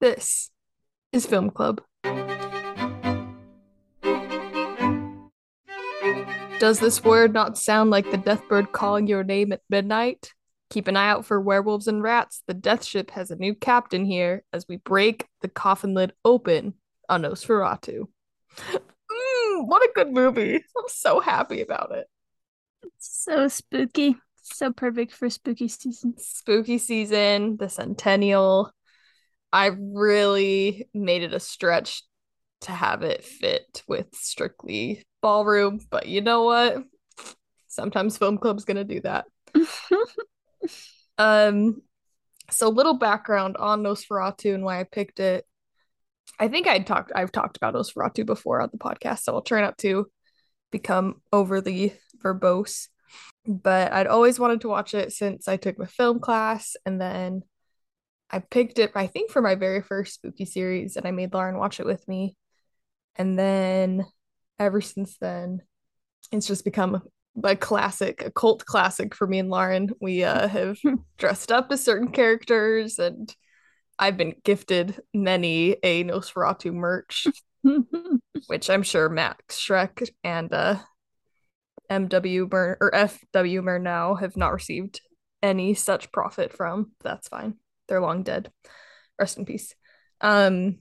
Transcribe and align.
This 0.00 0.50
is 1.12 1.26
Film 1.26 1.50
Club. 1.50 1.82
Does 6.58 6.80
this 6.80 7.04
word 7.04 7.34
not 7.34 7.58
sound 7.58 7.90
like 7.90 8.10
the 8.10 8.16
deathbird 8.16 8.72
calling 8.72 9.06
your 9.06 9.22
name 9.22 9.52
at 9.52 9.60
midnight? 9.68 10.32
Keep 10.70 10.88
an 10.88 10.96
eye 10.96 11.10
out 11.10 11.26
for 11.26 11.38
werewolves 11.38 11.86
and 11.86 12.02
rats. 12.02 12.42
The 12.46 12.54
death 12.54 12.82
ship 12.82 13.10
has 13.10 13.30
a 13.30 13.36
new 13.36 13.54
captain 13.54 14.06
here 14.06 14.42
as 14.54 14.64
we 14.66 14.78
break 14.78 15.26
the 15.42 15.48
coffin 15.48 15.92
lid 15.92 16.14
open 16.24 16.74
on 17.10 17.20
Nosferatu. 17.22 18.06
Mm, 18.56 19.66
what 19.66 19.82
a 19.82 19.92
good 19.94 20.12
movie. 20.12 20.54
I'm 20.54 20.84
so 20.88 21.20
happy 21.20 21.60
about 21.60 21.92
it. 21.92 22.06
So 23.00 23.48
spooky. 23.48 24.16
So 24.40 24.72
perfect 24.72 25.12
for 25.12 25.28
spooky 25.28 25.68
season. 25.68 26.14
Spooky 26.16 26.78
season, 26.78 27.58
the 27.58 27.68
centennial. 27.68 28.72
I 29.52 29.70
really 29.78 30.88
made 30.94 31.22
it 31.22 31.34
a 31.34 31.40
stretch 31.40 32.02
to 32.62 32.72
have 32.72 33.02
it 33.02 33.24
fit 33.24 33.82
with 33.88 34.14
strictly 34.14 35.04
ballroom, 35.22 35.80
but 35.90 36.06
you 36.06 36.20
know 36.20 36.44
what? 36.44 36.84
Sometimes 37.68 38.18
film 38.18 38.38
club's 38.38 38.64
gonna 38.64 38.84
do 38.84 39.00
that. 39.00 39.26
um 41.18 41.82
so 42.50 42.68
little 42.68 42.94
background 42.94 43.56
on 43.56 43.82
Nosferatu 43.82 44.54
and 44.54 44.64
why 44.64 44.80
I 44.80 44.84
picked 44.84 45.20
it. 45.20 45.46
I 46.38 46.48
think 46.48 46.66
I'd 46.66 46.86
talked 46.86 47.12
I've 47.14 47.32
talked 47.32 47.56
about 47.56 47.74
Nosferatu 47.74 48.26
before 48.26 48.60
on 48.60 48.70
the 48.72 48.78
podcast, 48.78 49.20
so 49.20 49.34
I'll 49.34 49.42
try 49.42 49.60
not 49.60 49.78
to 49.78 50.06
become 50.70 51.22
overly 51.32 51.94
verbose. 52.22 52.88
But 53.46 53.92
I'd 53.92 54.06
always 54.06 54.38
wanted 54.38 54.60
to 54.62 54.68
watch 54.68 54.94
it 54.94 55.12
since 55.12 55.48
I 55.48 55.56
took 55.56 55.78
my 55.78 55.86
film 55.86 56.20
class 56.20 56.76
and 56.86 57.00
then 57.00 57.42
I 58.32 58.38
picked 58.38 58.78
it, 58.78 58.92
I 58.94 59.06
think, 59.06 59.30
for 59.30 59.42
my 59.42 59.56
very 59.56 59.82
first 59.82 60.14
spooky 60.14 60.44
series, 60.44 60.96
and 60.96 61.06
I 61.06 61.10
made 61.10 61.34
Lauren 61.34 61.58
watch 61.58 61.80
it 61.80 61.86
with 61.86 62.06
me. 62.06 62.36
And 63.16 63.38
then 63.38 64.06
ever 64.58 64.80
since 64.80 65.16
then, 65.18 65.62
it's 66.30 66.46
just 66.46 66.64
become 66.64 67.02
a 67.42 67.56
classic, 67.56 68.24
a 68.24 68.30
cult 68.30 68.64
classic 68.64 69.14
for 69.14 69.26
me 69.26 69.40
and 69.40 69.50
Lauren. 69.50 69.90
We 70.00 70.22
uh, 70.22 70.46
have 70.48 70.78
dressed 71.18 71.50
up 71.50 71.72
as 71.72 71.82
certain 71.82 72.12
characters, 72.12 72.98
and 72.98 73.34
I've 73.98 74.16
been 74.16 74.34
gifted 74.44 75.00
many 75.12 75.76
a 75.82 76.04
Nosferatu 76.04 76.72
merch, 76.72 77.26
which 78.46 78.70
I'm 78.70 78.84
sure 78.84 79.08
Max 79.08 79.58
Schreck 79.58 80.08
and 80.22 80.52
uh, 80.52 80.76
MW 81.90 82.50
Mer- 82.50 82.78
or 82.80 82.92
FW 82.92 83.60
Murnau 83.60 84.20
have 84.20 84.36
not 84.36 84.52
received 84.52 85.00
any 85.42 85.74
such 85.74 86.12
profit 86.12 86.52
from. 86.52 86.92
That's 87.02 87.26
fine 87.26 87.56
they're 87.90 88.00
long 88.00 88.22
dead. 88.22 88.50
Rest 89.18 89.36
in 89.36 89.44
peace. 89.44 89.74
Um, 90.22 90.78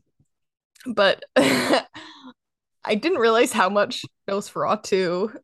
but 0.85 1.25
I 1.35 2.95
didn't 2.95 3.17
realize 3.17 3.51
how 3.51 3.67
much 3.67 4.05
Nosferatu 4.29 5.35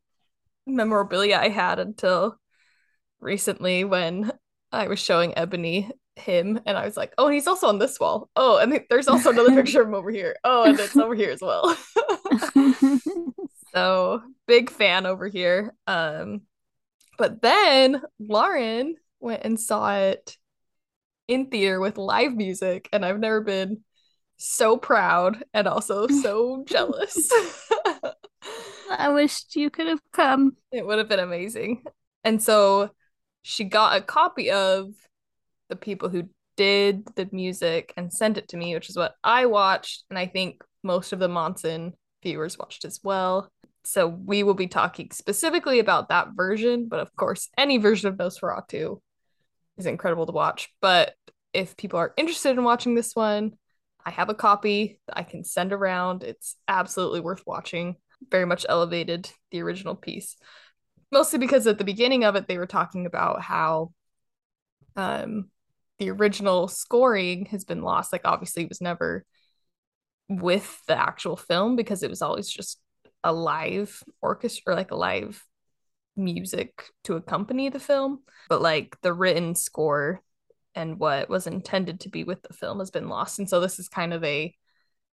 memorabilia 0.66 1.36
I 1.36 1.48
had 1.48 1.78
until 1.78 2.38
recently 3.20 3.84
when 3.84 4.32
I 4.72 4.88
was 4.88 5.00
showing 5.00 5.36
Ebony 5.36 5.90
him 6.14 6.60
and 6.64 6.78
I 6.78 6.84
was 6.84 6.96
like, 6.96 7.12
oh, 7.18 7.28
he's 7.28 7.46
also 7.46 7.66
on 7.66 7.78
this 7.78 8.00
wall. 8.00 8.30
Oh, 8.36 8.58
and 8.58 8.80
there's 8.88 9.08
also 9.08 9.30
another 9.30 9.54
picture 9.62 9.82
of 9.82 9.88
him 9.88 9.94
over 9.94 10.10
here. 10.10 10.36
Oh, 10.44 10.64
and 10.64 10.78
it's 10.78 10.96
over 10.96 11.14
here 11.14 11.30
as 11.30 11.40
well. 11.42 11.76
so 13.74 14.22
big 14.46 14.70
fan 14.70 15.04
over 15.04 15.28
here. 15.28 15.74
Um, 15.86 16.42
but 17.18 17.42
then 17.42 18.02
Lauren 18.18 18.96
went 19.20 19.42
and 19.44 19.60
saw 19.60 19.96
it 19.96 20.36
in 21.28 21.46
theater 21.46 21.80
with 21.80 21.98
live 21.98 22.34
music, 22.34 22.88
and 22.92 23.04
I've 23.04 23.18
never 23.18 23.40
been 23.40 23.82
so 24.36 24.76
proud 24.76 25.42
and 25.54 25.66
also 25.66 26.06
so 26.06 26.64
jealous. 26.68 27.30
I 28.90 29.08
wished 29.08 29.56
you 29.56 29.70
could 29.70 29.88
have 29.88 30.00
come. 30.12 30.56
It 30.70 30.86
would 30.86 30.98
have 30.98 31.08
been 31.08 31.18
amazing. 31.18 31.82
And 32.24 32.42
so 32.42 32.90
she 33.42 33.64
got 33.64 33.96
a 33.96 34.02
copy 34.02 34.50
of 34.50 34.88
the 35.68 35.76
people 35.76 36.08
who 36.08 36.28
did 36.56 37.06
the 37.16 37.28
music 37.32 37.92
and 37.96 38.12
sent 38.12 38.38
it 38.38 38.48
to 38.48 38.56
me, 38.56 38.74
which 38.74 38.88
is 38.88 38.96
what 38.96 39.14
I 39.22 39.46
watched. 39.46 40.04
And 40.10 40.18
I 40.18 40.26
think 40.26 40.62
most 40.82 41.12
of 41.12 41.18
the 41.18 41.28
Monson 41.28 41.94
viewers 42.22 42.58
watched 42.58 42.84
as 42.84 43.00
well. 43.02 43.50
So 43.84 44.06
we 44.08 44.42
will 44.42 44.54
be 44.54 44.66
talking 44.66 45.10
specifically 45.12 45.78
about 45.78 46.08
that 46.08 46.28
version, 46.34 46.88
but 46.88 47.00
of 47.00 47.14
course, 47.14 47.48
any 47.56 47.78
version 47.78 48.08
of 48.08 48.16
Nosferatu 48.16 49.00
is 49.78 49.86
incredible 49.86 50.26
to 50.26 50.32
watch. 50.32 50.68
But 50.80 51.14
if 51.52 51.76
people 51.76 51.98
are 51.98 52.14
interested 52.16 52.50
in 52.50 52.64
watching 52.64 52.94
this 52.94 53.14
one, 53.14 53.52
I 54.04 54.10
have 54.10 54.28
a 54.28 54.34
copy 54.34 55.00
that 55.06 55.18
I 55.18 55.22
can 55.22 55.44
send 55.44 55.72
around. 55.72 56.22
It's 56.22 56.56
absolutely 56.68 57.20
worth 57.20 57.42
watching. 57.46 57.96
Very 58.30 58.44
much 58.46 58.64
elevated 58.68 59.30
the 59.50 59.62
original 59.62 59.94
piece. 59.94 60.36
Mostly 61.10 61.38
because 61.38 61.66
at 61.66 61.78
the 61.78 61.84
beginning 61.84 62.24
of 62.24 62.36
it, 62.36 62.48
they 62.48 62.58
were 62.58 62.66
talking 62.66 63.06
about 63.06 63.42
how 63.42 63.92
um, 64.96 65.50
the 65.98 66.10
original 66.10 66.68
scoring 66.68 67.46
has 67.46 67.64
been 67.64 67.82
lost. 67.82 68.12
Like, 68.12 68.22
obviously, 68.24 68.64
it 68.64 68.68
was 68.68 68.80
never 68.80 69.24
with 70.28 70.80
the 70.86 70.96
actual 70.98 71.36
film 71.36 71.76
because 71.76 72.02
it 72.02 72.10
was 72.10 72.22
always 72.22 72.48
just 72.48 72.80
a 73.22 73.32
live 73.32 74.02
orchestra, 74.20 74.72
or 74.72 74.76
like 74.76 74.90
a 74.90 74.96
live 74.96 75.44
music 76.16 76.84
to 77.04 77.14
accompany 77.14 77.68
the 77.68 77.80
film. 77.80 78.20
But 78.48 78.62
like 78.62 78.96
the 79.02 79.12
written 79.12 79.54
score 79.54 80.22
and 80.74 80.98
what 80.98 81.28
was 81.28 81.46
intended 81.46 82.00
to 82.00 82.08
be 82.08 82.24
with 82.24 82.42
the 82.42 82.52
film 82.52 82.78
has 82.78 82.90
been 82.90 83.08
lost. 83.08 83.38
And 83.38 83.48
so 83.48 83.60
this 83.60 83.78
is 83.78 83.88
kind 83.88 84.12
of 84.12 84.22
a 84.24 84.54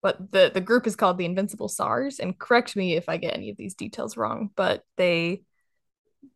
but 0.02 0.34
the 0.34 0.52
the 0.54 0.62
group 0.62 0.86
is 0.86 0.98
called 0.98 1.18
the 1.18 1.26
Invincible 1.26 1.70
Czars 1.70 2.20
and 2.20 2.38
correct 2.38 2.76
me 2.76 2.96
if 2.96 3.08
I 3.08 3.18
get 3.18 3.36
any 3.36 3.50
of 3.50 3.58
these 3.58 3.74
details 3.74 4.18
wrong, 4.18 4.50
but 4.56 4.84
they 4.98 5.44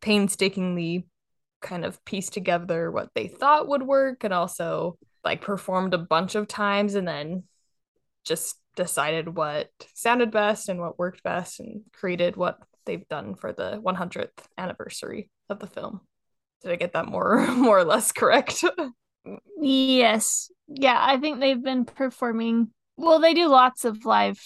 painstakingly 0.00 1.06
kind 1.60 1.84
of 1.84 2.02
pieced 2.04 2.32
together 2.32 2.90
what 2.90 3.10
they 3.14 3.28
thought 3.28 3.68
would 3.68 3.82
work 3.82 4.24
and 4.24 4.32
also 4.32 4.96
like 5.24 5.42
performed 5.42 5.92
a 5.92 5.98
bunch 5.98 6.34
of 6.34 6.48
times 6.48 6.94
and 6.94 7.06
then 7.06 7.42
just 8.24 8.56
decided 8.76 9.34
what 9.36 9.68
sounded 9.94 10.30
best 10.30 10.68
and 10.68 10.80
what 10.80 10.98
worked 10.98 11.22
best 11.22 11.60
and 11.60 11.82
created 11.92 12.36
what 12.36 12.58
they've 12.84 13.06
done 13.08 13.34
for 13.34 13.52
the 13.52 13.80
100th 13.84 14.30
anniversary 14.56 15.30
of 15.48 15.58
the 15.58 15.66
film. 15.66 16.00
Did 16.62 16.72
I 16.72 16.76
get 16.76 16.92
that 16.92 17.06
more 17.06 17.46
more 17.56 17.78
or 17.78 17.84
less 17.84 18.12
correct? 18.12 18.64
Yes. 19.60 20.50
Yeah, 20.66 20.98
I 21.00 21.18
think 21.18 21.40
they've 21.40 21.62
been 21.62 21.84
performing. 21.84 22.70
Well, 22.96 23.20
they 23.20 23.34
do 23.34 23.48
lots 23.48 23.84
of 23.84 24.04
live. 24.04 24.40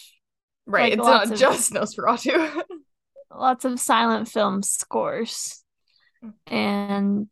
Right. 0.66 0.98
Like 0.98 0.98
it's 0.98 1.06
not 1.06 1.32
of, 1.32 1.38
just 1.38 1.72
Nosferatu. 1.72 2.62
lots 3.34 3.64
of 3.64 3.80
silent 3.80 4.28
film 4.28 4.62
scores. 4.62 5.64
And 6.46 7.28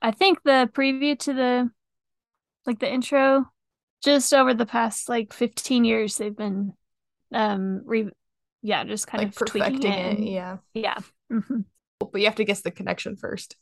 I 0.00 0.10
think 0.12 0.42
the 0.42 0.70
preview 0.72 1.18
to 1.20 1.32
the 1.32 1.70
like 2.66 2.78
the 2.78 2.90
intro 2.90 3.46
just 4.02 4.32
over 4.32 4.54
the 4.54 4.66
past 4.66 5.08
like 5.08 5.32
15 5.32 5.84
years 5.84 6.16
they've 6.16 6.36
been 6.36 6.72
um 7.32 7.82
re 7.84 8.08
yeah, 8.64 8.82
just 8.82 9.06
kind 9.06 9.22
like 9.22 9.28
of 9.28 9.36
perfecting 9.36 9.92
it. 9.92 10.18
it. 10.18 10.20
Yeah. 10.20 10.56
Yeah. 10.72 10.96
Mm-hmm. 11.30 11.60
But 12.00 12.18
you 12.18 12.24
have 12.24 12.36
to 12.36 12.44
guess 12.44 12.62
the 12.62 12.70
connection 12.70 13.14
first. 13.14 13.56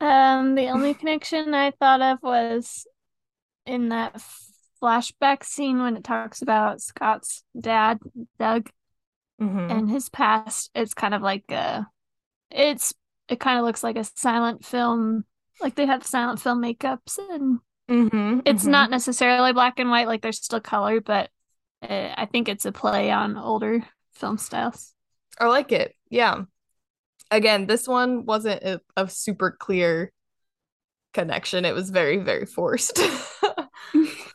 Um, 0.00 0.54
the 0.54 0.68
only 0.68 0.94
connection 0.94 1.52
I 1.52 1.72
thought 1.72 2.00
of 2.00 2.18
was 2.22 2.86
in 3.66 3.90
that 3.90 4.16
flashback 4.82 5.44
scene 5.44 5.82
when 5.82 5.94
it 5.94 6.04
talks 6.04 6.40
about 6.40 6.80
Scott's 6.80 7.44
dad, 7.58 7.98
Doug, 8.38 8.70
mm-hmm. 9.40 9.70
and 9.70 9.90
his 9.90 10.08
past. 10.08 10.70
It's 10.74 10.94
kind 10.94 11.12
of 11.12 11.20
like 11.20 11.44
a, 11.50 11.86
it's 12.50 12.94
it 13.28 13.40
kind 13.40 13.58
of 13.58 13.66
looks 13.66 13.84
like 13.84 13.96
a 13.96 14.04
silent 14.04 14.64
film. 14.64 15.26
Like 15.60 15.74
they 15.74 15.84
have 15.84 16.06
silent 16.06 16.40
film 16.40 16.62
makeups, 16.62 17.18
and 17.30 17.58
mm-hmm, 17.90 18.40
it's 18.46 18.62
mm-hmm. 18.62 18.70
not 18.70 18.88
necessarily 18.88 19.52
black 19.52 19.78
and 19.78 19.90
white. 19.90 20.06
Like 20.06 20.22
there's 20.22 20.42
still 20.42 20.60
color, 20.60 21.02
but 21.02 21.28
uh, 21.82 22.14
I 22.16 22.24
think 22.24 22.48
it's 22.48 22.64
a 22.64 22.72
play 22.72 23.10
on 23.10 23.36
older 23.36 23.84
film 24.20 24.38
styles. 24.38 24.94
I 25.38 25.46
like 25.46 25.72
it. 25.72 25.94
Yeah 26.10 26.42
again, 27.30 27.66
this 27.66 27.86
one 27.86 28.24
wasn't 28.24 28.62
a, 28.62 28.80
a 28.96 29.08
super 29.08 29.50
clear 29.52 30.12
connection. 31.14 31.64
It 31.64 31.74
was 31.74 31.90
very, 31.90 32.18
very 32.18 32.46
forced. 32.46 33.00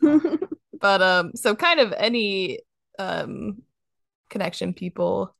but 0.80 1.02
um, 1.02 1.32
so 1.34 1.54
kind 1.54 1.80
of 1.80 1.92
any 1.96 2.60
um 2.98 3.62
connection 4.30 4.72
people 4.72 5.34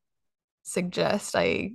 suggest, 0.63 1.35
I 1.35 1.75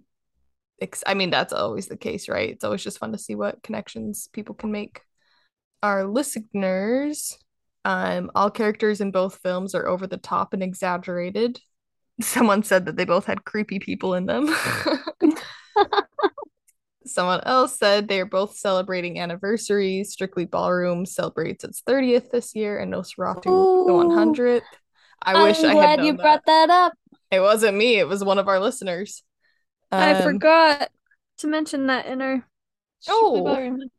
ex- 0.80 1.04
I 1.06 1.14
mean 1.14 1.30
that's 1.30 1.54
always 1.54 1.88
the 1.88 1.98
case, 1.98 2.30
right? 2.30 2.50
It's 2.50 2.64
always 2.64 2.84
just 2.84 3.00
fun 3.00 3.12
to 3.12 3.18
see 3.18 3.36
what 3.36 3.64
connections 3.64 4.30
people 4.32 4.56
can 4.56 4.72
make. 4.72 5.02
Our 5.84 6.06
listeners, 6.06 7.38
um, 7.86 8.30
all 8.36 8.52
characters 8.52 9.02
in 9.02 9.12
both 9.12 9.40
films 9.42 9.74
are 9.74 9.88
over 9.88 10.06
the 10.06 10.18
top 10.18 10.54
and 10.54 10.62
exaggerated. 10.62 11.60
Someone 12.22 12.64
said 12.64 12.86
that 12.86 12.96
they 12.96 13.06
both 13.06 13.26
had 13.26 13.46
creepy 13.46 13.80
people 13.80 14.14
in 14.14 14.26
them. 14.26 14.54
Someone 17.06 17.42
else 17.42 17.78
said 17.78 18.08
they 18.08 18.22
are 18.22 18.26
both 18.26 18.56
celebrating 18.56 19.20
anniversaries. 19.20 20.12
Strictly 20.12 20.46
Ballroom 20.46 21.06
celebrates 21.06 21.64
its 21.64 21.82
30th 21.82 22.30
this 22.30 22.56
year, 22.56 22.78
and 22.80 22.94
Nosferatu 22.94 23.48
Ooh, 23.48 23.86
the 23.88 23.94
100th. 23.94 24.62
I 25.22 25.34
I'm 25.34 25.44
wish 25.44 25.64
I 25.64 25.74
had 25.74 25.98
glad 25.98 26.06
you 26.06 26.14
that. 26.14 26.22
brought 26.22 26.46
that 26.46 26.70
up. 26.70 26.94
It 27.32 27.40
wasn't 27.40 27.78
me. 27.78 27.98
It 27.98 28.08
was 28.08 28.24
one 28.24 28.38
of 28.40 28.48
our 28.48 28.60
listeners. 28.60 29.24
Um, 29.92 30.02
I 30.02 30.22
forgot 30.22 30.90
to 31.40 31.48
mention 31.48 31.88
that 31.88 32.06
in 32.06 32.22
our. 32.22 32.46
Oh. 33.08 33.90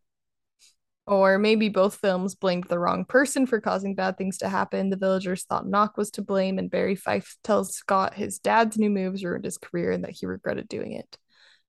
Or 1.07 1.39
maybe 1.39 1.69
both 1.69 1.97
films 1.97 2.37
blamed 2.37 2.65
the 2.69 2.79
wrong 2.79 3.05
person 3.05 3.47
for 3.47 3.61
causing 3.61 3.95
bad 3.97 4.17
things 4.17 4.39
to 4.39 4.49
happen. 4.49 4.91
The 4.91 4.97
villagers 4.97 5.45
thought 5.45 5.67
Knock 5.67 5.97
was 5.97 6.13
to 6.13 6.23
blame, 6.23 6.59
and 6.59 6.71
Barry 6.71 6.95
Fife 6.95 7.37
tells 7.43 7.75
Scott 7.75 8.15
his 8.15 8.39
dad's 8.39 8.79
new 8.79 8.91
moves 8.91 9.25
ruined 9.25 9.45
his 9.45 9.59
career 9.59 9.91
and 9.91 10.05
that 10.05 10.13
he 10.13 10.27
regretted 10.27 10.69
doing 10.69 10.93
it. 10.93 11.19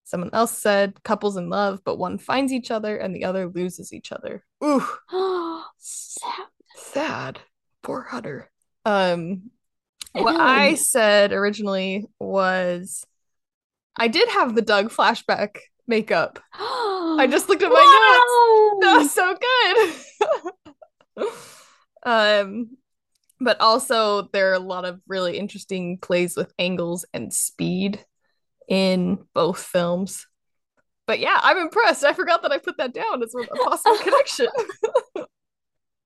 Someone 0.03 0.29
else 0.33 0.57
said 0.57 1.01
couples 1.03 1.37
in 1.37 1.49
love, 1.49 1.81
but 1.83 1.97
one 1.97 2.17
finds 2.17 2.51
each 2.51 2.71
other 2.71 2.97
and 2.97 3.15
the 3.15 3.25
other 3.25 3.47
loses 3.47 3.93
each 3.93 4.11
other. 4.11 4.43
Ooh. 4.63 4.85
sad. 5.77 6.47
Sad. 6.75 7.39
Poor 7.81 8.01
Hutter. 8.01 8.51
Um 8.85 9.51
what 10.11 10.35
I 10.39 10.75
said 10.75 11.31
originally 11.31 12.05
was 12.19 13.05
I 13.95 14.07
did 14.07 14.29
have 14.29 14.53
the 14.53 14.61
Doug 14.61 14.89
flashback 14.89 15.57
makeup. 15.87 16.39
I 16.53 17.27
just 17.29 17.49
looked 17.49 17.63
at 17.63 17.69
my 17.69 17.75
notes. 17.75 18.49
That 18.81 18.97
was 18.97 19.11
so 19.11 19.37
good. 21.15 21.29
um 22.03 22.69
but 23.39 23.59
also 23.61 24.29
there 24.33 24.51
are 24.51 24.55
a 24.55 24.59
lot 24.59 24.85
of 24.85 24.99
really 25.07 25.37
interesting 25.37 25.97
plays 25.97 26.35
with 26.35 26.53
angles 26.57 27.05
and 27.13 27.33
speed 27.33 28.03
in 28.67 29.19
both 29.33 29.59
films. 29.59 30.27
But 31.05 31.19
yeah, 31.19 31.39
I'm 31.41 31.57
impressed. 31.57 32.03
I 32.03 32.13
forgot 32.13 32.41
that 32.43 32.51
I 32.51 32.57
put 32.57 32.77
that 32.77 32.93
down 32.93 33.21
as 33.21 33.33
a 33.35 33.45
possible 33.63 33.97
connection. 34.01 34.47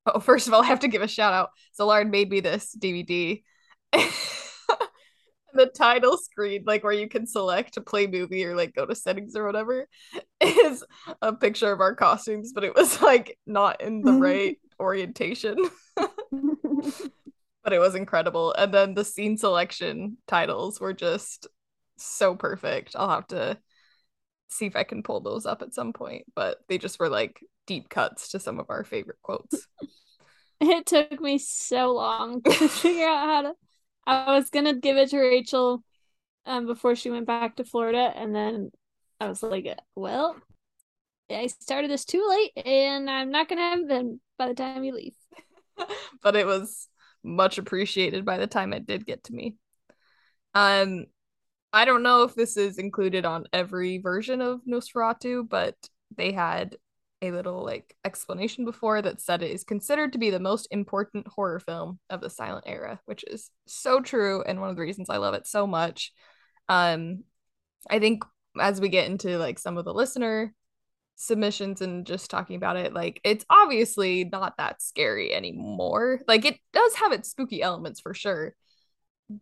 oh, 0.08 0.20
first 0.20 0.48
of 0.48 0.54
all, 0.54 0.64
I 0.64 0.66
have 0.66 0.80
to 0.80 0.88
give 0.88 1.02
a 1.04 1.08
shout 1.08 1.34
out. 1.34 1.50
Zolard 1.80 2.10
made 2.10 2.30
me 2.30 2.40
this 2.40 2.76
DVD. 2.78 3.44
The 5.58 5.66
title 5.66 6.18
screen, 6.18 6.64
like 6.66 6.84
where 6.84 6.94
you 6.94 7.10
can 7.10 7.28
select 7.28 7.74
to 7.74 7.82
play 7.82 8.08
movie 8.08 8.46
or 8.46 8.56
like 8.56 8.74
go 8.74 8.86
to 8.86 8.96
settings 8.96 9.36
or 9.36 9.46
whatever, 9.46 9.88
is 10.42 10.84
a 11.22 11.34
picture 11.34 11.72
of 11.72 11.82
our 11.82 11.96
costumes, 11.96 12.54
but 12.54 12.64
it 12.64 12.76
was 12.76 13.02
like 13.02 13.38
not 13.46 13.82
in 13.82 14.02
the 14.02 14.12
mm-hmm. 14.12 14.22
right 14.22 14.60
orientation. 14.80 15.58
but 15.96 17.74
it 17.74 17.80
was 17.80 17.96
incredible. 17.96 18.54
And 18.54 18.74
then 18.74 18.94
the 18.94 19.04
scene 19.04 19.38
selection 19.38 20.18
titles 20.28 20.80
were 20.80 20.94
just 20.94 21.48
so 21.98 22.36
perfect. 22.36 22.96
I'll 22.96 23.10
have 23.10 23.28
to 23.28 23.58
see 24.50 24.66
if 24.66 24.76
I 24.76 24.84
can 24.84 25.04
pull 25.04 25.20
those 25.20 25.46
up 25.46 25.62
at 25.62 25.74
some 25.74 25.92
point, 25.94 26.26
but 26.36 26.60
they 26.70 26.78
just 26.78 27.00
were 27.00 27.10
like 27.10 27.40
deep 27.66 27.90
cuts 27.90 28.30
to 28.30 28.40
some 28.40 28.60
of 28.60 28.68
our 28.70 28.84
favorite 28.84 29.18
quotes. 29.22 29.68
it 30.62 30.86
took 30.86 31.20
me 31.20 31.38
so 31.38 31.94
long 31.94 32.42
to 32.44 32.70
figure 32.70 33.08
out 33.08 33.26
how 33.26 33.42
to 33.44 33.54
I 34.08 34.34
was 34.36 34.50
gonna 34.50 34.74
give 34.74 34.98
it 34.98 35.10
to 35.10 35.20
Rachel 35.20 35.84
um 36.46 36.66
before 36.66 36.96
she 36.96 37.12
went 37.12 37.28
back 37.28 37.58
to 37.58 37.66
Florida 37.66 38.12
and 38.16 38.34
then 38.34 38.72
I 39.20 39.28
was 39.28 39.44
like, 39.44 39.68
well, 39.96 40.36
I 41.30 41.48
started 41.48 41.92
this 41.92 42.06
too 42.06 42.26
late 42.28 42.66
and 42.66 43.10
I'm 43.10 43.32
not 43.32 43.50
gonna 43.50 43.62
have 43.62 43.88
them 43.88 44.22
by 44.38 44.48
the 44.48 44.54
time 44.54 44.84
you 44.84 44.94
leave. 44.94 45.16
but 46.24 46.36
it 46.36 46.46
was 46.46 46.88
much 47.24 47.58
appreciated 47.58 48.24
by 48.24 48.38
the 48.38 48.48
time 48.48 48.72
it 48.72 48.88
did 48.88 49.06
get 49.06 49.26
to 49.26 49.34
me. 49.34 49.56
Um 50.54 51.06
I 51.74 51.84
don't 51.84 52.02
know 52.04 52.24
if 52.24 52.34
this 52.34 52.56
is 52.56 52.78
included 52.78 53.26
on 53.26 53.46
every 53.52 53.98
version 53.98 54.42
of 54.42 54.62
Nosferatu, 54.66 55.48
but 55.48 55.76
they 56.16 56.32
had 56.32 56.78
a 57.22 57.32
little 57.32 57.64
like 57.64 57.96
explanation 58.06 58.64
before 58.66 59.02
that 59.02 59.22
said 59.22 59.42
it 59.42 59.52
is 59.52 59.64
considered 59.64 60.14
to 60.14 60.20
be 60.20 60.30
the 60.30 60.40
most 60.40 60.68
important 60.70 61.28
horror 61.28 61.60
film 61.60 62.00
of 62.10 62.22
the 62.22 62.30
silent 62.30 62.66
era, 62.68 63.00
which 63.06 63.24
is 63.24 63.50
so 63.66 64.02
true 64.02 64.44
and 64.44 64.60
one 64.60 64.70
of 64.70 64.76
the 64.76 64.82
reasons 64.82 65.10
I 65.10 65.18
love 65.18 65.34
it 65.34 65.48
so 65.48 65.66
much. 65.66 66.12
Um 66.70 67.24
I 67.90 68.00
think 68.00 68.24
as 68.60 68.82
we 68.82 68.90
get 68.90 69.10
into 69.10 69.38
like 69.38 69.60
some 69.60 69.78
of 69.78 69.86
the 69.86 69.94
listener 69.94 70.54
submissions 71.16 71.82
and 71.82 72.06
just 72.06 72.30
talking 72.30 72.56
about 72.56 72.78
it 72.78 72.94
like 72.94 73.20
it's 73.24 73.46
obviously 73.50 74.26
not 74.26 74.56
that 74.58 74.82
scary 74.82 75.34
anymore. 75.34 76.22
Like 76.28 76.46
it 76.46 76.60
does 76.74 76.96
have 76.96 77.12
its 77.12 77.30
spooky 77.30 77.62
elements 77.62 78.00
for 78.00 78.14
sure. 78.14 78.54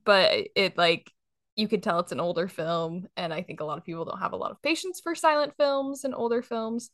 But 0.06 0.48
it 0.56 0.78
like 0.78 1.12
you 1.56 1.68
could 1.68 1.84
tell 1.84 2.00
it's 2.00 2.12
an 2.12 2.20
older 2.20 2.48
film 2.48 3.08
and 3.16 3.34
i 3.34 3.42
think 3.42 3.60
a 3.60 3.64
lot 3.64 3.78
of 3.78 3.86
people 3.86 4.06
don't 4.06 4.20
have 4.20 4.34
a 4.34 4.38
lot 4.38 4.52
of 4.52 4.62
patience 4.62 5.00
for 5.02 5.16
silent 5.16 5.54
films 5.58 6.04
and 6.04 6.14
older 6.14 6.42
films 6.42 6.92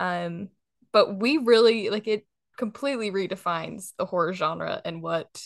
um 0.00 0.48
but 0.92 1.18
we 1.18 1.38
really 1.38 1.90
like 1.90 2.06
it 2.06 2.26
completely 2.56 3.10
redefines 3.10 3.92
the 3.96 4.04
horror 4.06 4.32
genre 4.32 4.80
and 4.84 5.02
what 5.02 5.42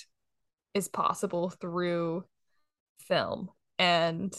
is 0.75 0.89
possible 0.89 1.51
through 1.51 2.25
film. 3.01 3.51
And 3.79 4.35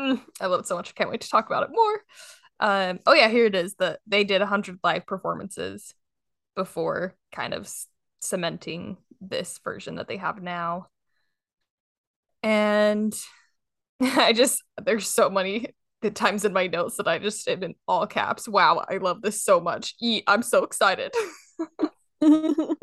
mm, 0.00 0.20
i 0.40 0.46
love 0.46 0.60
it 0.60 0.66
so 0.66 0.76
much. 0.76 0.90
I 0.90 0.92
can't 0.92 1.10
wait 1.10 1.22
to 1.22 1.28
talk 1.28 1.46
about 1.46 1.64
it 1.64 1.70
more. 1.72 2.00
Um 2.60 3.00
oh 3.06 3.14
yeah 3.14 3.28
here 3.28 3.46
it 3.46 3.54
is. 3.54 3.74
The 3.74 3.98
they 4.06 4.24
did 4.24 4.40
100 4.40 4.78
live 4.82 5.06
performances 5.06 5.94
before 6.54 7.14
kind 7.32 7.52
of 7.54 7.70
cementing 8.20 8.96
this 9.20 9.58
version 9.62 9.96
that 9.96 10.08
they 10.08 10.16
have 10.16 10.42
now. 10.42 10.88
And 12.42 13.14
I 14.00 14.32
just 14.32 14.62
there's 14.82 15.08
so 15.08 15.30
many 15.30 15.74
the 16.02 16.10
times 16.10 16.44
in 16.44 16.52
my 16.52 16.66
notes 16.66 16.96
that 16.96 17.08
I 17.08 17.18
just 17.18 17.48
am 17.48 17.62
in 17.62 17.74
all 17.88 18.06
caps. 18.06 18.48
Wow, 18.48 18.84
I 18.88 18.98
love 18.98 19.22
this 19.22 19.42
so 19.42 19.60
much. 19.60 19.94
Eat, 20.00 20.24
I'm 20.26 20.42
so 20.42 20.62
excited. 20.64 21.12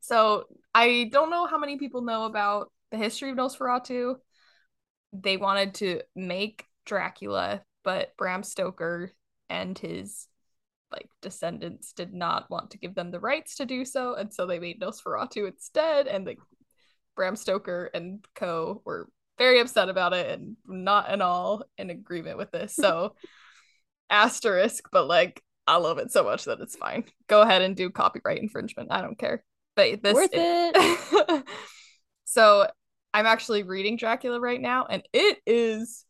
so 0.00 0.44
I 0.74 1.08
don't 1.12 1.30
know 1.30 1.46
how 1.46 1.58
many 1.58 1.78
people 1.78 2.02
know 2.02 2.24
about 2.24 2.70
the 2.90 2.96
history 2.96 3.30
of 3.30 3.36
Nosferatu. 3.36 4.16
They 5.12 5.36
wanted 5.36 5.74
to 5.74 6.00
make 6.14 6.64
Dracula, 6.86 7.62
but 7.82 8.16
Bram 8.16 8.42
Stoker 8.42 9.12
and 9.50 9.78
his 9.78 10.28
like 10.92 11.08
descendants 11.22 11.92
did 11.92 12.14
not 12.14 12.48
want 12.50 12.70
to 12.70 12.78
give 12.78 12.94
them 12.94 13.10
the 13.10 13.20
rights 13.20 13.56
to 13.56 13.66
do 13.66 13.84
so, 13.84 14.14
and 14.14 14.32
so 14.32 14.46
they 14.46 14.60
made 14.60 14.80
Nosferatu 14.80 15.48
instead. 15.48 16.06
And 16.06 16.26
the 16.26 16.36
Bram 17.16 17.36
Stoker 17.36 17.90
and 17.92 18.24
co 18.34 18.80
were 18.84 19.08
very 19.38 19.60
upset 19.60 19.88
about 19.88 20.12
it 20.12 20.30
and 20.30 20.56
not 20.66 21.08
at 21.08 21.20
all 21.20 21.64
in 21.78 21.90
agreement 21.90 22.38
with 22.38 22.50
this. 22.50 22.74
So 22.74 23.14
asterisk, 24.10 24.88
but 24.92 25.06
like 25.06 25.42
I 25.66 25.76
love 25.76 25.98
it 25.98 26.12
so 26.12 26.24
much 26.24 26.44
that 26.44 26.60
it's 26.60 26.76
fine. 26.76 27.04
Go 27.26 27.40
ahead 27.42 27.62
and 27.62 27.74
do 27.74 27.90
copyright 27.90 28.38
infringement. 28.38 28.92
I 28.92 29.00
don't 29.00 29.18
care. 29.18 29.42
But 29.76 30.02
this 30.02 30.14
worth 30.14 30.30
it. 30.32 31.44
so 32.24 32.68
I'm 33.12 33.26
actually 33.26 33.62
reading 33.62 33.96
Dracula 33.96 34.40
right 34.40 34.60
now, 34.60 34.86
and 34.88 35.02
it 35.12 35.38
is 35.46 36.04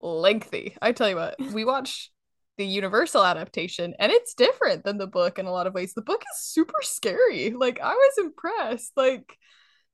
lengthy. 0.00 0.76
I 0.82 0.92
tell 0.92 1.08
you 1.08 1.16
what, 1.16 1.36
we 1.52 1.64
watch 1.64 2.10
the 2.58 2.66
Universal 2.66 3.24
adaptation, 3.24 3.94
and 3.98 4.12
it's 4.12 4.34
different 4.34 4.84
than 4.84 4.98
the 4.98 5.06
book 5.06 5.38
in 5.38 5.46
a 5.46 5.52
lot 5.52 5.66
of 5.66 5.74
ways. 5.74 5.94
The 5.94 6.02
book 6.02 6.22
is 6.22 6.40
super 6.40 6.80
scary. 6.82 7.50
Like 7.50 7.80
I 7.80 7.94
was 7.94 8.18
impressed. 8.18 8.92
Like 8.96 9.36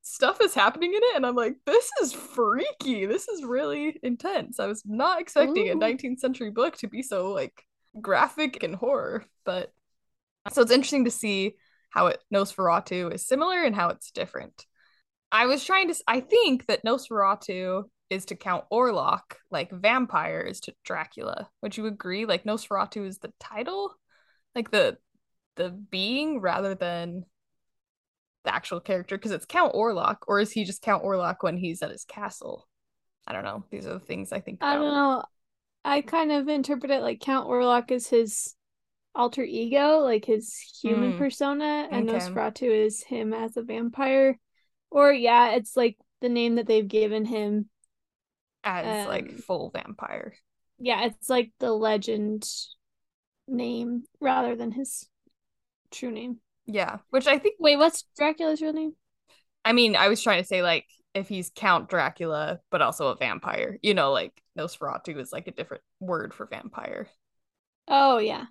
stuff 0.07 0.39
is 0.43 0.55
happening 0.55 0.93
in 0.93 1.01
it 1.03 1.17
and 1.17 1.25
i'm 1.25 1.35
like 1.35 1.57
this 1.65 1.91
is 2.03 2.13
freaky. 2.13 3.07
This 3.07 3.27
is 3.27 3.43
really 3.43 3.99
intense. 4.03 4.61
I 4.61 4.67
was 4.67 4.83
not 4.85 5.21
expecting 5.21 5.69
Ooh. 5.69 5.73
a 5.73 5.77
19th 5.77 6.21
century 6.21 6.51
book 6.51 6.77
to 6.79 6.89
be 6.89 7.03
so 7.03 7.33
like 7.33 7.65
graphic 8.01 8.63
and 8.63 8.75
horror 8.75 9.25
but 9.45 9.73
so 10.53 10.61
it's 10.61 10.71
interesting 10.71 11.07
to 11.07 11.11
see 11.11 11.55
how 11.89 12.09
it 12.09 12.23
nosferatu 12.33 13.13
is 13.15 13.27
similar 13.27 13.63
and 13.63 13.75
how 13.75 13.89
it's 13.89 14.11
different. 14.11 14.67
I 15.33 15.47
was 15.47 15.65
trying 15.65 15.89
to 15.89 15.95
i 16.07 16.21
think 16.21 16.67
that 16.67 16.85
nosferatu 16.85 17.85
is 18.11 18.27
to 18.27 18.37
count 18.37 18.65
orlok 18.71 19.37
like 19.51 19.73
vampires 19.73 20.61
to 20.61 20.75
dracula. 20.85 21.49
Would 21.63 21.79
you 21.79 21.87
agree? 21.87 22.27
Like 22.27 22.45
nosferatu 22.45 23.07
is 23.07 23.19
the 23.19 23.33
title? 23.41 23.95
Like 24.55 24.71
the 24.71 24.99
the 25.57 25.71
being 25.71 26.41
rather 26.41 26.75
than 26.75 27.25
the 28.45 28.55
actual 28.55 28.81
character 28.81 29.17
because 29.17 29.33
it's 29.33 29.47
Count 29.47 29.75
Orlok, 29.75 30.19
or 30.27 30.41
is 30.41 30.53
he 30.53 30.65
just 30.65 30.83
Count 30.83 31.03
Orlok 31.03 31.37
when 31.41 31.57
he's 31.57 31.83
at 31.83 31.91
his 31.91 32.05
castle? 32.05 32.69
I 33.27 33.33
don't 33.33 33.45
know. 33.45 33.65
These 33.71 33.87
are 33.87 33.95
the 33.95 34.01
things 34.01 34.33
I 34.33 34.41
think. 34.41 34.59
About. 34.59 34.69
I 34.69 34.75
don't 34.77 34.95
know. 34.95 35.25
I 35.85 36.01
kind 36.03 36.33
of 36.33 36.49
interpret 36.49 36.91
it 36.91 37.03
like 37.03 37.21
Count 37.21 37.49
Orlok 37.49 37.91
is 37.91 38.09
his 38.09 38.55
alter 39.15 39.43
ego, 39.43 39.99
like 39.99 40.25
his 40.25 40.57
human 40.83 41.15
mm. 41.15 41.19
persona, 41.19 41.89
and 41.91 42.09
okay. 42.09 42.19
Nosferatu 42.19 42.87
is 42.87 43.03
him 43.03 43.33
as 43.33 43.57
a 43.57 43.63
vampire. 43.63 44.39
Or 44.91 45.13
yeah, 45.13 45.53
it's 45.53 45.77
like 45.77 45.97
the 46.21 46.29
name 46.29 46.57
that 46.57 46.67
they've 46.67 46.87
given 46.87 47.25
him 47.25 47.69
as 48.63 49.05
um, 49.05 49.09
like 49.09 49.33
full 49.33 49.71
vampire. 49.71 50.35
Yeah, 50.79 51.05
it's 51.07 51.29
like 51.29 51.53
the 51.61 51.73
legend 51.73 52.49
name 53.47 54.05
rather 54.21 54.57
than 54.57 54.73
his 54.73 55.07
true 55.91 56.11
name. 56.11 56.39
Yeah, 56.67 56.99
which 57.11 57.27
I 57.27 57.39
think. 57.39 57.57
Wait, 57.59 57.77
what's 57.77 58.05
Dracula's 58.17 58.63
real 58.63 58.73
name? 58.73 58.95
I 59.65 59.73
mean, 59.73 59.97
I 59.97 60.09
was 60.09 60.23
trying 60.23 60.43
to 60.43 60.47
say 60.47 60.63
like 60.63 60.87
if 61.15 61.29
he's 61.29 61.51
Count 61.55 61.89
Dracula, 61.89 62.61
but 62.71 62.83
also 62.83 63.09
a 63.09 63.17
vampire. 63.17 63.79
You 63.83 63.95
know, 63.95 64.13
like 64.13 64.33
Nosferatu 64.59 65.19
is 65.19 65.33
like 65.33 65.47
a 65.47 65.53
different 65.53 65.83
word 66.01 66.35
for 66.35 66.47
vampire. 66.47 67.09
Oh 67.89 68.19
yeah. 68.19 68.45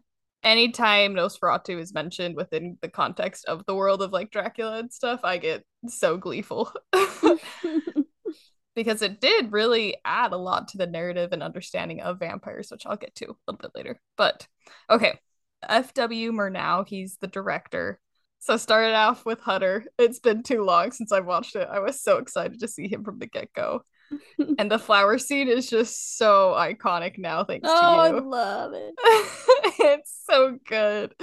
Anytime 0.43 1.13
Nosferatu 1.13 1.79
is 1.79 1.93
mentioned 1.93 2.35
within 2.35 2.77
the 2.81 2.89
context 2.89 3.45
of 3.45 3.65
the 3.65 3.75
world 3.75 4.01
of 4.01 4.11
like 4.11 4.31
Dracula 4.31 4.77
and 4.77 4.91
stuff, 4.91 5.21
I 5.23 5.37
get 5.37 5.63
so 5.87 6.17
gleeful. 6.17 6.71
because 8.75 9.01
it 9.01 9.21
did 9.21 9.51
really 9.51 9.95
add 10.03 10.33
a 10.33 10.37
lot 10.37 10.69
to 10.69 10.77
the 10.77 10.87
narrative 10.87 11.31
and 11.31 11.43
understanding 11.43 12.01
of 12.01 12.19
vampires, 12.19 12.69
which 12.71 12.85
I'll 12.85 12.97
get 12.97 13.15
to 13.15 13.25
a 13.25 13.35
little 13.47 13.59
bit 13.59 13.71
later. 13.75 13.99
But 14.17 14.47
okay, 14.89 15.19
F.W. 15.67 16.31
Murnau, 16.31 16.87
he's 16.87 17.17
the 17.17 17.27
director. 17.27 17.99
So 18.43 18.57
started 18.57 18.93
off 18.93 19.25
with 19.25 19.39
Hutter. 19.39 19.85
It's 19.97 20.19
been 20.19 20.43
too 20.43 20.65
long 20.65 20.91
since 20.91 21.13
I've 21.13 21.25
watched 21.25 21.55
it. 21.55 21.65
I 21.71 21.79
was 21.79 22.01
so 22.01 22.17
excited 22.17 22.59
to 22.59 22.67
see 22.67 22.89
him 22.89 23.05
from 23.05 23.17
the 23.17 23.25
get 23.25 23.53
go. 23.53 23.83
and 24.57 24.69
the 24.69 24.77
flower 24.77 25.17
scene 25.17 25.47
is 25.47 25.69
just 25.69 26.17
so 26.17 26.53
iconic 26.53 27.17
now, 27.17 27.45
thanks 27.45 27.69
oh, 27.71 27.79
to 27.79 27.87
you. 27.87 27.93
Oh, 27.93 28.17
I 28.17 28.19
love 28.19 28.73
it. 28.73 28.93
it's 29.79 30.23
so 30.29 30.57
good. 30.67 31.15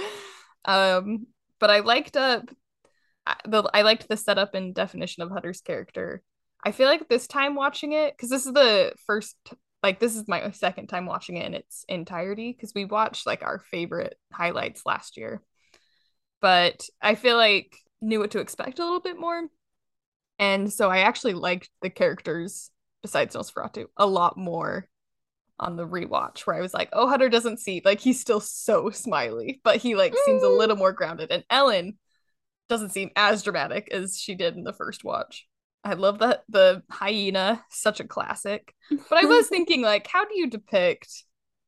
Um, 0.65 1.27
but 1.59 1.69
I 1.69 1.81
liked 1.81 2.17
up 2.17 2.49
uh, 3.27 3.35
the 3.47 3.69
I 3.71 3.83
liked 3.83 4.09
the 4.09 4.17
setup 4.17 4.55
and 4.55 4.73
definition 4.73 5.21
of 5.21 5.29
Hutter's 5.29 5.61
character. 5.61 6.23
I 6.65 6.71
feel 6.71 6.87
like 6.87 7.07
this 7.07 7.27
time 7.27 7.53
watching 7.53 7.93
it, 7.93 8.17
because 8.17 8.31
this 8.31 8.47
is 8.47 8.53
the 8.53 8.93
first 9.05 9.35
like 9.83 9.99
this 9.99 10.15
is 10.15 10.27
my 10.27 10.49
second 10.49 10.87
time 10.87 11.05
watching 11.05 11.37
it 11.37 11.45
in 11.45 11.53
its 11.53 11.85
entirety 11.87 12.51
because 12.51 12.73
we 12.73 12.85
watched 12.85 13.27
like 13.27 13.43
our 13.43 13.59
favorite 13.59 14.15
highlights 14.33 14.87
last 14.87 15.17
year. 15.17 15.43
But 16.41 16.83
I 17.01 17.15
feel 17.15 17.37
like 17.37 17.75
knew 18.01 18.19
what 18.19 18.31
to 18.31 18.39
expect 18.39 18.79
a 18.79 18.83
little 18.83 18.99
bit 18.99 19.19
more. 19.19 19.43
And 20.39 20.73
so 20.73 20.89
I 20.89 20.99
actually 20.99 21.33
liked 21.33 21.69
the 21.81 21.89
characters 21.89 22.71
besides 23.01 23.35
Nosferatu 23.35 23.85
a 23.97 24.05
lot 24.05 24.37
more 24.37 24.87
on 25.59 25.75
the 25.75 25.87
rewatch 25.87 26.39
where 26.41 26.55
I 26.55 26.61
was 26.61 26.73
like, 26.73 26.89
oh, 26.93 27.07
Hutter 27.07 27.29
doesn't 27.29 27.59
see 27.59 27.81
like 27.85 27.99
he's 27.99 28.19
still 28.19 28.39
so 28.39 28.89
smiley, 28.89 29.61
but 29.63 29.77
he 29.77 29.95
like 29.95 30.15
seems 30.25 30.43
a 30.43 30.47
mm. 30.47 30.57
little 30.57 30.75
more 30.75 30.91
grounded. 30.91 31.31
And 31.31 31.43
Ellen 31.49 31.99
doesn't 32.67 32.89
seem 32.89 33.11
as 33.15 33.43
dramatic 33.43 33.89
as 33.91 34.17
she 34.19 34.33
did 34.33 34.55
in 34.55 34.63
the 34.63 34.73
first 34.73 35.03
watch. 35.03 35.47
I 35.83 35.93
love 35.93 36.19
that 36.19 36.43
the 36.49 36.83
hyena, 36.89 37.63
such 37.69 37.99
a 37.99 38.07
classic. 38.07 38.73
But 38.89 39.23
I 39.23 39.25
was 39.25 39.47
thinking, 39.49 39.81
like, 39.81 40.07
how 40.07 40.25
do 40.25 40.37
you 40.37 40.49
depict 40.49 41.23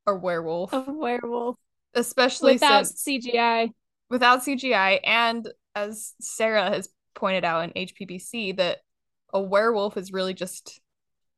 a 0.06 0.16
werewolf? 0.16 0.72
A 0.72 0.86
werewolf, 0.88 1.58
especially 1.94 2.54
without 2.54 2.88
since, 2.88 3.04
CGI. 3.04 3.72
Without 4.14 4.42
CGI, 4.42 5.00
and 5.04 5.52
as 5.76 6.14
Sarah 6.22 6.70
has 6.70 6.88
pointed 7.16 7.44
out 7.44 7.64
in 7.64 7.88
HPBC, 7.88 8.58
that 8.58 8.78
a 9.34 9.42
werewolf 9.42 9.98
is 9.98 10.14
really 10.14 10.36
just 10.36 10.80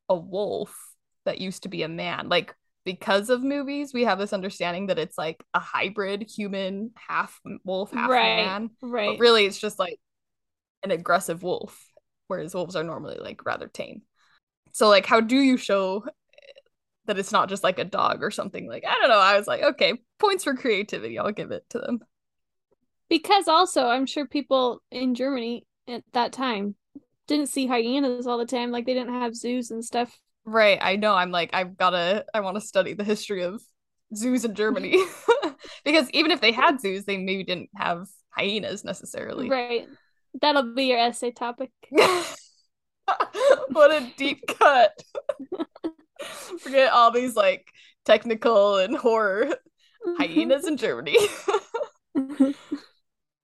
a 0.10 0.16
wolf 0.16 0.78
that 1.24 1.40
used 1.40 1.64
to 1.64 1.70
be 1.70 1.84
a 1.84 1.88
man. 1.88 2.28
Like 2.28 2.54
because 2.84 3.30
of 3.30 3.42
movies, 3.42 3.94
we 3.94 4.04
have 4.04 4.20
this 4.20 4.34
understanding 4.34 4.88
that 4.88 5.00
it's 5.00 5.18
like 5.18 5.42
a 5.54 5.60
hybrid 5.60 6.30
human, 6.30 6.92
half 6.96 7.40
wolf, 7.64 7.92
half 7.94 8.10
right, 8.10 8.46
man. 8.46 8.70
Right. 8.82 9.18
But 9.18 9.22
really, 9.22 9.46
it's 9.46 9.58
just 9.58 9.80
like 9.80 9.98
an 10.84 10.92
aggressive 10.92 11.42
wolf 11.42 11.82
whereas 12.28 12.54
wolves 12.56 12.76
are 12.76 12.84
normally 12.84 13.18
like 13.20 13.46
rather 13.46 13.68
tame. 13.68 14.02
So 14.74 14.90
like 14.90 15.06
how 15.06 15.22
do 15.22 15.38
you 15.38 15.58
show 15.58 16.06
that 17.06 17.20
it's 17.20 17.32
not 17.32 17.50
just 17.50 17.64
like 17.64 17.80
a 17.80 17.86
dog 17.86 18.24
or 18.24 18.32
something 18.32 18.68
like 18.68 18.84
I 18.86 18.98
don't 19.00 19.10
know. 19.10 19.20
I 19.20 19.38
was 19.38 19.48
like, 19.48 19.62
okay, 19.62 19.94
points 20.20 20.44
for 20.44 20.56
creativity. 20.56 21.20
I'll 21.20 21.32
give 21.32 21.52
it 21.52 21.64
to 21.70 21.80
them. 21.80 22.00
Because 23.10 23.48
also, 23.48 23.88
I'm 23.88 24.06
sure 24.06 24.28
people 24.28 24.82
in 24.92 25.16
Germany 25.16 25.66
at 25.88 26.04
that 26.14 26.32
time 26.32 26.76
didn't 27.28 27.48
see 27.48 27.68
hyenas 27.68 28.28
all 28.28 28.38
the 28.38 28.46
time. 28.46 28.72
Like 28.72 28.86
they 28.86 28.94
didn't 28.94 29.14
have 29.14 29.36
zoos 29.36 29.72
and 29.72 29.84
stuff. 29.84 30.18
Right. 30.46 30.78
I 30.82 30.96
know. 30.96 31.16
I'm 31.16 31.32
like, 31.32 31.52
I've 31.54 31.78
gotta 31.78 32.26
I 32.34 32.42
want 32.42 32.56
to 32.56 32.62
study 32.62 32.94
the 32.94 33.04
history 33.04 33.44
of 33.44 33.62
zoos 34.16 34.46
in 34.46 34.56
Germany. 34.56 35.04
because 35.86 36.10
even 36.12 36.32
if 36.32 36.42
they 36.42 36.52
had 36.52 36.80
zoos, 36.80 37.06
they 37.06 37.18
maybe 37.18 37.44
didn't 37.44 37.70
have 37.76 38.08
hyenas 38.30 38.84
necessarily. 38.84 39.50
Right. 39.50 39.88
That'll 40.42 40.74
be 40.74 40.86
your 40.86 41.00
essay 41.00 41.32
topic. 41.32 41.72
what 41.90 43.92
a 43.92 44.12
deep 44.18 44.46
cut. 44.48 44.92
Forget 46.60 46.92
all 46.92 47.12
these 47.12 47.36
like 47.36 47.66
technical 48.04 48.78
and 48.78 48.96
horror 48.96 49.56
hyenas 50.18 50.68
in 50.68 50.78
Germany. 50.78 51.18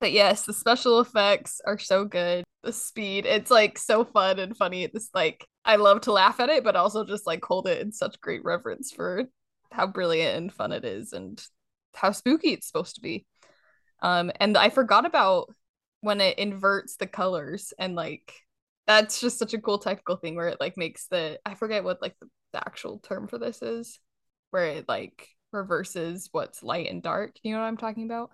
But 0.01 0.11
yes, 0.11 0.45
the 0.45 0.53
special 0.53 0.99
effects 0.99 1.61
are 1.65 1.77
so 1.77 2.03
good. 2.03 2.43
The 2.63 2.73
speed, 2.73 3.25
it's 3.25 3.51
like 3.51 3.77
so 3.77 4.03
fun 4.03 4.39
and 4.39 4.57
funny. 4.57 4.83
It's 4.83 5.09
like 5.13 5.45
I 5.63 5.77
love 5.77 6.01
to 6.01 6.11
laugh 6.11 6.39
at 6.39 6.49
it, 6.49 6.63
but 6.63 6.75
also 6.75 7.05
just 7.05 7.27
like 7.27 7.45
hold 7.45 7.67
it 7.67 7.81
in 7.81 7.91
such 7.91 8.19
great 8.19 8.43
reverence 8.43 8.91
for 8.91 9.25
how 9.71 9.87
brilliant 9.87 10.37
and 10.37 10.53
fun 10.53 10.71
it 10.71 10.83
is 10.83 11.13
and 11.13 11.41
how 11.93 12.11
spooky 12.11 12.49
it's 12.49 12.67
supposed 12.67 12.95
to 12.95 13.01
be. 13.01 13.25
Um, 14.01 14.31
and 14.39 14.57
I 14.57 14.69
forgot 14.69 15.05
about 15.05 15.53
when 16.01 16.19
it 16.19 16.39
inverts 16.39 16.97
the 16.97 17.07
colors 17.07 17.73
and 17.77 17.95
like 17.95 18.33
that's 18.87 19.21
just 19.21 19.37
such 19.37 19.53
a 19.53 19.61
cool 19.61 19.77
technical 19.77 20.15
thing 20.15 20.35
where 20.35 20.47
it 20.47 20.59
like 20.59 20.77
makes 20.77 21.07
the 21.07 21.39
I 21.45 21.53
forget 21.53 21.83
what 21.83 22.01
like 22.01 22.15
the, 22.19 22.27
the 22.53 22.59
actual 22.59 22.97
term 22.99 23.27
for 23.27 23.37
this 23.37 23.61
is 23.61 23.99
where 24.49 24.65
it 24.65 24.89
like 24.89 25.27
reverses 25.53 26.29
what's 26.31 26.63
light 26.63 26.89
and 26.89 27.03
dark. 27.03 27.35
You 27.43 27.53
know 27.53 27.59
what 27.59 27.67
I'm 27.67 27.77
talking 27.77 28.05
about? 28.05 28.31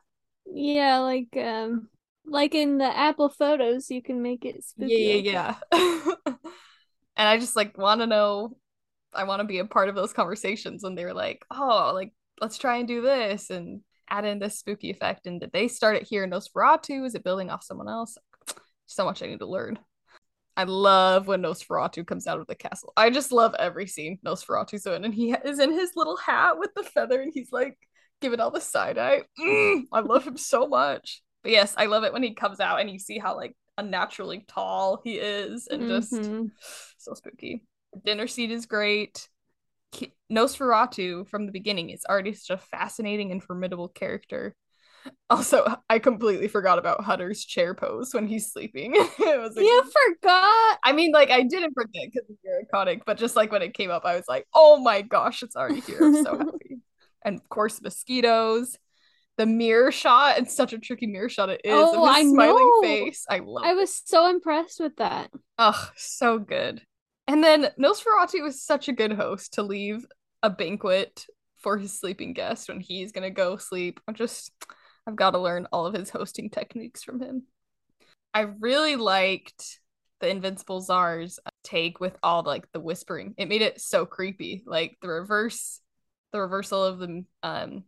Yeah, 0.54 1.00
like 1.00 1.36
um 1.38 1.90
like 2.26 2.56
in 2.56 2.78
the 2.78 2.98
Apple 2.98 3.30
photos 3.30 3.90
you 3.90 4.02
can 4.02 4.22
make 4.22 4.46
it 4.46 4.64
spooky. 4.64 5.22
Yeah, 5.24 5.32
yeah, 5.32 5.56
yeah. 5.74 6.16
and 7.16 7.30
I 7.30 7.38
just 7.38 7.56
like 7.56 7.78
want 7.78 8.02
to 8.02 8.08
know 8.08 8.58
I 9.14 9.24
want 9.24 9.40
to 9.40 9.48
be 9.48 9.60
a 9.60 9.66
part 9.66 9.90
of 9.90 9.96
those 9.96 10.14
conversations 10.14 10.84
when 10.84 10.96
they 10.96 11.06
were 11.06 11.14
like, 11.14 11.46
"Oh, 11.50 11.92
like 11.94 12.14
let's 12.42 12.58
try 12.58 12.78
and 12.78 12.88
do 12.88 13.02
this." 13.02 13.50
And 13.50 13.82
add 14.10 14.26
in 14.26 14.40
this 14.40 14.60
spooky 14.60 14.90
effect 14.90 15.28
and 15.28 15.40
did 15.40 15.52
they 15.52 15.68
start 15.68 15.96
it 15.96 16.04
here 16.04 16.24
in 16.24 16.30
Nosferatu? 16.30 17.06
Is 17.06 17.16
it 17.16 17.24
building 17.24 17.50
off 17.50 17.64
someone 17.64 17.90
else? 17.90 18.18
So 18.90 19.04
much 19.04 19.22
I 19.22 19.26
need 19.28 19.40
to 19.40 19.46
learn. 19.46 19.78
I 20.56 20.64
love 20.64 21.28
when 21.28 21.42
Nosferatu 21.42 22.08
comes 22.08 22.26
out 22.26 22.40
of 22.40 22.48
the 22.48 22.56
castle. 22.56 22.94
I 22.96 23.10
just 23.10 23.34
love 23.34 23.54
every 23.60 23.86
scene 23.86 24.18
Nosferatu's 24.26 24.86
in, 24.86 25.04
and 25.04 25.14
he 25.14 25.34
is 25.34 25.60
in 25.60 25.74
his 25.74 25.92
little 25.98 26.16
hat 26.16 26.58
with 26.58 26.74
the 26.74 26.84
feather, 26.84 27.22
and 27.22 27.34
he's 27.34 27.52
like 27.52 27.78
giving 28.22 28.40
all 28.40 28.52
the 28.52 28.62
side 28.62 28.98
eye. 28.98 29.22
Mm, 29.40 29.84
I 29.92 30.00
love 30.00 30.26
him 30.26 30.38
so 30.38 30.68
much. 30.68 31.22
But 31.44 31.52
yes, 31.52 31.74
I 31.78 31.86
love 31.86 32.04
it 32.04 32.14
when 32.14 32.24
he 32.24 32.34
comes 32.34 32.60
out 32.60 32.82
and 32.82 32.90
you 32.90 33.00
see 33.00 33.18
how 33.18 33.36
like 33.36 33.56
unnaturally 33.78 34.46
tall 34.48 35.02
he 35.04 35.16
is, 35.16 35.68
and 35.68 35.88
just 35.88 36.12
mm-hmm. 36.14 36.46
so 36.98 37.14
spooky. 37.14 37.64
Dinner 38.04 38.28
seat 38.28 38.52
is 38.52 38.66
great. 38.66 39.30
Nosferatu 40.32 41.28
from 41.30 41.46
the 41.46 41.52
beginning 41.52 41.90
is 41.90 42.06
already 42.08 42.34
such 42.34 42.50
a 42.50 42.62
fascinating 42.62 43.32
and 43.32 43.44
formidable 43.44 43.88
character. 43.88 44.56
Also, 45.30 45.66
I 45.90 46.00
completely 46.00 46.50
forgot 46.50 46.80
about 46.80 47.02
Hutter's 47.02 47.46
chair 47.46 47.74
pose 47.74 48.14
when 48.14 48.28
he's 48.28 48.52
sleeping. 48.52 48.94
it 48.96 49.40
was 49.40 49.56
like, 49.56 49.64
you 49.64 49.84
forgot. 49.84 50.80
I 50.84 50.92
mean, 50.94 51.14
like 51.14 51.32
I 51.32 51.44
didn't 51.44 51.74
forget 51.74 52.10
because 52.12 52.30
it's 52.30 52.44
your 52.44 52.62
iconic, 52.64 53.02
but 53.06 53.18
just 53.18 53.38
like 53.38 53.50
when 53.50 53.62
it 53.62 53.74
came 53.74 53.90
up, 53.90 54.04
I 54.04 54.18
was 54.18 54.26
like, 54.28 54.46
"Oh 54.54 54.80
my 54.80 55.02
gosh, 55.02 55.44
it's 55.44 55.56
already 55.56 55.80
here!" 55.82 56.00
I'm 56.02 56.24
so 56.24 56.38
happy. 56.38 56.52
And 57.28 57.40
of 57.40 57.50
course, 57.50 57.82
mosquitoes. 57.82 58.78
The 59.38 59.46
mirror 59.46 59.92
shot 59.92 60.40
and 60.40 60.50
such 60.50 60.74
a 60.74 60.80
tricky 60.80 61.06
mirror 61.06 61.30
shot 61.30 61.50
it 61.50 61.62
is. 61.64 61.74
Oh, 61.76 62.04
I 62.04 62.24
smiling 62.24 62.64
know. 62.64 62.82
face. 62.82 63.24
I 63.30 63.40
love. 63.40 63.66
I 63.66 63.74
was 63.74 64.02
so 64.04 64.30
impressed 64.30 64.80
with 64.80 64.96
that. 64.96 65.30
Oh, 65.60 65.90
so 65.96 66.40
good. 66.40 66.82
And 67.28 67.44
then 67.44 67.70
Nosferatu 67.80 68.42
was 68.42 68.64
such 68.64 68.88
a 68.88 68.94
good 68.94 69.12
host 69.12 69.54
to 69.54 69.64
leave 69.64 70.06
a 70.42 70.50
banquet 70.50 71.26
for 71.58 71.78
his 71.78 72.00
sleeping 72.00 72.34
guest 72.34 72.70
when 72.70 72.80
he's 72.80 73.12
gonna 73.12 73.30
go 73.30 73.58
sleep. 73.58 74.00
I'm 74.08 74.16
just 74.16 74.52
I've 75.06 75.16
got 75.16 75.32
to 75.32 75.40
learn 75.40 75.68
all 75.72 75.86
of 75.86 75.94
his 75.94 76.10
hosting 76.10 76.50
techniques 76.50 77.04
from 77.04 77.22
him. 77.22 77.44
I 78.34 78.42
really 78.60 78.96
liked 78.96 79.80
the 80.20 80.30
Invincible 80.30 80.82
Czar's 80.82 81.40
take 81.64 82.00
with 82.00 82.18
all 82.24 82.44
the, 82.44 82.50
like 82.50 82.72
the 82.72 82.80
whispering. 82.80 83.34
It 83.38 83.48
made 83.50 83.62
it 83.62 83.80
so 83.80 84.06
creepy. 84.06 84.64
Like 84.66 84.98
the 85.02 85.08
reverse, 85.08 85.80
the 86.32 86.42
reversal 86.42 86.84
of 86.84 87.00
them 87.00 87.26
um 87.44 87.84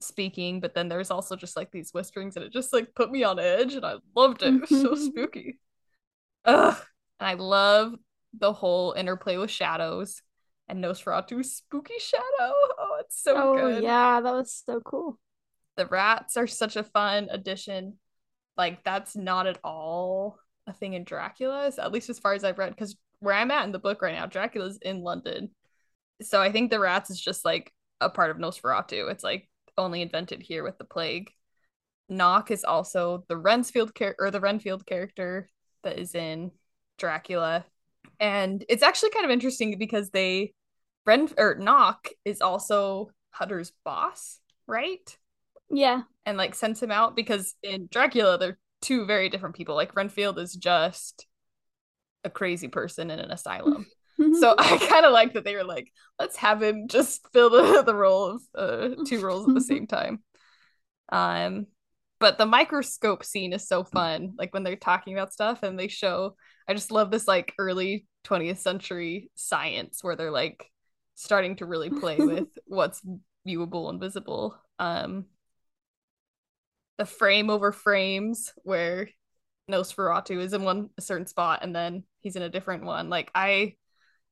speaking, 0.00 0.60
but 0.60 0.74
then 0.74 0.88
there's 0.88 1.10
also 1.10 1.36
just 1.36 1.56
like 1.56 1.70
these 1.70 1.92
whisperings, 1.92 2.36
and 2.36 2.44
it 2.44 2.52
just 2.52 2.72
like 2.72 2.94
put 2.94 3.10
me 3.10 3.24
on 3.24 3.38
edge, 3.38 3.74
and 3.74 3.84
I 3.84 3.96
loved 4.14 4.42
it. 4.42 4.54
It 4.54 4.60
was 4.60 4.82
so 4.82 4.94
spooky. 4.94 5.58
Ugh. 6.44 6.76
And 7.20 7.28
I 7.28 7.34
love 7.34 7.94
the 8.38 8.52
whole 8.52 8.92
interplay 8.92 9.36
with 9.36 9.50
shadows 9.50 10.22
and 10.68 10.82
Nosferatu's 10.82 11.56
spooky 11.56 11.98
shadow. 11.98 12.24
Oh, 12.40 12.96
it's 13.00 13.22
so 13.22 13.34
oh, 13.36 13.54
good. 13.54 13.82
Yeah, 13.82 14.20
that 14.20 14.32
was 14.32 14.62
so 14.66 14.80
cool. 14.80 15.18
The 15.76 15.86
rats 15.86 16.36
are 16.36 16.46
such 16.46 16.76
a 16.76 16.84
fun 16.84 17.28
addition. 17.30 17.98
Like 18.56 18.84
that's 18.84 19.16
not 19.16 19.46
at 19.46 19.58
all 19.64 20.38
a 20.66 20.72
thing 20.72 20.94
in 20.94 21.04
Dracula's, 21.04 21.78
at 21.78 21.92
least 21.92 22.08
as 22.08 22.18
far 22.18 22.32
as 22.32 22.44
I've 22.44 22.58
read, 22.58 22.70
because 22.70 22.96
where 23.20 23.34
I'm 23.34 23.50
at 23.50 23.64
in 23.64 23.72
the 23.72 23.78
book 23.78 24.00
right 24.00 24.14
now, 24.14 24.26
Dracula's 24.26 24.78
in 24.80 25.02
London. 25.02 25.50
So 26.22 26.40
I 26.40 26.52
think 26.52 26.70
the 26.70 26.80
rats 26.80 27.10
is 27.10 27.20
just 27.20 27.44
like 27.44 27.72
a 28.00 28.10
part 28.10 28.30
of 28.30 28.38
Nosferatu. 28.38 29.10
It's 29.10 29.24
like 29.24 29.48
only 29.76 30.02
invented 30.02 30.42
here 30.42 30.62
with 30.64 30.78
the 30.78 30.84
plague. 30.84 31.30
Knock 32.08 32.50
is 32.50 32.64
also 32.64 33.24
the 33.28 33.34
Rensfield 33.34 33.94
character 33.94 34.26
or 34.26 34.30
the 34.30 34.40
Renfield 34.40 34.86
character 34.86 35.48
that 35.82 35.98
is 35.98 36.14
in 36.14 36.50
Dracula 36.98 37.64
and 38.20 38.64
it's 38.68 38.82
actually 38.82 39.10
kind 39.10 39.24
of 39.24 39.30
interesting 39.30 39.78
because 39.78 40.10
they 40.10 40.54
Ren 41.06 41.28
or 41.36 41.56
Knock 41.56 42.08
is 42.24 42.40
also 42.40 43.10
Hutter's 43.30 43.72
boss, 43.84 44.40
right? 44.66 45.18
Yeah. 45.70 46.02
And 46.24 46.38
like 46.38 46.54
sends 46.54 46.82
him 46.82 46.90
out 46.90 47.16
because 47.16 47.54
in 47.62 47.88
Dracula 47.90 48.38
they're 48.38 48.58
two 48.80 49.06
very 49.06 49.28
different 49.28 49.54
people. 49.54 49.74
Like 49.74 49.96
Renfield 49.96 50.38
is 50.38 50.54
just 50.54 51.26
a 52.22 52.30
crazy 52.30 52.68
person 52.68 53.10
in 53.10 53.18
an 53.18 53.30
asylum. 53.30 53.86
So 54.18 54.54
I 54.58 54.78
kind 54.78 55.06
of 55.06 55.12
like 55.12 55.34
that 55.34 55.44
they 55.44 55.54
were 55.54 55.64
like, 55.64 55.92
let's 56.18 56.36
have 56.36 56.62
him 56.62 56.88
just 56.88 57.26
fill 57.32 57.50
the, 57.50 57.82
the 57.86 57.94
role 57.94 58.26
of 58.36 58.42
uh, 58.54 59.04
two 59.06 59.20
roles 59.20 59.48
at 59.48 59.54
the 59.54 59.60
same 59.60 59.86
time. 59.86 60.22
Um, 61.10 61.66
but 62.20 62.38
the 62.38 62.46
microscope 62.46 63.24
scene 63.24 63.52
is 63.52 63.68
so 63.68 63.84
fun. 63.84 64.34
Like 64.38 64.54
when 64.54 64.62
they're 64.62 64.76
talking 64.76 65.14
about 65.14 65.32
stuff 65.32 65.62
and 65.62 65.78
they 65.78 65.88
show, 65.88 66.36
I 66.66 66.74
just 66.74 66.90
love 66.90 67.10
this 67.10 67.28
like 67.28 67.52
early 67.58 68.06
20th 68.24 68.58
century 68.58 69.30
science 69.34 70.02
where 70.02 70.16
they're 70.16 70.30
like 70.30 70.70
starting 71.14 71.56
to 71.56 71.66
really 71.66 71.90
play 71.90 72.16
with 72.18 72.48
what's 72.66 73.02
viewable 73.46 73.90
and 73.90 74.00
visible. 74.00 74.56
Um, 74.78 75.26
the 76.96 77.04
frame 77.04 77.50
over 77.50 77.72
frames 77.72 78.52
where 78.62 79.08
Nosferatu 79.70 80.38
is 80.38 80.52
in 80.52 80.62
one 80.62 80.90
a 80.96 81.00
certain 81.00 81.26
spot 81.26 81.60
and 81.62 81.74
then 81.74 82.04
he's 82.20 82.36
in 82.36 82.42
a 82.42 82.48
different 82.48 82.84
one. 82.84 83.08
Like 83.10 83.30
I 83.34 83.74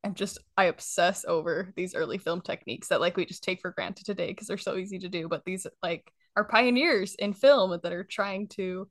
am 0.04 0.14
just 0.14 0.38
I 0.56 0.64
obsess 0.64 1.24
over 1.26 1.72
these 1.76 1.94
early 1.94 2.18
film 2.18 2.40
techniques 2.40 2.88
that 2.88 3.00
like 3.00 3.16
we 3.16 3.24
just 3.24 3.44
take 3.44 3.60
for 3.60 3.70
granted 3.70 4.06
today 4.06 4.28
because 4.28 4.48
they're 4.48 4.58
so 4.58 4.76
easy 4.76 4.98
to 5.00 5.08
do, 5.08 5.28
but 5.28 5.44
these 5.44 5.66
like 5.82 6.12
are 6.36 6.44
pioneers 6.44 7.14
in 7.14 7.32
film 7.32 7.78
that 7.82 7.92
are 7.92 8.04
trying 8.04 8.48
to 8.48 8.88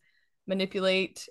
manipulate 0.47 1.27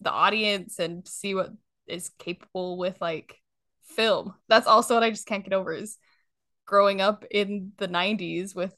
the 0.00 0.10
audience 0.10 0.78
and 0.78 1.06
see 1.06 1.34
what 1.34 1.50
is 1.86 2.10
capable 2.18 2.78
with 2.78 2.96
like 3.00 3.36
film. 3.82 4.34
That's 4.48 4.66
also 4.66 4.94
what 4.94 5.02
I 5.02 5.10
just 5.10 5.26
can't 5.26 5.44
get 5.44 5.52
over 5.52 5.72
is 5.72 5.98
growing 6.66 7.00
up 7.00 7.24
in 7.30 7.72
the 7.78 7.88
90s 7.88 8.54
with 8.54 8.74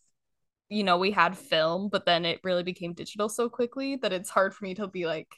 you 0.68 0.84
know, 0.84 0.96
we 0.96 1.10
had 1.10 1.36
film, 1.36 1.90
but 1.90 2.06
then 2.06 2.24
it 2.24 2.40
really 2.42 2.62
became 2.62 2.94
digital 2.94 3.28
so 3.28 3.50
quickly 3.50 3.96
that 3.96 4.12
it's 4.12 4.30
hard 4.30 4.54
for 4.54 4.64
me 4.64 4.74
to 4.74 4.88
be 4.88 5.04
like 5.04 5.28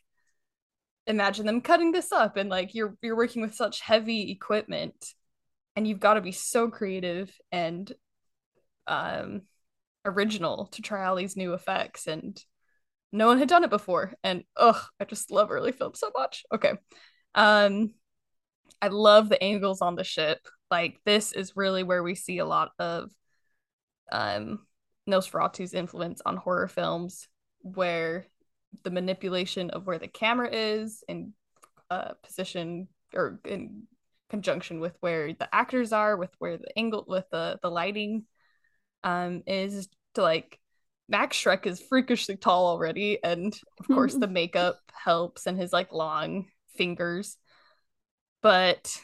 imagine 1.07 1.47
them 1.47 1.61
cutting 1.61 1.93
this 1.93 2.13
up 2.13 2.37
and 2.37 2.49
like 2.49 2.75
you're 2.75 2.97
you're 3.03 3.17
working 3.17 3.43
with 3.43 3.55
such 3.55 3.81
heavy 3.81 4.31
equipment 4.31 5.13
and 5.77 5.87
you've 5.87 6.01
got 6.01 6.15
to 6.15 6.21
be 6.21 6.33
so 6.33 6.69
creative 6.69 7.35
and 7.53 7.93
um 8.87 9.43
original 10.05 10.67
to 10.67 10.83
try 10.83 11.05
all 11.05 11.17
these 11.17 11.37
new 11.37 11.55
effects 11.55 12.07
and 12.07 12.43
no 13.13 13.27
one 13.27 13.39
had 13.39 13.49
done 13.49 13.65
it 13.65 13.71
before 13.71 14.13
and 14.23 14.45
ugh 14.57 14.81
i 15.01 15.05
just 15.05 15.31
love 15.31 15.51
early 15.51 15.73
film 15.73 15.95
so 15.95 16.11
much. 16.17 16.45
Okay. 16.53 16.73
Um 17.35 17.95
i 18.81 18.89
love 18.89 19.29
the 19.29 19.43
angles 19.43 19.83
on 19.83 19.95
the 19.95 20.05
ship. 20.05 20.39
Like 20.71 21.01
this 21.05 21.33
is 21.33 21.57
really 21.57 21.83
where 21.83 22.03
we 22.03 22.15
see 22.15 22.39
a 22.39 22.47
lot 22.47 22.71
of 22.79 23.11
um 24.11 24.67
nosferatu's 25.09 25.75
influence 25.75 26.23
on 26.25 26.37
horror 26.37 26.69
films 26.69 27.29
where 27.61 28.27
the 28.83 28.91
manipulation 28.91 29.71
of 29.71 29.87
where 29.87 29.99
the 29.99 30.09
camera 30.09 30.49
is 30.51 31.03
in 31.09 31.33
uh, 31.91 32.15
position 32.23 32.89
or 33.15 33.41
in 33.45 33.85
conjunction 34.31 34.81
with 34.81 34.97
where 35.01 35.33
the 35.33 35.53
actors 35.55 35.93
are, 35.93 36.17
with 36.17 36.31
where 36.39 36.57
the 36.57 36.79
angle, 36.79 37.05
with 37.07 37.25
the 37.31 37.59
the 37.63 37.71
lighting, 37.71 38.25
um, 39.05 39.43
is 39.47 39.89
to 40.15 40.23
like 40.23 40.59
Max 41.09 41.37
Schreck 41.37 41.67
is 41.67 41.81
freakishly 41.81 42.37
tall 42.37 42.67
already, 42.67 43.23
and 43.23 43.55
of 43.79 43.87
course 43.87 44.15
the 44.15 44.27
makeup 44.41 44.81
helps 44.93 45.47
and 45.47 45.59
his 45.59 45.73
like 45.73 45.93
long 45.93 46.47
fingers, 46.77 47.37
but 48.43 48.99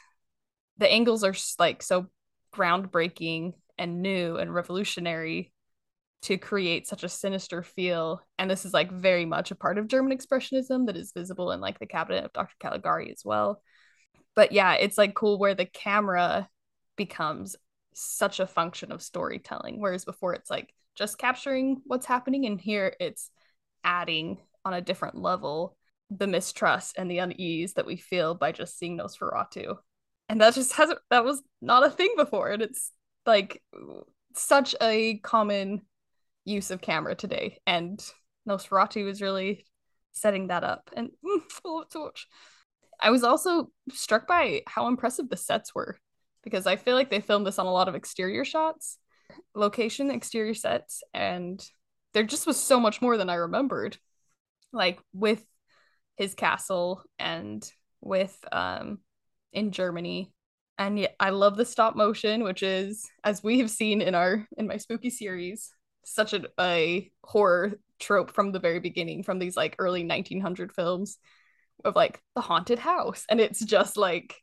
the 0.79 0.91
angles 0.91 1.25
are 1.25 1.35
like 1.59 1.83
so 1.83 2.07
groundbreaking 2.55 3.53
and 3.79 4.03
new 4.03 4.37
and 4.37 4.53
revolutionary 4.53 5.53
to 6.23 6.37
create 6.37 6.87
such 6.87 7.03
a 7.03 7.09
sinister 7.09 7.63
feel. 7.63 8.23
And 8.39 8.51
this 8.51 8.65
is 8.65 8.73
like 8.73 8.93
very 8.93 9.25
much 9.25 9.51
a 9.51 9.55
part 9.55 9.79
of 9.79 9.89
German 9.89 10.17
expressionism 10.17 10.87
that 10.87 10.97
is 10.97 11.13
visible 11.13 11.53
in 11.53 11.61
like 11.61 11.79
the 11.79 11.87
cabinet 11.87 12.25
of 12.25 12.33
Dr. 12.33 12.55
Caligari 12.61 13.11
as 13.11 13.23
well. 13.25 13.63
But 14.37 14.53
yeah, 14.53 14.75
it's 14.75 14.99
like 14.99 15.15
cool 15.15 15.39
where 15.39 15.55
the 15.55 15.67
camera 15.67 16.49
becomes 16.97 17.57
such 17.95 18.41
a 18.41 18.47
function 18.47 18.93
of 18.93 19.03
storytelling, 19.03 19.81
whereas 19.81 20.05
before 20.05 20.35
it's 20.35 20.51
like 20.51 20.73
just 20.95 21.19
capturing 21.19 21.81
what's 21.85 22.07
happening, 22.07 22.47
and 22.47 22.61
here 22.61 22.95
it's 23.01 23.31
adding 23.83 24.39
on 24.65 24.75
a 24.75 24.81
different 24.81 25.17
level 25.17 25.77
the 26.11 26.27
mistrust 26.27 26.97
and 26.99 27.11
the 27.11 27.19
unease 27.19 27.75
that 27.75 27.87
we 27.87 27.97
feel 27.97 28.35
by 28.35 28.53
just 28.53 28.79
seeing 28.79 28.99
Nosferatu. 28.99 29.77
And 30.29 30.41
that 30.41 30.55
just 30.55 30.73
hasn't 30.75 30.99
that 31.11 31.25
was 31.25 31.43
not 31.61 31.87
a 31.87 31.91
thing 31.91 32.15
before. 32.17 32.51
And 32.51 32.63
it's 32.63 32.93
like 33.27 33.63
such 34.35 34.75
a 34.81 35.19
common 35.19 35.83
use 36.45 36.71
of 36.71 36.81
camera 36.81 37.15
today. 37.15 37.59
And 37.67 38.01
Nosferatu 38.49 39.05
was 39.05 39.23
really 39.23 39.65
setting 40.13 40.49
that 40.49 40.65
up. 40.65 40.91
And 40.97 41.11
mm. 41.25 42.11
I 43.01 43.11
was 43.11 43.25
also 43.25 43.71
struck 43.91 44.27
by 44.27 44.63
how 44.67 44.89
impressive 44.89 45.29
the 45.29 45.37
sets 45.37 45.75
were 45.75 45.99
because 46.43 46.67
I 46.67 46.77
feel 46.77 46.95
like 46.95 47.11
they 47.11 47.21
filmed 47.21 47.47
this 47.47 47.59
on 47.59 47.67
a 47.67 47.73
lot 47.73 47.89
of 47.89 47.95
exterior 47.95 48.45
shots, 48.45 48.99
location, 49.55 50.11
exterior 50.11 50.55
sets, 50.55 51.03
and 51.15 51.65
there 52.13 52.25
just 52.25 52.47
was 52.47 52.57
so 52.59 52.81
much 52.81 53.01
more 53.01 53.17
than 53.17 53.31
I 53.31 53.35
remembered. 53.35 53.97
Like 54.73 55.01
with 55.13 55.45
his 56.17 56.35
castle 56.35 57.03
and 57.19 57.69
with 58.01 58.37
um 58.53 58.99
in 59.53 59.73
Germany. 59.73 60.33
And 60.79 60.99
yeah, 60.99 61.09
I 61.19 61.31
love 61.31 61.57
the 61.57 61.65
stop 61.65 61.97
motion, 61.97 62.45
which 62.45 62.63
is 62.63 63.09
as 63.25 63.43
we 63.43 63.59
have 63.59 63.71
seen 63.71 64.01
in 64.01 64.15
our 64.15 64.47
in 64.57 64.67
my 64.67 64.77
spooky 64.77 65.11
series, 65.11 65.71
such 66.05 66.33
a, 66.33 66.45
a 66.59 67.11
horror 67.23 67.79
trope 67.99 68.31
from 68.31 68.53
the 68.53 68.59
very 68.59 68.81
beginning 68.81 69.23
from 69.23 69.39
these 69.39 69.57
like 69.57 69.77
early 69.79 70.05
1900 70.05 70.73
films 70.73 71.19
of 71.85 71.95
like 71.95 72.23
the 72.35 72.41
haunted 72.41 72.79
house 72.79 73.25
and 73.29 73.41
it's 73.41 73.61
just 73.65 73.97
like 73.97 74.37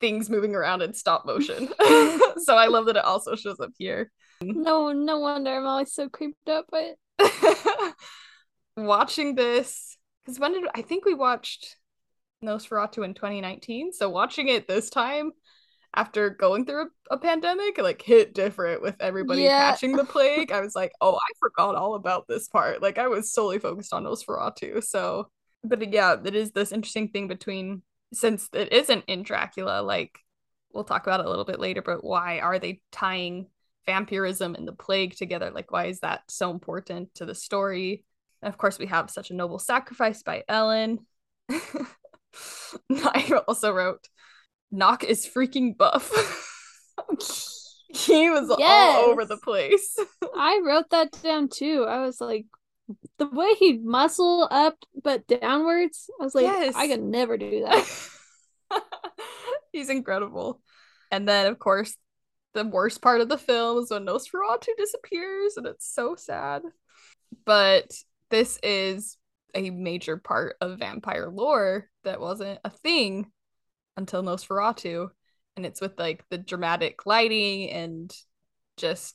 things 0.00 0.28
moving 0.28 0.54
around 0.54 0.82
in 0.82 0.92
stop 0.92 1.24
motion. 1.24 1.68
So 2.38 2.56
i 2.56 2.66
love 2.66 2.86
that 2.86 2.96
it 2.96 3.04
also 3.04 3.36
shows 3.36 3.60
up 3.60 3.70
here. 3.78 4.10
No 4.42 4.92
no 4.92 5.20
wonder 5.20 5.56
i'm 5.56 5.66
always 5.66 5.94
so 5.94 6.08
creeped 6.08 6.48
up 6.48 6.66
by 6.70 6.94
it 7.18 7.94
watching 8.76 9.34
this 9.34 9.96
because 10.24 10.38
when 10.40 10.52
did 10.52 10.64
i 10.74 10.82
think 10.82 11.04
we 11.04 11.14
watched 11.14 11.76
nosferatu 12.44 13.04
in 13.04 13.14
2019 13.14 13.92
so 13.92 14.10
watching 14.10 14.48
it 14.48 14.66
this 14.66 14.90
time 14.90 15.30
after 15.94 16.30
going 16.30 16.64
through 16.64 16.82
a, 16.82 17.14
a 17.14 17.18
pandemic 17.18 17.78
like 17.78 18.02
hit 18.02 18.34
different 18.34 18.82
with 18.82 18.96
everybody 19.00 19.42
yeah. 19.42 19.70
catching 19.70 19.96
the 19.96 20.04
plague. 20.14 20.52
I 20.52 20.60
was 20.60 20.74
like 20.74 20.92
oh 21.00 21.16
i 21.16 21.32
forgot 21.38 21.74
all 21.74 21.94
about 21.94 22.26
this 22.28 22.48
part. 22.48 22.82
Like 22.82 22.98
i 22.98 23.08
was 23.08 23.32
solely 23.32 23.58
focused 23.58 23.92
on 23.92 24.04
nosferatu 24.04 24.82
so 24.82 25.28
but 25.62 25.92
yeah 25.92 26.16
it 26.22 26.34
is 26.34 26.52
this 26.52 26.72
interesting 26.72 27.08
thing 27.08 27.28
between 27.28 27.82
since 28.12 28.48
it 28.52 28.72
isn't 28.72 29.04
in 29.08 29.22
dracula 29.22 29.82
like 29.82 30.18
we'll 30.72 30.84
talk 30.84 31.06
about 31.06 31.20
it 31.20 31.26
a 31.26 31.28
little 31.28 31.44
bit 31.44 31.58
later 31.58 31.82
but 31.82 32.04
why 32.04 32.38
are 32.40 32.58
they 32.58 32.80
tying 32.92 33.46
vampirism 33.86 34.54
and 34.54 34.66
the 34.66 34.72
plague 34.72 35.16
together? 35.16 35.50
Like 35.50 35.70
why 35.70 35.86
is 35.86 36.00
that 36.00 36.22
so 36.28 36.50
important 36.50 37.14
to 37.16 37.24
the 37.24 37.34
story? 37.34 38.04
And 38.42 38.52
of 38.52 38.58
course 38.58 38.78
we 38.78 38.86
have 38.86 39.10
such 39.10 39.30
a 39.30 39.34
noble 39.34 39.58
sacrifice 39.58 40.22
by 40.22 40.44
ellen. 40.48 41.06
I 41.50 43.40
also 43.46 43.72
wrote 43.72 44.08
Knock 44.74 45.04
is 45.04 45.26
freaking 45.26 45.76
buff. 45.76 46.10
he 47.88 48.28
was 48.30 48.54
yes. 48.58 48.96
all 48.96 49.10
over 49.10 49.24
the 49.24 49.36
place. 49.36 49.96
I 50.36 50.60
wrote 50.64 50.90
that 50.90 51.16
down 51.22 51.48
too. 51.48 51.86
I 51.88 52.00
was 52.00 52.20
like, 52.20 52.46
the 53.18 53.28
way 53.28 53.54
he 53.54 53.78
muscle 53.78 54.48
up 54.50 54.76
but 55.02 55.26
downwards, 55.26 56.10
I 56.20 56.24
was 56.24 56.34
like, 56.34 56.44
yes. 56.44 56.74
I 56.76 56.88
could 56.88 57.02
never 57.02 57.38
do 57.38 57.64
that. 57.64 58.82
He's 59.72 59.90
incredible. 59.90 60.60
And 61.10 61.28
then, 61.28 61.46
of 61.46 61.58
course, 61.58 61.96
the 62.52 62.64
worst 62.64 63.00
part 63.00 63.20
of 63.20 63.28
the 63.28 63.38
film 63.38 63.78
is 63.78 63.90
when 63.90 64.06
Nosferatu 64.06 64.68
disappears, 64.76 65.56
and 65.56 65.66
it's 65.66 65.92
so 65.92 66.16
sad. 66.16 66.62
But 67.44 67.92
this 68.30 68.58
is 68.62 69.16
a 69.54 69.70
major 69.70 70.16
part 70.16 70.56
of 70.60 70.78
vampire 70.78 71.30
lore 71.30 71.88
that 72.02 72.20
wasn't 72.20 72.58
a 72.64 72.70
thing 72.70 73.30
until 73.96 74.22
Nosferatu, 74.22 75.08
and 75.56 75.66
it's 75.66 75.80
with 75.80 75.98
like 75.98 76.24
the 76.30 76.38
dramatic 76.38 77.06
lighting 77.06 77.70
and 77.70 78.12
just 78.76 79.14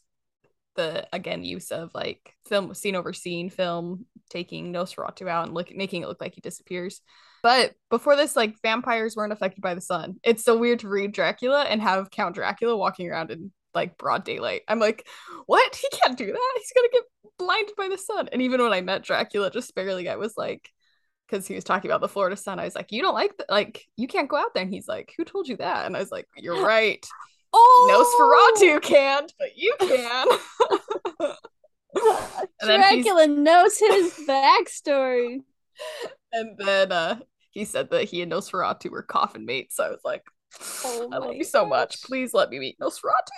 the 0.75 1.05
again 1.11 1.43
use 1.43 1.71
of 1.71 1.91
like 1.93 2.33
film 2.47 2.73
scene 2.73 2.95
over 2.95 3.11
scene 3.11 3.49
film 3.49 4.05
taking 4.29 4.71
Nosferatu 4.71 5.27
out 5.27 5.45
and 5.45 5.53
look 5.53 5.75
making 5.75 6.03
it 6.03 6.07
look 6.07 6.21
like 6.21 6.35
he 6.35 6.41
disappears. 6.41 7.01
But 7.43 7.73
before 7.89 8.15
this, 8.15 8.35
like 8.35 8.61
vampires 8.61 9.15
weren't 9.15 9.33
affected 9.33 9.61
by 9.61 9.73
the 9.73 9.81
sun. 9.81 10.15
It's 10.23 10.43
so 10.43 10.57
weird 10.57 10.79
to 10.79 10.89
read 10.89 11.13
Dracula 11.13 11.63
and 11.63 11.81
have 11.81 12.11
Count 12.11 12.35
Dracula 12.35 12.77
walking 12.77 13.09
around 13.09 13.31
in 13.31 13.51
like 13.73 13.97
broad 13.97 14.23
daylight. 14.23 14.61
I'm 14.67 14.79
like, 14.79 15.05
what? 15.45 15.75
He 15.75 15.87
can't 15.91 16.17
do 16.17 16.27
that. 16.27 16.57
He's 16.57 16.73
gonna 16.75 16.89
get 16.91 17.03
blinded 17.37 17.75
by 17.75 17.87
the 17.89 17.97
sun. 17.97 18.29
And 18.31 18.41
even 18.41 18.61
when 18.61 18.73
I 18.73 18.81
met 18.81 19.03
Dracula 19.03 19.51
just 19.51 19.75
barely, 19.75 20.07
I 20.09 20.15
was 20.15 20.33
like, 20.37 20.69
because 21.29 21.47
he 21.47 21.55
was 21.55 21.63
talking 21.63 21.89
about 21.89 22.01
the 22.01 22.07
Florida 22.07 22.35
sun. 22.35 22.59
I 22.59 22.65
was 22.65 22.75
like, 22.75 22.91
you 22.91 23.01
don't 23.01 23.13
like 23.13 23.37
that? 23.37 23.49
Like, 23.49 23.85
you 23.95 24.07
can't 24.07 24.29
go 24.29 24.37
out 24.37 24.53
there. 24.53 24.63
And 24.63 24.73
he's 24.73 24.87
like, 24.87 25.13
who 25.15 25.23
told 25.23 25.47
you 25.47 25.57
that? 25.57 25.85
And 25.85 25.95
I 25.95 25.99
was 25.99 26.11
like, 26.11 26.27
you're 26.35 26.63
right. 26.65 27.05
Oh, 27.53 28.51
Nosferatu 28.61 28.81
can't, 28.81 29.31
but 29.39 29.49
you 29.55 29.75
can. 29.79 30.27
Dracula 32.63 33.27
knows 33.27 33.77
his 33.77 34.13
backstory. 34.27 35.39
And 36.31 36.59
then 36.59 36.91
uh, 36.91 37.19
he 37.49 37.65
said 37.65 37.89
that 37.89 38.03
he 38.03 38.21
and 38.21 38.31
Nosferatu 38.31 38.91
were 38.91 39.01
coffin 39.01 39.45
mates. 39.47 39.77
So 39.77 39.85
I 39.85 39.89
was 39.89 40.01
like, 40.03 40.21
oh 40.83 41.09
I 41.11 41.17
love 41.17 41.33
you 41.33 41.43
so 41.43 41.65
much. 41.65 42.03
Please 42.03 42.35
let 42.35 42.51
me 42.51 42.59
meet 42.59 42.77
Nosferatu. 42.79 43.31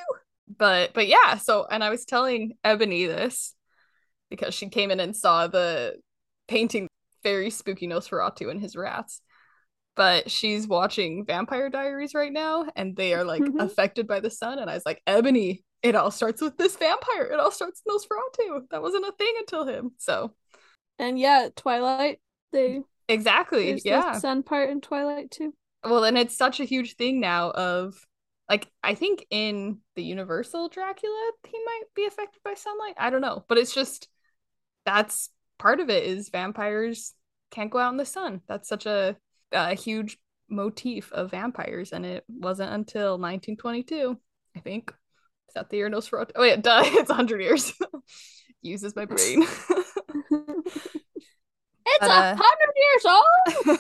But 0.58 0.93
but 0.93 1.08
yeah, 1.08 1.38
so 1.38 1.65
and 1.71 1.86
I 1.86 1.89
was 1.89 2.04
telling 2.04 2.58
Ebony 2.65 3.06
this 3.06 3.56
because 4.30 4.54
she 4.54 4.67
came 4.67 4.91
in 4.91 4.99
and 4.99 5.15
saw 5.15 5.47
the 5.47 5.95
painting 6.49 6.89
very 7.23 7.49
spooky 7.49 7.88
Nosferatu 7.88 8.49
and 8.49 8.60
his 8.60 8.75
rats. 8.75 9.21
But 9.95 10.31
she's 10.31 10.67
watching 10.67 11.25
Vampire 11.25 11.69
Diaries 11.69 12.13
right 12.13 12.31
now 12.31 12.65
and 12.75 12.95
they 12.95 13.13
are 13.13 13.25
like 13.25 13.41
mm-hmm. 13.41 13.60
affected 13.60 14.07
by 14.07 14.21
the 14.21 14.29
sun. 14.29 14.57
And 14.57 14.69
I 14.69 14.73
was 14.73 14.86
like, 14.86 15.01
Ebony, 15.05 15.63
it 15.84 15.95
all 15.95 16.12
starts 16.12 16.41
with 16.41 16.57
this 16.57 16.77
vampire. 16.77 17.25
It 17.25 17.39
all 17.39 17.51
starts 17.51 17.81
with 17.86 18.01
Nosferatu. 18.01 18.62
That 18.71 18.81
wasn't 18.81 19.05
a 19.05 19.12
thing 19.12 19.34
until 19.39 19.65
him. 19.65 19.91
So 19.97 20.34
And 20.97 21.19
yeah, 21.19 21.49
Twilight, 21.55 22.19
they 22.53 22.81
Exactly. 23.10 23.79
yeah. 23.84 24.13
The 24.13 24.19
sun 24.19 24.43
part 24.43 24.69
in 24.69 24.79
Twilight 24.79 25.31
too. 25.31 25.53
Well, 25.84 26.05
and 26.05 26.17
it's 26.17 26.38
such 26.38 26.60
a 26.60 26.65
huge 26.65 26.95
thing 26.95 27.19
now 27.19 27.51
of 27.51 27.95
like 28.49 28.69
I 28.84 28.95
think 28.95 29.25
in 29.29 29.79
the 29.95 30.03
Universal 30.03 30.69
Dracula 30.69 31.31
he 31.47 31.60
might 31.65 31.84
be 31.95 32.05
affected 32.05 32.41
by 32.43 32.53
sunlight. 32.53 32.95
I 32.97 33.10
don't 33.10 33.21
know, 33.21 33.43
but 33.47 33.57
it's 33.57 33.73
just 33.73 34.07
that's 34.86 35.29
part 35.62 35.80
of 35.80 35.89
it 35.91 36.04
is 36.04 36.30
vampires 36.30 37.13
can't 37.52 37.69
go 37.69 37.78
out 37.78 37.91
in 37.91 37.97
the 37.97 38.06
sun. 38.06 38.41
That's 38.47 38.67
such 38.67 38.88
a, 38.88 39.15
a 39.52 39.76
huge 39.76 40.17
motif 40.50 41.12
of 41.13 41.30
vampires, 41.30 41.91
and 41.91 42.04
it 42.04 42.26
wasn't 42.28 42.71
until 42.71 43.19
1922, 43.19 44.17
I 44.58 44.60
think. 44.60 44.91
Is 45.50 45.54
that 45.54 45.69
the 45.69 45.78
year 45.78 45.89
Nosferatu? 45.89 46.32
Oh 46.36 46.43
yeah, 46.43 46.56
duh, 46.56 46.82
it's 46.86 47.10
100 47.10 47.41
years. 47.41 47.74
Uses 48.63 48.95
my 48.95 49.06
brain. 49.06 49.43
it's 49.43 49.78
a 52.02 52.10
uh, 52.10 52.36
hundred 52.39 52.74
years 52.76 53.06
old. 53.06 53.80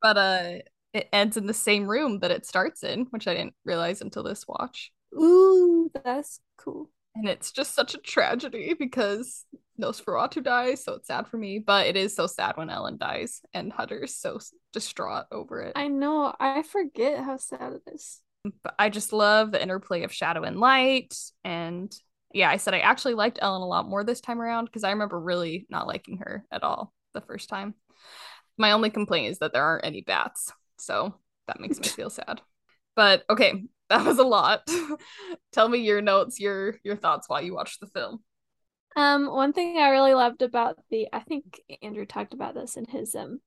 but 0.00 0.16
uh, 0.16 0.52
it 0.94 1.08
ends 1.12 1.36
in 1.36 1.46
the 1.46 1.54
same 1.54 1.86
room 1.86 2.20
that 2.20 2.30
it 2.30 2.46
starts 2.46 2.82
in, 2.82 3.06
which 3.10 3.28
I 3.28 3.34
didn't 3.34 3.54
realize 3.64 4.00
until 4.00 4.22
this 4.22 4.46
watch. 4.48 4.90
Ooh, 5.14 5.90
that's 6.02 6.40
cool. 6.56 6.90
And 7.20 7.28
it's 7.28 7.52
just 7.52 7.74
such 7.74 7.94
a 7.94 7.98
tragedy 7.98 8.74
because 8.78 9.44
Nosferatu 9.78 10.42
dies, 10.42 10.82
so 10.82 10.94
it's 10.94 11.06
sad 11.06 11.28
for 11.28 11.36
me. 11.36 11.58
But 11.58 11.86
it 11.86 11.94
is 11.94 12.16
so 12.16 12.26
sad 12.26 12.56
when 12.56 12.70
Ellen 12.70 12.96
dies, 12.96 13.42
and 13.52 13.70
Hutter's 13.70 14.14
so 14.14 14.38
distraught 14.72 15.26
over 15.30 15.60
it. 15.60 15.72
I 15.76 15.88
know. 15.88 16.34
I 16.40 16.62
forget 16.62 17.22
how 17.22 17.36
sad 17.36 17.74
it 17.74 17.82
is. 17.92 18.22
But 18.62 18.74
I 18.78 18.88
just 18.88 19.12
love 19.12 19.52
the 19.52 19.62
interplay 19.62 20.04
of 20.04 20.14
shadow 20.14 20.44
and 20.44 20.58
light. 20.58 21.14
And 21.44 21.94
yeah, 22.32 22.48
I 22.48 22.56
said 22.56 22.72
I 22.72 22.78
actually 22.78 23.12
liked 23.12 23.38
Ellen 23.42 23.60
a 23.60 23.66
lot 23.66 23.86
more 23.86 24.02
this 24.02 24.22
time 24.22 24.40
around 24.40 24.64
because 24.64 24.82
I 24.82 24.92
remember 24.92 25.20
really 25.20 25.66
not 25.68 25.86
liking 25.86 26.18
her 26.18 26.46
at 26.50 26.62
all 26.62 26.94
the 27.12 27.20
first 27.20 27.50
time. 27.50 27.74
My 28.56 28.72
only 28.72 28.88
complaint 28.88 29.30
is 29.30 29.40
that 29.40 29.52
there 29.52 29.64
aren't 29.64 29.84
any 29.84 30.00
bats. 30.00 30.54
So 30.78 31.16
that 31.48 31.60
makes 31.60 31.78
me 31.78 31.88
feel 31.88 32.08
sad. 32.08 32.40
But 32.96 33.24
okay, 33.28 33.64
that 33.90 34.06
was 34.06 34.18
a 34.18 34.24
lot. 34.24 34.66
Tell 35.52 35.68
me 35.68 35.78
your 35.78 36.00
notes, 36.00 36.40
your 36.40 36.76
your 36.82 36.96
thoughts 36.96 37.28
while 37.28 37.42
you 37.42 37.54
watch 37.54 37.78
the 37.78 37.86
film. 37.88 38.22
Um, 38.96 39.26
one 39.26 39.52
thing 39.52 39.78
I 39.78 39.90
really 39.90 40.14
loved 40.14 40.42
about 40.42 40.78
the 40.90 41.08
I 41.12 41.20
think 41.20 41.60
Andrew 41.82 42.06
talked 42.06 42.32
about 42.32 42.54
this 42.54 42.76
in 42.76 42.86
his 42.86 43.14
um 43.14 43.40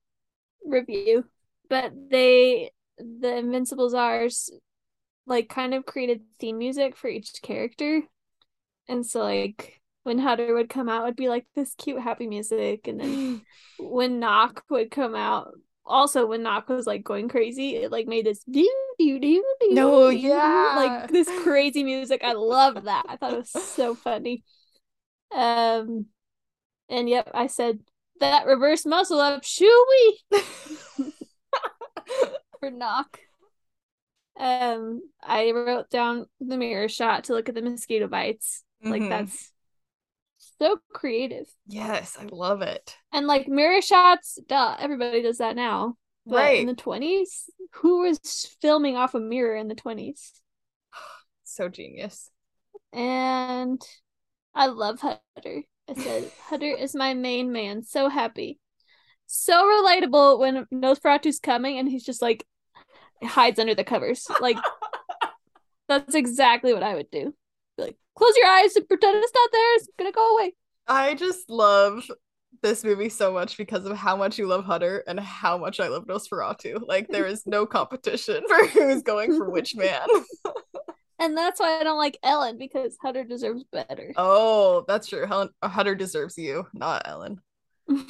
review, 0.64 1.24
but 1.68 1.92
they 2.10 2.70
the 2.98 3.36
Invincible 3.36 3.90
Czars 3.90 4.50
like 5.26 5.48
kind 5.48 5.74
of 5.74 5.86
created 5.86 6.20
theme 6.38 6.58
music 6.58 6.96
for 6.96 7.08
each 7.08 7.42
character. 7.42 8.02
And 8.88 9.04
so 9.04 9.22
like 9.22 9.80
when 10.02 10.18
Hutter 10.18 10.54
would 10.54 10.68
come 10.68 10.88
out 10.88 11.02
it 11.02 11.04
would 11.06 11.16
be 11.16 11.30
like 11.30 11.46
this 11.54 11.74
cute 11.74 12.00
happy 12.00 12.26
music 12.26 12.86
and 12.86 13.00
then 13.00 13.42
when 13.78 14.20
Knock 14.20 14.62
would 14.68 14.90
come 14.90 15.14
out 15.14 15.54
also 15.86 16.26
when 16.26 16.42
Knock 16.42 16.68
was 16.68 16.86
like 16.86 17.04
going 17.04 17.28
crazy 17.28 17.76
it 17.76 17.92
like 17.92 18.06
made 18.06 18.26
this 18.26 18.42
do 18.44 18.68
do 18.98 19.18
do 19.18 19.44
do 19.60 19.70
no 19.72 20.08
yeah. 20.08 20.74
like 20.76 21.10
this 21.10 21.28
crazy 21.42 21.84
music. 21.84 22.22
I 22.24 22.32
love 22.32 22.84
that. 22.84 23.04
I 23.08 23.16
thought 23.16 23.34
it 23.34 23.38
was 23.38 23.50
so 23.50 23.94
funny. 23.94 24.44
Um 25.34 26.06
and 26.88 27.08
yep 27.08 27.30
I 27.34 27.48
said 27.48 27.80
that 28.20 28.46
reverse 28.46 28.86
muscle 28.86 29.20
up 29.20 29.42
shooey 29.42 30.18
for 32.60 32.70
Knock. 32.70 33.18
Um 34.38 35.02
I 35.22 35.50
wrote 35.52 35.90
down 35.90 36.26
the 36.40 36.56
mirror 36.56 36.88
shot 36.88 37.24
to 37.24 37.34
look 37.34 37.48
at 37.48 37.54
the 37.54 37.62
mosquito 37.62 38.08
bites. 38.08 38.62
Mm-hmm. 38.82 38.90
like 38.90 39.08
that's 39.08 39.52
so 40.60 40.78
creative. 40.92 41.46
Yes, 41.66 42.16
I 42.20 42.24
love 42.30 42.62
it. 42.62 42.96
And 43.12 43.26
like 43.26 43.48
mirror 43.48 43.82
shots, 43.82 44.38
duh, 44.46 44.76
everybody 44.78 45.22
does 45.22 45.38
that 45.38 45.56
now. 45.56 45.96
But 46.26 46.36
right. 46.36 46.60
in 46.60 46.66
the 46.66 46.74
20s, 46.74 47.50
who 47.72 48.02
was 48.02 48.56
filming 48.60 48.96
off 48.96 49.14
a 49.14 49.20
mirror 49.20 49.56
in 49.56 49.68
the 49.68 49.74
20s? 49.74 50.30
so 51.44 51.68
genius. 51.68 52.30
And 52.92 53.80
I 54.54 54.66
love 54.66 55.00
Hutter. 55.00 55.62
I 55.88 55.94
said, 55.94 56.30
Hutter 56.48 56.74
is 56.74 56.94
my 56.94 57.14
main 57.14 57.52
man. 57.52 57.82
So 57.82 58.08
happy. 58.08 58.58
So 59.26 59.64
relatable 59.64 60.38
when 60.38 60.66
Nosferatu's 60.72 61.40
coming 61.40 61.78
and 61.78 61.88
he's 61.88 62.04
just 62.04 62.22
like 62.22 62.46
hides 63.22 63.58
under 63.58 63.74
the 63.74 63.84
covers. 63.84 64.26
Like 64.40 64.58
that's 65.88 66.14
exactly 66.14 66.72
what 66.72 66.82
I 66.82 66.94
would 66.94 67.10
do. 67.10 67.34
Like, 67.78 67.96
close 68.16 68.36
your 68.36 68.46
eyes 68.46 68.76
and 68.76 68.88
pretend 68.88 69.16
it's 69.22 69.32
not 69.34 69.50
there. 69.52 69.76
It's 69.76 69.88
gonna 69.98 70.12
go 70.12 70.36
away. 70.36 70.54
I 70.86 71.14
just 71.14 71.50
love 71.50 72.04
this 72.62 72.84
movie 72.84 73.08
so 73.08 73.32
much 73.32 73.56
because 73.56 73.84
of 73.84 73.96
how 73.96 74.16
much 74.16 74.38
you 74.38 74.46
love 74.46 74.64
Hutter 74.64 75.04
and 75.06 75.18
how 75.20 75.58
much 75.58 75.80
I 75.80 75.88
love 75.88 76.06
Nosferatu. 76.06 76.80
Like 76.86 77.08
there 77.08 77.26
is 77.26 77.46
no 77.46 77.66
competition 77.66 78.42
for 78.48 78.66
who's 78.68 79.02
going 79.02 79.36
for 79.36 79.50
which 79.50 79.74
man. 79.76 80.06
and 81.18 81.36
that's 81.36 81.60
why 81.60 81.78
I 81.78 81.84
don't 81.84 81.98
like 81.98 82.18
Ellen 82.22 82.58
because 82.58 82.96
Hutter 83.02 83.24
deserves 83.24 83.64
better. 83.64 84.12
Oh, 84.16 84.84
that's 84.88 85.08
true. 85.08 85.26
Helen 85.26 85.50
uh, 85.62 85.68
Hutter 85.68 85.94
deserves 85.94 86.38
you, 86.38 86.66
not 86.72 87.02
Ellen. 87.06 87.40
well, 87.88 88.02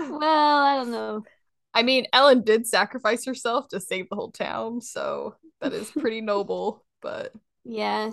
I 0.00 0.76
don't 0.76 0.90
know. 0.90 1.24
I 1.72 1.82
mean, 1.82 2.06
Ellen 2.12 2.42
did 2.42 2.66
sacrifice 2.66 3.24
herself 3.24 3.68
to 3.68 3.80
save 3.80 4.08
the 4.08 4.16
whole 4.16 4.30
town, 4.30 4.80
so 4.80 5.34
that 5.60 5.72
is 5.72 5.90
pretty 5.90 6.20
noble, 6.22 6.84
but 7.02 7.32
yeah, 7.64 8.10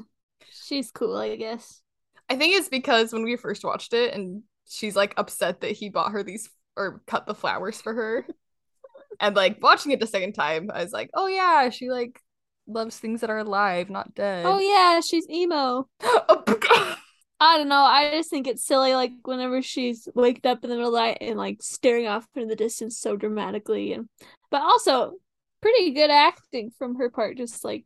she's 0.49 0.91
cool, 0.91 1.17
I 1.17 1.35
guess. 1.35 1.81
I 2.29 2.35
think 2.37 2.55
it's 2.55 2.69
because 2.69 3.11
when 3.11 3.23
we 3.23 3.35
first 3.35 3.63
watched 3.63 3.93
it 3.93 4.13
and 4.13 4.43
she's 4.67 4.95
like 4.95 5.13
upset 5.17 5.61
that 5.61 5.71
he 5.71 5.89
bought 5.89 6.11
her 6.11 6.23
these 6.23 6.49
or 6.77 7.01
cut 7.07 7.25
the 7.25 7.35
flowers 7.35 7.81
for 7.81 7.93
her. 7.93 8.25
and 9.19 9.35
like 9.35 9.57
watching 9.61 9.91
it 9.91 9.99
the 9.99 10.07
second 10.07 10.33
time, 10.33 10.71
I 10.73 10.83
was 10.83 10.93
like, 10.93 11.09
oh 11.13 11.27
yeah, 11.27 11.69
she 11.69 11.89
like 11.89 12.19
loves 12.67 12.97
things 12.97 13.21
that 13.21 13.29
are 13.29 13.39
alive, 13.39 13.89
not 13.89 14.15
dead. 14.15 14.45
Oh 14.45 14.59
yeah, 14.59 14.99
she's 15.01 15.29
emo. 15.29 15.87
Oh, 16.03 17.57
I 17.57 17.57
don't 17.57 17.69
know. 17.69 17.81
I 17.81 18.11
just 18.11 18.29
think 18.29 18.45
it's 18.45 18.63
silly, 18.63 18.93
like 18.93 19.13
whenever 19.23 19.63
she's 19.63 20.07
waked 20.13 20.45
up 20.45 20.63
in 20.63 20.69
the 20.69 20.75
middle 20.75 20.89
of 20.89 20.93
the 20.93 20.99
night 20.99 21.17
and 21.21 21.39
like 21.39 21.57
staring 21.63 22.05
off 22.05 22.27
into 22.35 22.47
the 22.47 22.55
distance 22.55 22.99
so 22.99 23.15
dramatically, 23.17 23.93
and 23.93 24.07
but 24.51 24.61
also 24.61 25.13
pretty 25.59 25.89
good 25.91 26.11
acting 26.11 26.69
from 26.77 26.97
her 26.97 27.09
part. 27.09 27.37
Just 27.37 27.65
like 27.65 27.85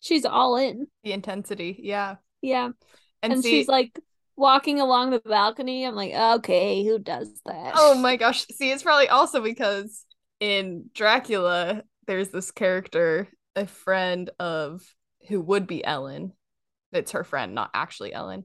she's 0.00 0.24
all 0.24 0.56
in. 0.56 0.86
The 1.04 1.12
intensity, 1.12 1.78
yeah. 1.82 2.16
Yeah. 2.42 2.70
And, 3.22 3.34
and 3.34 3.42
see, 3.42 3.50
she's 3.50 3.68
like 3.68 3.98
walking 4.36 4.80
along 4.80 5.10
the 5.10 5.20
balcony. 5.20 5.84
I'm 5.84 5.94
like, 5.94 6.14
okay, 6.14 6.84
who 6.84 6.98
does 6.98 7.28
that? 7.44 7.74
Oh 7.76 7.94
my 7.94 8.16
gosh. 8.16 8.46
See, 8.46 8.70
it's 8.70 8.82
probably 8.82 9.08
also 9.08 9.42
because 9.42 10.04
in 10.40 10.90
Dracula, 10.94 11.82
there's 12.06 12.30
this 12.30 12.50
character, 12.50 13.28
a 13.54 13.66
friend 13.66 14.30
of 14.40 14.82
who 15.28 15.40
would 15.40 15.66
be 15.66 15.84
Ellen. 15.84 16.32
It's 16.92 17.12
her 17.12 17.24
friend, 17.24 17.54
not 17.54 17.70
actually 17.74 18.12
Ellen, 18.12 18.44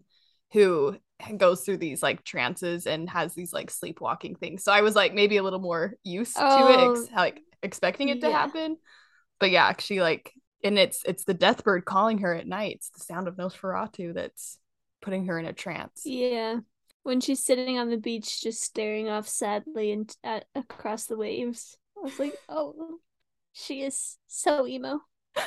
who 0.51 0.97
goes 1.37 1.61
through 1.61 1.77
these 1.77 2.03
like 2.03 2.23
trances 2.23 2.85
and 2.85 3.09
has 3.09 3.33
these 3.33 3.53
like 3.53 3.71
sleepwalking 3.71 4.35
things. 4.35 4.63
So 4.63 4.71
I 4.71 4.81
was 4.81 4.95
like 4.95 5.13
maybe 5.13 5.37
a 5.37 5.43
little 5.43 5.59
more 5.59 5.93
used 6.03 6.35
oh, 6.37 6.67
to 6.67 6.73
it, 6.73 6.79
oh, 6.79 6.91
ex- 6.91 7.11
like 7.15 7.39
expecting 7.63 8.09
it 8.09 8.21
to 8.21 8.27
yeah. 8.27 8.37
happen. 8.37 8.77
But 9.39 9.51
yeah, 9.51 9.73
she 9.79 10.01
like 10.01 10.33
and 10.65 10.80
it's 10.80 11.04
it's 11.06 11.23
the 11.23 11.34
death 11.34 11.63
bird 11.63 11.86
calling 11.86 12.17
her 12.17 12.34
at 12.34 12.47
night. 12.47 12.78
It's 12.78 12.89
the 12.89 12.99
sound 12.99 13.28
of 13.28 13.36
Nosferatu 13.36 14.13
that's 14.13 14.58
putting 15.01 15.28
her 15.28 15.38
in 15.38 15.45
a 15.45 15.54
trance. 15.54 16.01
Yeah. 16.04 16.58
When 17.04 17.21
she's 17.21 17.43
sitting 17.43 17.78
on 17.78 17.91
the 17.91 17.97
beach 17.97 18.41
just 18.41 18.63
staring 18.63 19.08
off 19.08 19.28
sadly 19.28 19.91
and 19.91 20.13
at 20.23 20.45
across 20.56 21.06
the 21.06 21.17
waves. 21.17 21.78
I 21.97 22.01
was 22.01 22.19
like, 22.19 22.34
"Oh, 22.49 22.99
she 23.54 23.84
is 23.84 24.17
so 24.28 24.65
emo." 24.65 25.01
oh, 25.38 25.43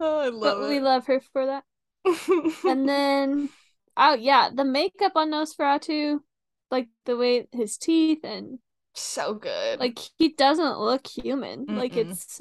I 0.00 0.28
love 0.28 0.58
but 0.58 0.64
it. 0.64 0.68
We 0.70 0.80
love 0.80 1.06
her 1.06 1.20
for 1.20 1.46
that. 1.46 1.64
and 2.66 2.88
then 2.88 3.50
oh 3.96 4.14
yeah, 4.14 4.48
the 4.54 4.64
makeup 4.64 5.12
on 5.16 5.32
Nosferatu, 5.32 6.20
like 6.70 6.88
the 7.04 7.18
way 7.18 7.46
his 7.52 7.76
teeth 7.76 8.24
and 8.24 8.58
so 8.98 9.34
good. 9.34 9.80
Like 9.80 9.98
he 10.18 10.30
doesn't 10.30 10.78
look 10.78 11.06
human. 11.06 11.66
Mm-mm. 11.66 11.78
Like 11.78 11.96
it's 11.96 12.40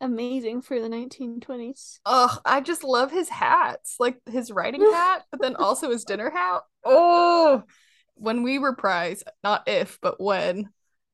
amazing 0.00 0.62
for 0.62 0.80
the 0.80 0.88
1920s. 0.88 2.00
Oh, 2.04 2.38
I 2.44 2.60
just 2.60 2.84
love 2.84 3.10
his 3.10 3.28
hats, 3.28 3.96
like 3.98 4.18
his 4.26 4.50
riding 4.50 4.80
hat, 4.92 5.24
but 5.30 5.40
then 5.40 5.56
also 5.56 5.90
his 5.90 6.04
dinner 6.04 6.30
hat. 6.30 6.62
Oh, 6.84 7.62
when 8.14 8.42
we 8.42 8.58
reprise, 8.58 9.24
not 9.42 9.64
if, 9.66 9.98
but 10.00 10.20
when 10.20 10.68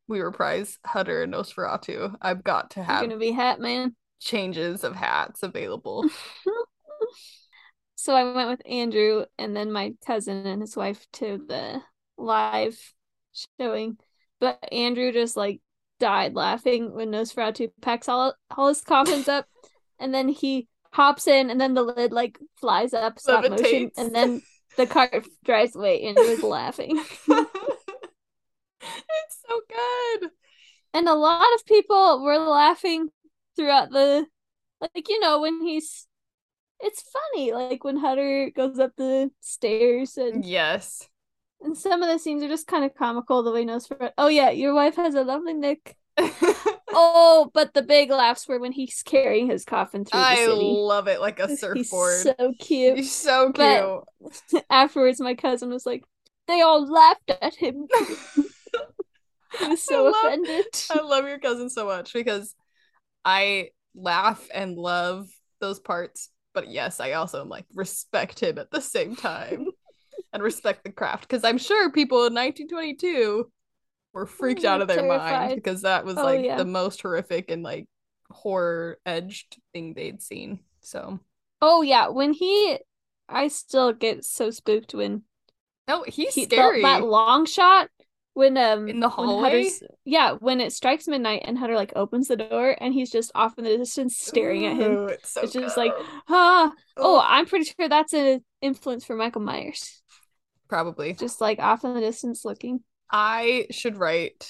we 0.09 0.21
reprise 0.21 0.79
Hutter 0.85 1.23
and 1.23 1.33
Nosferatu, 1.33 2.17
I've 2.21 2.43
got 2.43 2.71
to 2.73 2.83
have 2.83 3.03
You're 3.03 3.11
gonna 3.11 3.21
be 3.21 3.31
hat 3.33 3.61
man 3.61 3.95
changes 4.21 4.85
of 4.85 4.95
hats 4.95 5.43
available. 5.43 6.05
so 7.95 8.15
I 8.15 8.33
went 8.33 8.51
with 8.51 8.63
Andrew 8.67 9.25
and 9.39 9.57
then 9.57 9.73
my 9.73 9.95
cousin 10.07 10.47
and 10.47 10.61
his 10.61 10.77
wife 10.77 11.07
to 11.15 11.43
the 11.47 11.81
live 12.19 12.79
showing. 13.59 13.99
But 14.41 14.59
Andrew 14.73 15.13
just 15.13 15.37
like 15.37 15.61
died 15.99 16.35
laughing 16.35 16.95
when 16.95 17.11
Nosferatu 17.11 17.71
packs 17.81 18.09
all, 18.09 18.35
all 18.57 18.69
his 18.69 18.81
coffins 18.81 19.29
up 19.29 19.47
and 19.99 20.15
then 20.15 20.29
he 20.29 20.67
hops 20.93 21.29
in 21.29 21.51
and 21.51 21.61
then 21.61 21.75
the 21.75 21.83
lid 21.83 22.13
like 22.13 22.39
flies 22.57 22.93
up 22.95 23.19
stop 23.21 23.45
Levitates. 23.45 23.51
motion 23.51 23.91
and 23.97 24.15
then 24.15 24.43
the 24.77 24.87
cart 24.87 25.27
drives 25.45 25.77
away 25.77 26.05
and 26.05 26.17
was 26.17 26.43
laughing. 26.43 26.97
it's 27.29 27.47
so 29.47 29.61
good. 29.69 30.31
And 30.93 31.07
a 31.07 31.15
lot 31.15 31.55
of 31.55 31.67
people 31.67 32.25
were 32.25 32.39
laughing 32.39 33.11
throughout 33.57 33.91
the 33.91 34.27
like 34.81 35.09
you 35.09 35.21
know 35.21 35.41
when 35.41 35.61
he's 35.63 36.07
it's 36.81 37.03
funny 37.03 37.53
like 37.53 37.85
when 37.85 37.99
Hutter 37.99 38.51
goes 38.55 38.79
up 38.79 38.93
the 38.97 39.31
stairs 39.41 40.17
and 40.17 40.45
yes 40.45 41.07
and 41.63 41.77
some 41.77 42.03
of 42.03 42.09
the 42.09 42.19
scenes 42.19 42.43
are 42.43 42.49
just 42.49 42.67
kind 42.67 42.85
of 42.85 42.95
comical 42.95 43.43
the 43.43 43.53
way 43.53 43.65
Nosferatu. 43.65 44.13
Oh 44.17 44.29
yeah, 44.29 44.51
your 44.51 44.75
wife 44.75 44.97
has 44.97 45.15
a 45.15 45.23
lovely 45.23 45.55
neck. 45.55 45.97
oh, 46.89 47.51
but 47.53 47.75
the 47.75 47.83
big 47.83 48.11
laughs 48.11 48.49
were 48.49 48.59
when 48.59 48.73
he's 48.73 49.03
carrying 49.03 49.49
his 49.49 49.65
coffin 49.65 50.05
through 50.05 50.21
I 50.21 50.37
the 50.37 50.53
city. 50.53 50.71
I 50.71 50.81
love 50.81 51.09
it 51.09 51.21
like 51.21 51.39
a 51.39 51.57
surfboard. 51.57 51.77
He's 51.77 52.23
so 52.23 52.55
cute. 52.59 52.97
He's 52.97 53.13
so 53.13 53.53
cute. 53.53 53.57
But 53.57 54.65
afterwards, 54.71 55.21
my 55.21 55.35
cousin 55.35 55.71
was 55.71 55.87
like, 55.87 56.05
"They 56.49 56.61
all 56.61 56.87
laughed 56.87 57.31
at 57.41 57.55
him." 57.55 57.87
he 59.59 59.69
was 59.69 59.83
so 59.83 60.07
I 60.07 60.11
love, 60.11 60.25
offended. 60.25 60.67
I 60.91 61.01
love 61.01 61.27
your 61.27 61.39
cousin 61.39 61.71
so 61.71 61.87
much 61.87 62.13
because 62.13 62.55
I 63.25 63.71
laugh 63.95 64.47
and 64.53 64.77
love 64.77 65.29
those 65.61 65.79
parts, 65.79 66.31
but 66.55 66.69
yes, 66.69 67.01
I 67.01 67.13
also 67.13 67.43
am 67.43 67.49
like 67.49 67.67
respect 67.75 68.41
him 68.41 68.59
at 68.59 68.71
the 68.71 68.81
same 68.81 69.15
time 69.15 69.67
and 70.33 70.43
respect 70.43 70.85
the 70.85 70.93
craft 70.93 71.29
because 71.29 71.45
I'm 71.45 71.59
sure 71.59 71.91
people 71.91 72.19
in 72.19 72.35
1922 72.35 73.51
were 74.13 74.27
freaked 74.27 74.65
out 74.65 74.81
of 74.81 74.89
their 74.89 74.99
terrified. 74.99 75.33
mind 75.33 75.55
because 75.57 75.83
that 75.83 76.05
was 76.05 76.17
oh, 76.17 76.25
like 76.25 76.45
yeah. 76.45 76.57
the 76.57 76.65
most 76.65 77.03
horrific 77.03 77.51
and 77.51 77.63
like 77.63 77.87
horror 78.31 78.99
edged 79.07 79.59
thing 79.73 79.95
they'd 79.95 80.23
seen. 80.23 80.61
So, 80.81 81.21
oh 81.61 81.83
yeah, 81.83 82.09
when 82.09 82.33
he, 82.33 82.79
I 83.29 83.49
still 83.49 83.93
get 83.93 84.25
so 84.25 84.51
spooked 84.51 84.95
when. 84.95 85.23
Oh, 85.89 86.05
he's 86.07 86.35
he, 86.35 86.45
scary. 86.45 86.83
The, 86.83 86.89
that 86.89 87.05
long 87.05 87.47
shot 87.47 87.89
when 88.35 88.57
um 88.57 88.89
in 88.89 89.01
the 89.01 89.09
hallway. 89.09 89.71
yeah, 90.05 90.33
when 90.39 90.61
it 90.61 90.73
strikes 90.73 91.09
midnight 91.09 91.43
and 91.45 91.59
Hutter 91.59 91.75
like 91.75 91.93
opens 91.97 92.29
the 92.29 92.37
door 92.37 92.77
and 92.81 92.95
he's 92.95 93.11
just 93.11 93.33
off 93.35 93.59
in 93.59 93.65
the 93.65 93.77
distance 93.77 94.17
staring 94.17 94.65
Ooh, 94.65 94.71
at 94.71 94.77
him. 94.77 95.09
It's, 95.09 95.33
so 95.33 95.43
it's 95.43 95.53
just 95.53 95.77
like 95.77 95.93
ah. 96.29 96.73
Oh. 96.73 96.73
oh, 96.97 97.23
I'm 97.25 97.47
pretty 97.47 97.65
sure 97.65 97.89
that's 97.89 98.13
an 98.13 98.45
influence 98.63 99.05
for 99.05 99.17
Michael 99.17 99.41
Myers. 99.41 100.00
Probably. 100.71 101.15
Just 101.15 101.41
like 101.41 101.59
off 101.59 101.85
in 101.85 101.95
the 101.95 102.01
distance 102.01 102.45
looking. 102.45 102.81
I 103.11 103.67
should 103.73 103.97
write 103.97 104.49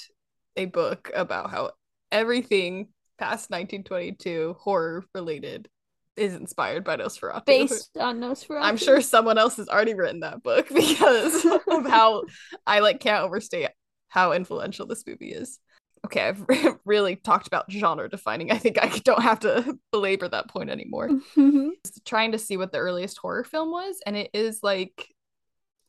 a 0.54 0.66
book 0.66 1.10
about 1.14 1.50
how 1.50 1.70
everything 2.12 2.88
past 3.18 3.50
1922 3.50 4.56
horror 4.60 5.04
related 5.14 5.68
is 6.16 6.34
inspired 6.34 6.84
by 6.84 6.98
Nosferatu. 6.98 7.46
Based 7.46 7.96
on 7.98 8.20
Nosferatu. 8.20 8.60
I'm 8.60 8.76
sure 8.76 9.00
someone 9.00 9.38
else 9.38 9.56
has 9.56 9.70
already 9.70 9.94
written 9.94 10.20
that 10.20 10.42
book 10.42 10.68
because 10.74 11.46
of 11.46 11.86
how 11.86 12.24
I 12.66 12.80
like 12.80 13.00
can't 13.00 13.24
overstate 13.24 13.70
how 14.08 14.32
influential 14.32 14.86
this 14.86 15.06
movie 15.06 15.32
is. 15.32 15.58
Okay, 16.04 16.28
I've 16.28 16.44
really 16.84 17.16
talked 17.16 17.46
about 17.46 17.72
genre 17.72 18.10
defining. 18.10 18.50
I 18.50 18.58
think 18.58 18.76
I 18.78 18.88
don't 19.04 19.22
have 19.22 19.40
to 19.40 19.78
belabor 19.90 20.28
that 20.28 20.48
point 20.48 20.68
anymore. 20.68 21.08
Mm-hmm. 21.08 21.70
Trying 22.04 22.32
to 22.32 22.38
see 22.38 22.58
what 22.58 22.72
the 22.72 22.78
earliest 22.78 23.16
horror 23.16 23.44
film 23.44 23.70
was, 23.70 24.00
and 24.04 24.18
it 24.18 24.28
is 24.34 24.60
like 24.62 25.08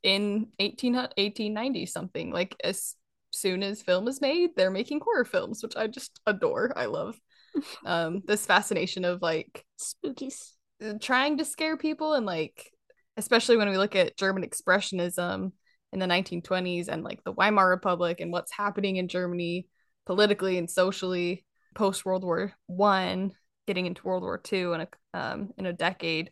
in 0.03 0.47
18, 0.59 0.95
1890 0.95 1.85
something. 1.85 2.31
Like 2.31 2.55
as 2.63 2.95
soon 3.31 3.63
as 3.63 3.81
film 3.81 4.07
is 4.07 4.21
made, 4.21 4.51
they're 4.55 4.71
making 4.71 5.01
horror 5.01 5.25
films, 5.25 5.63
which 5.63 5.75
I 5.75 5.87
just 5.87 6.19
adore. 6.25 6.73
I 6.75 6.85
love 6.85 7.19
um 7.85 8.21
this 8.25 8.45
fascination 8.45 9.03
of 9.03 9.21
like 9.21 9.65
spookies 9.77 10.51
uh, 10.81 10.93
trying 11.01 11.37
to 11.37 11.43
scare 11.43 11.75
people 11.75 12.13
and 12.13 12.25
like 12.25 12.71
especially 13.17 13.57
when 13.57 13.69
we 13.69 13.77
look 13.77 13.95
at 13.95 14.17
German 14.17 14.43
expressionism 14.47 15.51
in 15.91 15.99
the 15.99 16.05
1920s 16.05 16.87
and 16.87 17.03
like 17.03 17.21
the 17.23 17.33
Weimar 17.33 17.69
Republic 17.69 18.21
and 18.21 18.31
what's 18.31 18.53
happening 18.53 18.95
in 18.95 19.09
Germany 19.09 19.67
politically 20.05 20.57
and 20.57 20.69
socially 20.69 21.45
post 21.75 22.05
World 22.05 22.23
War 22.23 22.53
One, 22.67 23.33
getting 23.67 23.85
into 23.85 24.03
World 24.03 24.23
War 24.23 24.37
Two 24.37 24.73
in 24.73 24.81
a 24.81 24.87
um, 25.13 25.51
in 25.57 25.65
a 25.65 25.73
decade 25.73 26.31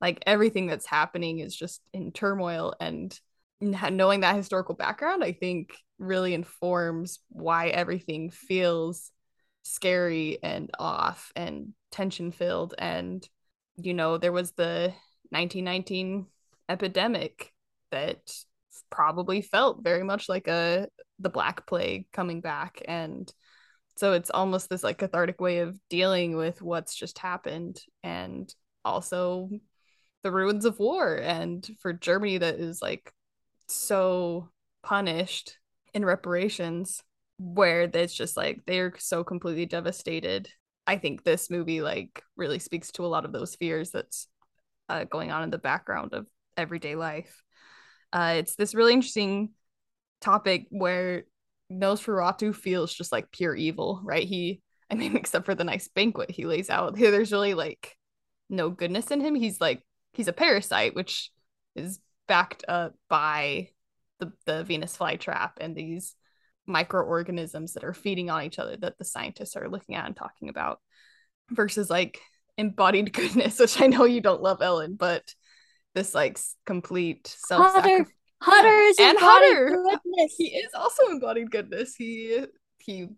like 0.00 0.22
everything 0.26 0.66
that's 0.66 0.86
happening 0.86 1.38
is 1.40 1.54
just 1.54 1.80
in 1.92 2.12
turmoil 2.12 2.74
and 2.80 3.18
knowing 3.60 4.20
that 4.20 4.36
historical 4.36 4.74
background 4.74 5.24
i 5.24 5.32
think 5.32 5.74
really 5.98 6.34
informs 6.34 7.18
why 7.28 7.68
everything 7.68 8.30
feels 8.30 9.10
scary 9.62 10.38
and 10.42 10.70
off 10.78 11.32
and 11.34 11.72
tension 11.90 12.30
filled 12.30 12.74
and 12.78 13.28
you 13.76 13.92
know 13.94 14.16
there 14.16 14.32
was 14.32 14.52
the 14.52 14.92
1919 15.30 16.26
epidemic 16.68 17.52
that 17.90 18.20
probably 18.90 19.42
felt 19.42 19.82
very 19.82 20.02
much 20.02 20.28
like 20.28 20.48
a 20.48 20.88
the 21.18 21.30
black 21.30 21.66
plague 21.66 22.06
coming 22.12 22.40
back. 22.40 22.82
And 22.86 23.32
so 23.96 24.12
it's 24.12 24.30
almost 24.30 24.68
this 24.68 24.84
like 24.84 24.98
cathartic 24.98 25.40
way 25.40 25.58
of 25.58 25.78
dealing 25.90 26.36
with 26.36 26.62
what's 26.62 26.94
just 26.94 27.18
happened. 27.18 27.80
And 28.02 28.52
also 28.84 29.50
the 30.22 30.32
ruins 30.32 30.64
of 30.64 30.78
war 30.78 31.14
and 31.14 31.68
for 31.80 31.92
Germany 31.92 32.38
that 32.38 32.56
is 32.56 32.82
like 32.82 33.12
so 33.66 34.50
punished 34.82 35.58
in 35.94 36.04
reparations 36.04 37.02
where 37.38 37.82
it's 37.82 38.14
just 38.14 38.36
like 38.36 38.62
they're 38.66 38.94
so 38.98 39.22
completely 39.22 39.66
devastated. 39.66 40.48
I 40.86 40.96
think 40.96 41.22
this 41.22 41.50
movie 41.50 41.80
like 41.80 42.22
really 42.36 42.58
speaks 42.58 42.90
to 42.92 43.04
a 43.04 43.08
lot 43.08 43.24
of 43.24 43.32
those 43.32 43.54
fears 43.54 43.90
that's 43.90 44.26
uh, 44.88 45.04
going 45.04 45.30
on 45.30 45.42
in 45.42 45.50
the 45.50 45.58
background 45.58 46.14
of 46.14 46.26
everyday 46.56 46.94
life. 46.96 47.42
Uh, 48.12 48.34
it's 48.38 48.56
this 48.56 48.74
really 48.74 48.94
interesting 48.94 49.50
topic 50.20 50.66
where 50.70 51.24
Nosferatu 51.70 52.54
feels 52.54 52.92
just 52.92 53.12
like 53.12 53.30
pure 53.30 53.54
evil, 53.54 54.00
right? 54.02 54.26
He, 54.26 54.62
I 54.90 54.94
mean, 54.94 55.16
except 55.16 55.44
for 55.44 55.54
the 55.54 55.64
nice 55.64 55.88
banquet 55.88 56.30
he 56.30 56.46
lays 56.46 56.70
out, 56.70 56.96
there's 56.96 57.32
really 57.32 57.54
like 57.54 57.96
no 58.48 58.70
goodness 58.70 59.10
in 59.10 59.20
him. 59.20 59.34
He's 59.34 59.60
like 59.60 59.82
he's 60.12 60.28
a 60.28 60.32
parasite, 60.32 60.94
which 60.94 61.30
is 61.74 62.00
backed 62.26 62.64
up 62.68 62.94
by 63.08 63.68
the, 64.18 64.32
the 64.46 64.64
Venus 64.64 64.96
flytrap 64.96 65.52
and 65.60 65.74
these 65.74 66.14
microorganisms 66.66 67.74
that 67.74 67.84
are 67.84 67.94
feeding 67.94 68.30
on 68.30 68.42
each 68.42 68.58
other 68.58 68.76
that 68.76 68.98
the 68.98 69.04
scientists 69.04 69.56
are 69.56 69.68
looking 69.68 69.94
at 69.94 70.06
and 70.06 70.14
talking 70.16 70.48
about 70.48 70.80
versus 71.50 71.88
like 71.88 72.20
embodied 72.56 73.12
goodness, 73.12 73.58
which 73.58 73.80
I 73.80 73.86
know 73.86 74.04
you 74.04 74.20
don't 74.20 74.42
love 74.42 74.62
Ellen, 74.62 74.96
but 74.96 75.22
this 75.94 76.14
like 76.14 76.38
complete 76.66 77.26
self 77.26 77.72
Hutter, 77.72 78.06
Hutter 78.42 78.80
is 78.80 78.96
and 79.00 79.18
Hutter. 79.18 79.70
Goodness. 79.70 80.34
He 80.36 80.48
is 80.48 80.70
also 80.74 81.08
embodied 81.10 81.50
goodness. 81.50 81.94
He 81.96 82.44
he 82.78 83.08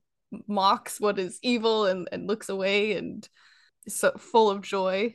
mocks 0.46 1.00
what 1.00 1.18
is 1.18 1.38
evil 1.42 1.86
and, 1.86 2.08
and 2.12 2.26
looks 2.26 2.48
away 2.48 2.92
and 2.92 3.28
is 3.84 3.96
so 3.96 4.12
full 4.16 4.48
of 4.48 4.62
joy 4.62 5.14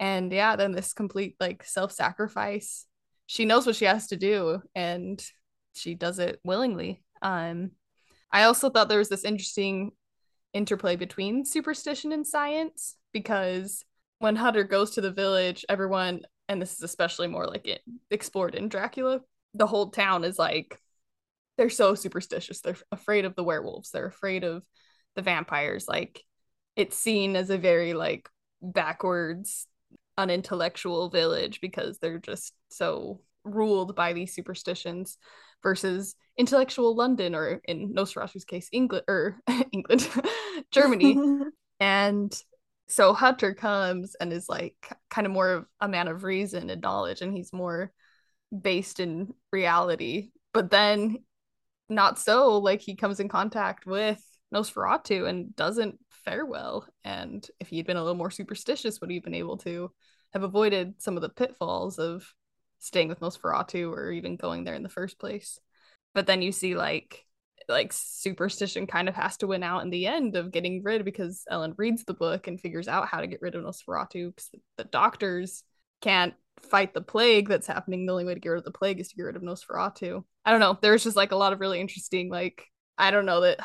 and 0.00 0.32
yeah 0.32 0.56
then 0.56 0.72
this 0.72 0.92
complete 0.92 1.36
like 1.40 1.64
self-sacrifice. 1.64 2.86
She 3.26 3.44
knows 3.44 3.66
what 3.66 3.76
she 3.76 3.84
has 3.84 4.08
to 4.08 4.16
do 4.16 4.62
and 4.74 5.22
she 5.74 5.94
does 5.94 6.18
it 6.18 6.40
willingly. 6.44 7.02
Um 7.22 7.72
i 8.30 8.42
also 8.42 8.68
thought 8.68 8.88
there 8.88 8.98
was 8.98 9.08
this 9.08 9.24
interesting 9.24 9.92
interplay 10.52 10.96
between 10.96 11.44
superstition 11.44 12.12
and 12.12 12.26
science 12.26 12.96
because 13.12 13.84
when 14.18 14.36
hutter 14.36 14.64
goes 14.64 14.92
to 14.92 15.00
the 15.00 15.10
village 15.10 15.64
everyone 15.68 16.20
and 16.48 16.60
this 16.60 16.74
is 16.74 16.82
especially 16.82 17.26
more 17.26 17.46
like 17.46 17.66
it 17.66 17.80
explored 18.10 18.54
in 18.54 18.68
dracula 18.68 19.20
the 19.54 19.66
whole 19.66 19.90
town 19.90 20.24
is 20.24 20.38
like 20.38 20.78
they're 21.58 21.68
so 21.68 21.94
superstitious. 21.94 22.60
They're 22.60 22.76
afraid 22.92 23.24
of 23.24 23.34
the 23.34 23.44
werewolves. 23.44 23.90
They're 23.90 24.06
afraid 24.06 24.44
of 24.44 24.62
the 25.16 25.22
vampires. 25.22 25.86
Like 25.88 26.22
it's 26.76 26.96
seen 26.96 27.36
as 27.36 27.50
a 27.50 27.58
very 27.58 27.92
like 27.92 28.28
backwards 28.62 29.66
unintellectual 30.18 31.08
village 31.08 31.60
because 31.62 31.98
they're 31.98 32.18
just 32.18 32.52
so 32.68 33.20
ruled 33.44 33.96
by 33.96 34.12
these 34.12 34.34
superstitions 34.34 35.16
versus 35.62 36.14
intellectual 36.36 36.94
London 36.94 37.34
or 37.34 37.62
in 37.64 37.94
Nosferatu's 37.94 38.44
case 38.44 38.68
England 38.72 39.04
or 39.08 39.40
England 39.72 40.06
Germany 40.70 41.18
And 41.80 42.36
so 42.88 43.12
Hutter 43.12 43.54
comes 43.54 44.16
and 44.20 44.32
is 44.32 44.48
like 44.48 44.76
kind 45.10 45.26
of 45.26 45.32
more 45.32 45.50
of 45.50 45.66
a 45.80 45.88
man 45.88 46.08
of 46.08 46.24
reason 46.24 46.70
and 46.70 46.82
knowledge, 46.82 47.20
and 47.22 47.32
he's 47.32 47.52
more 47.52 47.92
based 48.58 49.00
in 49.00 49.32
reality. 49.52 50.30
But 50.52 50.70
then, 50.70 51.18
not 51.88 52.18
so. 52.18 52.58
Like 52.58 52.80
he 52.80 52.96
comes 52.96 53.20
in 53.20 53.28
contact 53.28 53.86
with 53.86 54.22
Nosferatu 54.54 55.28
and 55.28 55.54
doesn't 55.54 55.98
fare 56.28 56.44
well. 56.44 56.86
And 57.04 57.46
if 57.60 57.68
he 57.68 57.78
had 57.78 57.86
been 57.86 57.96
a 57.96 58.02
little 58.02 58.16
more 58.16 58.30
superstitious, 58.30 59.00
would 59.00 59.10
he 59.10 59.16
have 59.16 59.24
been 59.24 59.34
able 59.34 59.56
to 59.58 59.90
have 60.32 60.42
avoided 60.42 60.94
some 60.98 61.16
of 61.16 61.22
the 61.22 61.28
pitfalls 61.28 61.98
of 61.98 62.26
staying 62.78 63.08
with 63.08 63.20
Nosferatu 63.20 63.90
or 63.90 64.10
even 64.12 64.36
going 64.36 64.64
there 64.64 64.74
in 64.74 64.82
the 64.82 64.88
first 64.88 65.18
place? 65.18 65.58
But 66.14 66.26
then 66.26 66.42
you 66.42 66.52
see 66.52 66.74
like 66.74 67.24
like 67.68 67.92
superstition 67.92 68.86
kind 68.86 69.10
of 69.10 69.14
has 69.14 69.36
to 69.38 69.46
win 69.46 69.62
out 69.62 69.82
in 69.82 69.90
the 69.90 70.06
end 70.06 70.36
of 70.36 70.50
getting 70.50 70.82
rid 70.82 71.04
because 71.04 71.44
Ellen 71.50 71.74
reads 71.76 72.04
the 72.04 72.14
book 72.14 72.46
and 72.46 72.58
figures 72.58 72.88
out 72.88 73.08
how 73.08 73.20
to 73.20 73.26
get 73.26 73.42
rid 73.42 73.54
of 73.54 73.62
Nosferatu 73.62 74.34
because 74.34 74.50
the 74.78 74.84
doctors 74.84 75.62
can't 76.00 76.34
fight 76.60 76.94
the 76.94 77.02
plague 77.02 77.48
that's 77.48 77.66
happening. 77.66 78.06
The 78.06 78.12
only 78.12 78.24
way 78.24 78.34
to 78.34 78.40
get 78.40 78.48
rid 78.50 78.58
of 78.58 78.64
the 78.64 78.70
plague 78.70 79.00
is 79.00 79.08
to 79.08 79.16
get 79.16 79.24
rid 79.24 79.36
of 79.36 79.42
Nosferatu. 79.42 80.24
I 80.44 80.50
don't 80.50 80.60
know. 80.60 80.78
There's 80.80 81.04
just 81.04 81.16
like 81.16 81.32
a 81.32 81.36
lot 81.36 81.52
of 81.52 81.60
really 81.60 81.80
interesting, 81.80 82.30
like, 82.30 82.64
I 82.96 83.10
don't 83.10 83.26
know 83.26 83.42
that 83.42 83.60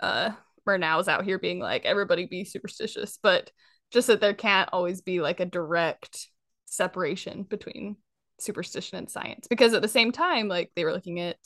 uh 0.00 0.30
Murnau 0.66 1.00
is 1.00 1.08
out 1.08 1.24
here 1.24 1.38
being 1.38 1.58
like, 1.58 1.84
everybody 1.84 2.26
be 2.26 2.44
superstitious, 2.44 3.18
but 3.22 3.50
just 3.90 4.06
that 4.08 4.20
there 4.20 4.34
can't 4.34 4.68
always 4.72 5.02
be 5.02 5.20
like 5.20 5.40
a 5.40 5.46
direct 5.46 6.28
separation 6.66 7.44
between 7.44 7.96
superstition 8.40 8.98
and 8.98 9.10
science. 9.10 9.46
Because 9.48 9.74
at 9.74 9.82
the 9.82 9.88
same 9.88 10.12
time, 10.12 10.48
like 10.48 10.72
they 10.74 10.84
were 10.84 10.92
looking 10.92 11.20
at 11.20 11.36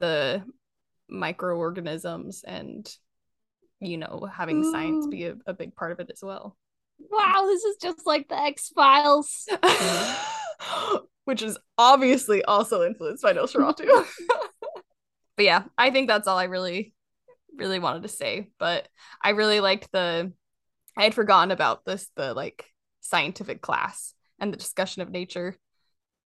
the 0.00 0.42
microorganisms 1.08 2.42
and 2.44 2.90
you 3.80 3.98
know 3.98 4.26
having 4.32 4.64
Ooh. 4.64 4.72
science 4.72 5.06
be 5.06 5.26
a, 5.26 5.36
a 5.46 5.52
big 5.52 5.74
part 5.76 5.92
of 5.92 6.00
it 6.00 6.10
as 6.12 6.20
well 6.22 6.56
wow 6.98 7.44
this 7.46 7.64
is 7.64 7.76
just 7.80 8.06
like 8.06 8.28
the 8.28 8.38
x-files 8.38 9.48
which 11.24 11.42
is 11.42 11.58
obviously 11.76 12.42
also 12.44 12.82
influenced 12.84 13.22
by 13.22 13.32
nosferatu 13.32 13.86
but 15.36 15.44
yeah 15.44 15.64
i 15.76 15.90
think 15.90 16.08
that's 16.08 16.26
all 16.26 16.38
i 16.38 16.44
really 16.44 16.91
really 17.56 17.78
wanted 17.78 18.02
to 18.02 18.08
say 18.08 18.48
but 18.58 18.88
i 19.22 19.30
really 19.30 19.60
liked 19.60 19.90
the 19.92 20.32
i 20.96 21.04
had 21.04 21.14
forgotten 21.14 21.50
about 21.50 21.84
this 21.84 22.08
the 22.16 22.34
like 22.34 22.66
scientific 23.00 23.60
class 23.60 24.14
and 24.38 24.52
the 24.52 24.58
discussion 24.58 25.02
of 25.02 25.10
nature 25.10 25.56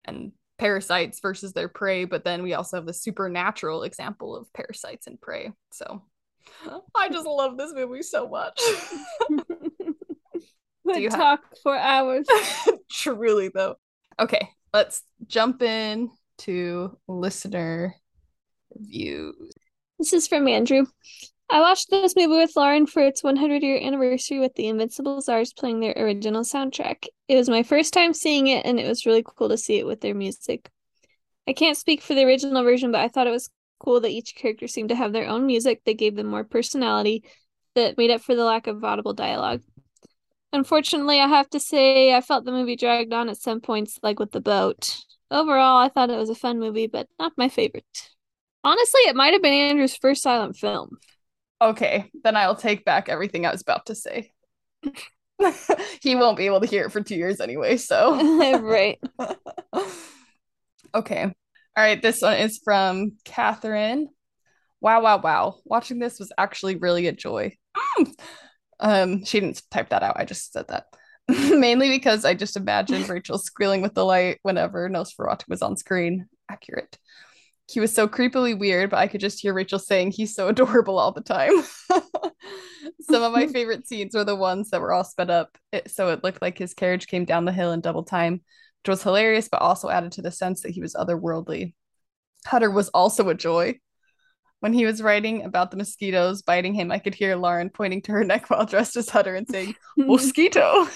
and 0.05 0.33
parasites 0.59 1.19
versus 1.19 1.53
their 1.53 1.69
prey, 1.69 2.05
but 2.05 2.23
then 2.23 2.43
we 2.43 2.55
also 2.55 2.77
have 2.77 2.87
the 2.87 2.93
supernatural 2.93 3.83
example 3.83 4.37
of 4.37 4.53
parasites 4.53 5.09
and 5.09 5.21
prey. 5.21 5.51
So 5.73 6.03
I 6.95 7.09
just 7.09 7.27
love 7.27 7.57
this 7.57 7.73
movie 7.75 8.03
so 8.03 8.29
much. 8.29 8.61
We 10.85 11.09
talk 11.09 11.21
have... 11.21 11.59
for 11.63 11.77
hours. 11.77 12.27
Truly 12.91 13.49
though. 13.49 13.77
Okay, 14.19 14.49
let's 14.73 15.03
jump 15.27 15.63
in 15.63 16.11
to 16.39 16.99
listener 17.07 17.95
views. 18.75 19.52
This 20.03 20.13
is 20.13 20.27
from 20.27 20.49
Andrew. 20.49 20.87
I 21.49 21.61
watched 21.61 21.89
this 21.89 22.17
movie 22.17 22.37
with 22.37 22.57
Lauren 22.57 22.87
for 22.87 23.07
its 23.07 23.23
100 23.23 23.63
year 23.63 23.79
anniversary 23.81 24.41
with 24.41 24.53
the 24.57 24.67
Invincible 24.67 25.21
Czars 25.21 25.53
playing 25.53 25.79
their 25.79 25.95
original 25.97 26.43
soundtrack. 26.43 27.07
It 27.29 27.37
was 27.37 27.49
my 27.49 27.63
first 27.63 27.93
time 27.95 28.13
seeing 28.13 28.49
it, 28.49 28.67
and 28.67 28.81
it 28.81 28.89
was 28.89 29.07
really 29.07 29.23
cool 29.25 29.49
to 29.49 29.57
see 29.57 29.79
it 29.79 29.87
with 29.87 30.01
their 30.01 30.13
music. 30.13 30.69
I 31.47 31.53
can't 31.53 31.77
speak 31.77 32.03
for 32.03 32.15
the 32.15 32.25
original 32.25 32.65
version, 32.65 32.91
but 32.91 33.01
I 33.01 33.07
thought 33.07 33.29
it 33.29 33.31
was 33.31 33.49
cool 33.79 34.01
that 34.01 34.11
each 34.11 34.35
character 34.35 34.67
seemed 34.67 34.89
to 34.89 34.97
have 34.97 35.13
their 35.13 35.29
own 35.29 35.47
music 35.47 35.83
that 35.85 35.99
gave 35.99 36.17
them 36.17 36.27
more 36.27 36.43
personality 36.43 37.23
that 37.77 37.97
made 37.97 38.11
up 38.11 38.23
for 38.23 38.35
the 38.35 38.45
lack 38.45 38.67
of 38.67 38.83
audible 38.83 39.15
dialogue. 39.15 39.63
Unfortunately, 40.53 41.21
I 41.21 41.29
have 41.29 41.49
to 41.51 41.61
say 41.61 42.13
I 42.13 42.23
felt 42.23 42.45
the 42.45 42.51
movie 42.51 42.75
dragged 42.75 43.13
on 43.13 43.29
at 43.29 43.37
some 43.37 43.61
points, 43.61 44.01
like 44.03 44.19
with 44.19 44.33
the 44.33 44.41
boat. 44.41 44.97
Overall, 45.31 45.79
I 45.79 45.91
thought 45.91 46.11
it 46.11 46.19
was 46.19 46.29
a 46.29 46.35
fun 46.35 46.59
movie, 46.59 46.89
but 46.89 47.07
not 47.21 47.35
my 47.37 47.49
favorite. 47.49 48.09
Honestly, 48.65 49.01
it 49.03 49.17
might 49.17 49.33
have 49.33 49.43
been 49.43 49.53
Andrew's 49.53 49.97
first 49.97 50.23
silent 50.23 50.57
film. 50.57 50.99
Okay, 51.61 52.11
then 52.25 52.37
I'll 52.37 52.57
take 52.57 52.85
back 52.85 53.09
everything 53.09 53.47
I 53.47 53.53
was 53.53 53.63
about 53.63 53.87
to 53.87 53.95
say. 53.95 54.33
he 56.01 56.15
won't 56.15 56.37
be 56.37 56.47
able 56.47 56.61
to 56.61 56.67
hear 56.67 56.85
it 56.87 56.93
for 56.93 57.01
two 57.01 57.17
years 57.17 57.41
anyway, 57.41 57.77
so. 57.77 58.61
right. 58.61 58.99
okay. 60.95 61.25
All 61.25 61.85
right, 61.85 62.03
this 62.03 62.23
one 62.23 62.37
is 62.37 62.61
from 62.63 63.13
Catherine. 63.25 64.09
Wow, 64.81 65.03
wow, 65.03 65.21
wow. 65.21 65.57
Watching 65.65 65.99
this 65.99 66.19
was 66.19 66.33
actually 66.37 66.77
really 66.77 67.07
a 67.07 67.13
joy. 67.13 67.57
um, 68.81 69.25
she 69.25 69.41
didn't 69.41 69.63
type 69.71 69.91
that 69.91 70.03
out. 70.03 70.19
I 70.19 70.25
just 70.25 70.53
said 70.53 70.69
that. 70.69 70.87
Mainly 71.29 71.89
because 71.89 72.25
I 72.25 72.35
just 72.35 72.57
imagined 72.57 73.09
Rachel 73.09 73.39
squealing 73.39 73.81
with 73.81 73.95
the 73.95 74.05
light 74.05 74.39
whenever 74.43 74.89
Nosferatu 74.91 75.49
was 75.49 75.63
on 75.63 75.77
screen. 75.77 76.29
Accurate 76.51 76.99
he 77.73 77.81
was 77.81 77.95
so 77.95 78.07
creepily 78.07 78.59
weird, 78.59 78.91
but 78.91 78.99
I 78.99 79.07
could 79.07 79.21
just 79.21 79.41
hear 79.41 79.55
Rachel 79.55 79.79
saying 79.79 80.13
he's 80.13 80.35
so 80.35 80.49
adorable 80.49 80.99
all 80.99 81.13
the 81.13 81.23
time. 81.23 81.53
Some 83.01 83.23
of 83.23 83.33
my 83.33 83.47
favorite 83.53 83.87
scenes 83.87 84.15
were 84.15 84.25
the 84.25 84.37
ones 84.37 84.71
that 84.71 84.81
were 84.81 84.93
all 84.93 85.05
sped 85.05 85.31
up, 85.31 85.57
it, 85.73 85.91
so 85.91 86.09
it 86.11 86.23
looked 86.23 86.43
like 86.43 86.59
his 86.59 86.75
carriage 86.75 87.07
came 87.07 87.25
down 87.25 87.45
the 87.45 87.53
hill 87.53 87.73
in 87.73 87.81
double 87.81 88.05
time, 88.05 88.35
which 88.35 88.89
was 88.89 89.03
hilarious, 89.03 89.49
but 89.49 89.63
also 89.63 89.89
added 89.89 90.13
to 90.13 90.23
the 90.23 90.31
sense 90.31 90.63
that 90.63 90.73
he 90.73 90.81
was 90.81 90.95
otherworldly. 90.95 91.75
Hutter 92.47 92.71
was 92.71 92.89
also 92.91 93.29
a 93.29 93.35
joy. 93.35 93.79
When 94.61 94.73
he 94.73 94.87
was 94.87 95.03
writing 95.03 95.43
about 95.43 95.73
the 95.73 95.77
mosquitoes 95.77 96.43
biting 96.43 96.73
him, 96.75 96.93
I 96.93 97.01
could 97.01 97.17
hear 97.17 97.35
Lauren 97.35 97.69
pointing 97.69 98.01
to 98.03 98.13
her 98.13 98.23
neck 98.23 98.49
while 98.49 98.65
dressed 98.65 98.97
as 98.97 99.09
Hutter 99.09 99.35
and 99.35 99.49
saying, 99.49 99.75
Mosquito! 99.97 100.87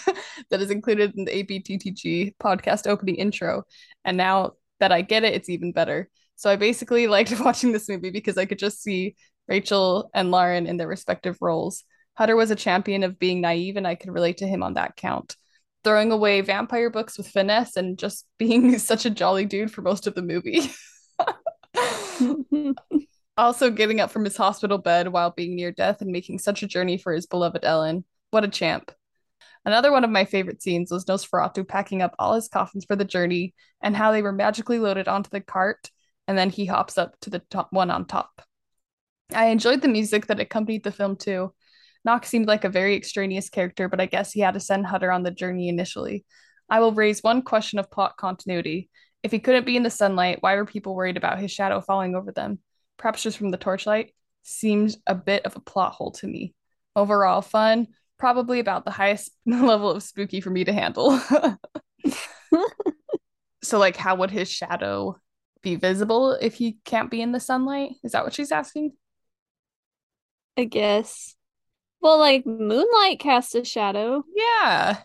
that 0.50 0.60
is 0.60 0.70
included 0.70 1.14
in 1.16 1.24
the 1.24 1.42
ABTTG 1.42 2.36
podcast 2.40 2.86
opening 2.86 3.16
intro. 3.16 3.64
And 4.04 4.16
now 4.16 4.52
that 4.78 4.92
I 4.92 5.02
get 5.02 5.24
it, 5.24 5.34
it's 5.34 5.48
even 5.48 5.72
better. 5.72 6.08
So 6.36 6.50
I 6.50 6.56
basically 6.56 7.06
liked 7.08 7.38
watching 7.40 7.72
this 7.72 7.88
movie 7.88 8.10
because 8.10 8.38
I 8.38 8.46
could 8.46 8.58
just 8.58 8.82
see 8.82 9.16
Rachel 9.48 10.10
and 10.14 10.30
Lauren 10.30 10.66
in 10.66 10.76
their 10.76 10.88
respective 10.88 11.38
roles. 11.40 11.84
Hutter 12.14 12.36
was 12.36 12.50
a 12.50 12.56
champion 12.56 13.02
of 13.02 13.18
being 13.18 13.40
naive, 13.40 13.76
and 13.76 13.86
I 13.86 13.94
could 13.94 14.12
relate 14.12 14.38
to 14.38 14.46
him 14.46 14.62
on 14.62 14.74
that 14.74 14.96
count. 14.96 15.36
Throwing 15.84 16.12
away 16.12 16.40
vampire 16.40 16.90
books 16.90 17.18
with 17.18 17.28
finesse 17.28 17.76
and 17.76 17.98
just 17.98 18.26
being 18.38 18.78
such 18.78 19.04
a 19.04 19.10
jolly 19.10 19.44
dude 19.44 19.72
for 19.72 19.82
most 19.82 20.06
of 20.06 20.14
the 20.14 20.22
movie. 20.22 20.70
also, 23.36 23.70
getting 23.70 24.00
up 24.00 24.10
from 24.10 24.24
his 24.24 24.36
hospital 24.36 24.78
bed 24.78 25.08
while 25.08 25.30
being 25.30 25.56
near 25.56 25.72
death 25.72 26.00
and 26.00 26.10
making 26.10 26.38
such 26.38 26.62
a 26.62 26.68
journey 26.68 26.96
for 26.96 27.12
his 27.12 27.26
beloved 27.26 27.64
Ellen. 27.64 28.04
What 28.30 28.44
a 28.44 28.48
champ. 28.48 28.92
Another 29.64 29.90
one 29.90 30.04
of 30.04 30.10
my 30.10 30.24
favorite 30.24 30.62
scenes 30.62 30.90
was 30.92 31.04
Nosferatu 31.04 31.66
packing 31.66 32.00
up 32.00 32.14
all 32.18 32.34
his 32.34 32.48
coffins 32.48 32.84
for 32.84 32.94
the 32.94 33.04
journey 33.04 33.52
and 33.82 33.96
how 33.96 34.12
they 34.12 34.22
were 34.22 34.32
magically 34.32 34.78
loaded 34.78 35.08
onto 35.08 35.28
the 35.28 35.40
cart 35.40 35.90
and 36.28 36.36
then 36.36 36.50
he 36.50 36.66
hops 36.66 36.98
up 36.98 37.18
to 37.20 37.30
the 37.30 37.42
top 37.50 37.68
one 37.70 37.90
on 37.90 38.06
top. 38.06 38.42
I 39.34 39.46
enjoyed 39.46 39.80
the 39.80 39.88
music 39.88 40.26
that 40.26 40.40
accompanied 40.40 40.84
the 40.84 40.92
film 40.92 41.16
too. 41.16 41.52
Knox 42.04 42.28
seemed 42.28 42.46
like 42.46 42.64
a 42.64 42.68
very 42.68 42.94
extraneous 42.94 43.50
character, 43.50 43.88
but 43.88 44.00
I 44.00 44.06
guess 44.06 44.32
he 44.32 44.40
had 44.40 44.54
to 44.54 44.60
send 44.60 44.86
Hutter 44.86 45.10
on 45.10 45.24
the 45.24 45.30
journey 45.30 45.68
initially. 45.68 46.24
I 46.68 46.80
will 46.80 46.92
raise 46.92 47.22
one 47.22 47.42
question 47.42 47.78
of 47.78 47.90
plot 47.90 48.16
continuity. 48.16 48.90
If 49.22 49.32
he 49.32 49.40
couldn't 49.40 49.66
be 49.66 49.76
in 49.76 49.82
the 49.82 49.90
sunlight, 49.90 50.38
why 50.40 50.54
were 50.54 50.64
people 50.64 50.94
worried 50.94 51.16
about 51.16 51.40
his 51.40 51.50
shadow 51.50 51.80
falling 51.80 52.14
over 52.14 52.30
them? 52.30 52.60
Perhaps 52.96 53.24
just 53.24 53.38
from 53.38 53.50
the 53.50 53.56
torchlight? 53.56 54.12
Seems 54.42 54.98
a 55.06 55.14
bit 55.14 55.44
of 55.44 55.56
a 55.56 55.60
plot 55.60 55.92
hole 55.92 56.12
to 56.12 56.26
me. 56.26 56.54
Overall, 56.94 57.42
fun, 57.42 57.88
probably 58.18 58.60
about 58.60 58.84
the 58.84 58.92
highest 58.92 59.32
level 59.46 59.90
of 59.90 60.02
spooky 60.02 60.40
for 60.40 60.50
me 60.50 60.64
to 60.64 60.72
handle. 60.72 61.20
so, 63.62 63.78
like, 63.78 63.96
how 63.96 64.16
would 64.16 64.30
his 64.30 64.50
shadow 64.50 65.16
be 65.66 65.74
visible 65.74 66.30
if 66.40 66.54
he 66.54 66.78
can't 66.84 67.10
be 67.10 67.20
in 67.20 67.32
the 67.32 67.40
sunlight? 67.40 67.90
Is 68.04 68.12
that 68.12 68.22
what 68.22 68.32
she's 68.32 68.52
asking? 68.52 68.92
I 70.56 70.62
guess. 70.62 71.34
Well, 72.00 72.20
like 72.20 72.46
moonlight 72.46 73.18
casts 73.18 73.56
a 73.56 73.64
shadow. 73.64 74.22
Yeah. 74.36 74.98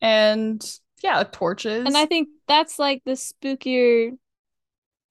And 0.00 0.60
yeah, 1.04 1.22
torches. 1.30 1.86
And 1.86 1.96
I 1.96 2.06
think 2.06 2.30
that's 2.48 2.80
like 2.80 3.02
the 3.04 3.12
spookier 3.12 4.10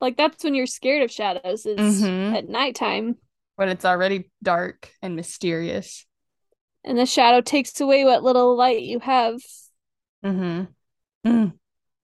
like 0.01 0.17
that's 0.17 0.43
when 0.43 0.53
you're 0.53 0.67
scared 0.67 1.03
of 1.03 1.09
shadows 1.09 1.65
is 1.65 2.01
mm-hmm. 2.01 2.35
at 2.35 2.49
nighttime. 2.49 3.15
When 3.55 3.69
it's 3.69 3.85
already 3.85 4.29
dark 4.43 4.91
and 5.01 5.15
mysterious. 5.15 6.05
And 6.83 6.97
the 6.97 7.05
shadow 7.05 7.39
takes 7.39 7.79
away 7.79 8.03
what 8.03 8.23
little 8.23 8.57
light 8.57 8.81
you 8.81 8.99
have. 8.99 9.35
Mm-hmm. 10.23 10.65
Mm. 11.25 11.53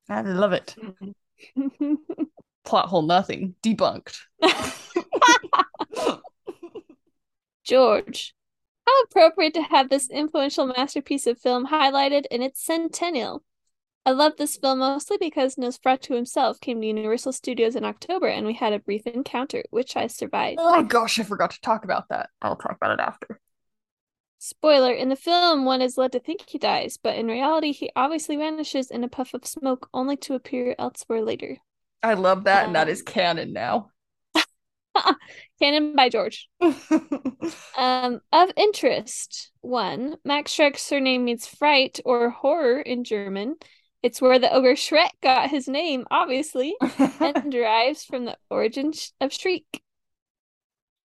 I 0.08 0.22
love 0.22 0.54
it. 0.54 0.76
plot 2.64 2.88
hole 2.88 3.02
nothing. 3.02 3.56
Debunked. 3.64 4.22
George 7.64 8.36
how 8.86 9.04
appropriate 9.04 9.54
to 9.54 9.62
have 9.62 9.90
this 9.90 10.10
influential 10.10 10.68
masterpiece 10.68 11.28
of 11.28 11.40
film 11.40 11.68
highlighted 11.68 12.26
in 12.30 12.42
its 12.42 12.64
centennial. 12.64 13.44
I 14.06 14.12
love 14.12 14.34
this 14.38 14.58
film 14.58 14.80
mostly 14.80 15.18
because 15.18 15.56
nosferatu 15.56 16.14
himself 16.16 16.60
came 16.60 16.82
to 16.82 16.88
universal 16.88 17.32
studios 17.32 17.78
in 17.78 17.86
october 17.86 18.28
and 18.28 18.46
we 18.46 18.54
had 18.54 18.74
a 18.74 18.80
brief 18.80 19.08
encounter 19.08 19.64
which 19.70 19.96
i 19.96 20.08
survived. 20.08 20.60
Oh 20.62 20.84
gosh 20.84 21.20
i 21.20 21.24
forgot 21.24 21.52
to 21.52 21.62
talk 21.62 21.86
about 21.86 22.10
that. 22.10 22.30
I'll 22.42 22.58
talk 22.58 22.76
about 22.76 23.00
it 23.00 23.02
after. 23.02 23.40
Spoiler, 24.40 24.92
in 24.92 25.08
the 25.08 25.16
film, 25.16 25.64
one 25.64 25.82
is 25.82 25.98
led 25.98 26.12
to 26.12 26.20
think 26.20 26.50
he 26.50 26.58
dies, 26.58 26.98
but 27.02 27.16
in 27.16 27.28
reality, 27.28 27.72
he 27.72 27.90
obviously 27.96 28.36
vanishes 28.36 28.92
in 28.92 29.06
a 29.06 29.08
puff 29.08 29.34
of 29.34 29.46
smoke 29.46 29.88
only 29.94 30.18
to 30.18 30.34
appear 30.34 30.76
elsewhere 30.78 31.22
later. 31.22 31.60
I 32.04 32.16
love 32.16 32.44
that, 32.44 32.64
um, 32.64 32.66
and 32.68 32.76
that 32.76 32.90
is 32.90 33.00
um, 33.00 33.06
canon 33.06 33.54
now. 33.54 33.90
canon 35.60 35.96
by 35.96 36.10
George. 36.10 36.50
um, 37.78 38.20
of 38.32 38.52
interest, 38.58 39.52
one, 39.62 40.18
Max 40.26 40.52
Schreck's 40.52 40.82
surname 40.82 41.24
means 41.26 41.48
fright 41.48 42.00
or 42.06 42.30
horror 42.30 42.80
in 42.82 43.04
German. 43.04 43.56
It's 44.04 44.22
where 44.22 44.38
the 44.38 44.54
ogre 44.54 44.74
Shrek 44.74 45.12
got 45.22 45.50
his 45.50 45.70
name, 45.70 46.06
obviously, 46.12 46.76
and 47.22 47.50
derives 47.52 48.04
from 48.04 48.26
the 48.26 48.38
origin 48.50 48.92
of 49.22 49.32
shriek. 49.32 49.82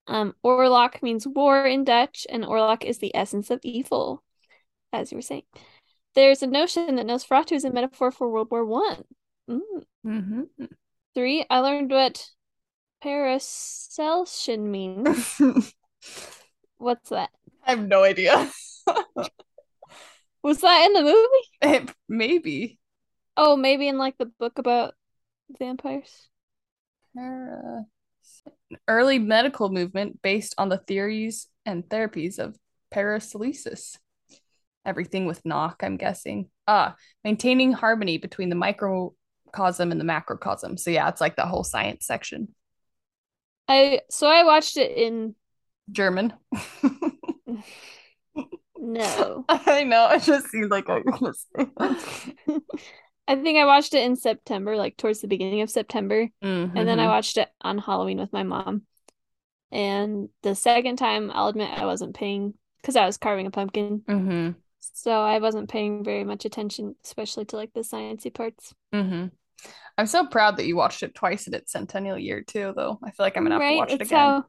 Um, 0.07 0.33
Oorlog 0.43 1.03
means 1.03 1.27
war 1.27 1.63
in 1.65 1.83
Dutch, 1.83 2.25
and 2.27 2.43
Oorlog 2.43 2.83
is 2.83 2.97
the 2.97 3.15
essence 3.15 3.51
of 3.51 3.59
evil, 3.61 4.23
as 4.91 5.11
you 5.11 5.17
were 5.17 5.21
saying. 5.21 5.43
There's 6.15 6.41
a 6.41 6.47
notion 6.47 6.95
that 6.95 7.05
Nosferatu 7.05 7.51
is 7.51 7.65
a 7.65 7.71
metaphor 7.71 8.09
for 8.09 8.31
World 8.31 8.47
War 8.49 8.65
One. 8.65 9.03
Mm. 9.47 9.61
Mm-hmm. 10.05 10.65
Three, 11.17 11.43
I 11.49 11.61
learned 11.61 11.89
what 11.89 12.29
Paracelsian 13.03 14.69
means. 14.69 15.41
What's 16.77 17.09
that? 17.09 17.31
I 17.65 17.71
have 17.71 17.87
no 17.87 18.03
idea. 18.03 18.51
Was 20.43 20.61
that 20.61 20.85
in 20.85 20.93
the 20.93 21.01
movie? 21.01 21.47
It, 21.63 21.91
maybe. 22.07 22.77
Oh, 23.35 23.57
maybe 23.57 23.87
in 23.87 23.97
like 23.97 24.19
the 24.19 24.27
book 24.27 24.59
about 24.59 24.93
vampires. 25.57 26.29
Para 27.15 27.87
early 28.87 29.17
medical 29.17 29.69
movement 29.69 30.21
based 30.21 30.53
on 30.59 30.69
the 30.69 30.77
theories 30.77 31.47
and 31.65 31.83
therapies 31.83 32.37
of 32.37 32.55
Paracelsus. 32.91 33.97
Everything 34.85 35.25
with 35.25 35.43
Knock, 35.43 35.81
I'm 35.81 35.97
guessing. 35.97 36.49
Ah, 36.67 36.95
maintaining 37.23 37.71
harmony 37.71 38.19
between 38.19 38.49
the 38.49 38.55
microcosm 39.57 39.91
and 39.91 39.99
the 39.99 40.05
macrocosm. 40.05 40.77
So 40.77 40.91
yeah, 40.91 41.09
it's 41.09 41.21
like 41.21 41.35
the 41.35 41.45
whole 41.45 41.63
science 41.63 42.05
section. 42.05 42.49
I 43.67 44.01
so 44.09 44.27
I 44.27 44.43
watched 44.43 44.77
it 44.77 44.95
in 44.97 45.35
German. 45.91 46.33
no. 48.77 49.45
I 49.49 49.83
know. 49.83 50.09
It 50.11 50.23
just 50.23 50.47
seemed 50.49 50.71
like 50.71 50.89
I 50.89 51.01
was 51.21 51.45
I 53.29 53.35
think 53.35 53.57
I 53.57 53.65
watched 53.65 53.93
it 53.93 54.05
in 54.05 54.15
September, 54.15 54.77
like 54.77 54.95
towards 54.95 55.19
the 55.19 55.27
beginning 55.27 55.61
of 55.61 55.69
September. 55.69 56.29
Mm-hmm. 56.41 56.77
And 56.77 56.87
then 56.87 56.99
I 56.99 57.03
mm-hmm. 57.03 57.11
watched 57.11 57.37
it 57.37 57.49
on 57.61 57.77
Halloween 57.77 58.19
with 58.19 58.31
my 58.31 58.43
mom. 58.43 58.83
And 59.69 60.29
the 60.43 60.55
second 60.55 60.95
time, 60.95 61.29
I'll 61.33 61.49
admit 61.49 61.77
I 61.77 61.85
wasn't 61.85 62.15
paying 62.15 62.53
because 62.81 62.95
I 62.95 63.05
was 63.05 63.17
carving 63.17 63.45
a 63.45 63.51
pumpkin. 63.51 64.01
Mm-hmm. 64.07 64.51
So 64.93 65.11
I 65.11 65.39
wasn't 65.39 65.69
paying 65.69 66.05
very 66.05 66.23
much 66.23 66.45
attention, 66.45 66.95
especially 67.03 67.43
to 67.45 67.57
like 67.57 67.73
the 67.73 67.81
sciencey 67.81 68.33
parts. 68.33 68.73
Mm-hmm. 68.93 69.27
I'm 69.97 70.07
so 70.07 70.27
proud 70.27 70.57
that 70.57 70.67
you 70.67 70.75
watched 70.75 71.01
it 71.03 71.15
twice 71.15 71.47
in 71.47 71.53
its 71.53 71.71
centennial 71.71 72.19
year 72.19 72.43
too, 72.43 72.73
though. 72.75 72.99
I 73.03 73.11
feel 73.11 73.25
like 73.25 73.35
I'm 73.35 73.43
gonna 73.43 73.55
have 73.55 73.61
right? 73.61 73.71
to 73.73 73.77
watch 73.77 73.91
it 73.91 74.01
it's 74.01 74.11
again. 74.11 74.19
How... 74.19 74.45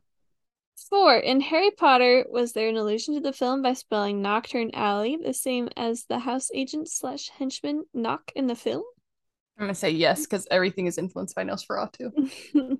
Four 0.90 1.16
in 1.16 1.40
Harry 1.40 1.72
Potter, 1.72 2.24
was 2.30 2.52
there 2.52 2.68
an 2.68 2.76
allusion 2.76 3.14
to 3.14 3.20
the 3.20 3.32
film 3.32 3.62
by 3.62 3.72
spelling 3.72 4.22
Knockturn 4.22 4.70
Alley 4.74 5.18
the 5.20 5.34
same 5.34 5.68
as 5.76 6.04
the 6.04 6.20
house 6.20 6.50
agent 6.54 6.88
slash 6.88 7.30
henchman 7.30 7.84
Knock 7.92 8.30
in 8.36 8.46
the 8.46 8.54
film? 8.54 8.84
I'm 9.59 9.64
gonna 9.64 9.74
say 9.74 9.90
yes 9.90 10.24
because 10.24 10.46
everything 10.50 10.86
is 10.86 10.98
influenced 10.98 11.34
by 11.34 11.44
Nosferatu. 11.44 12.12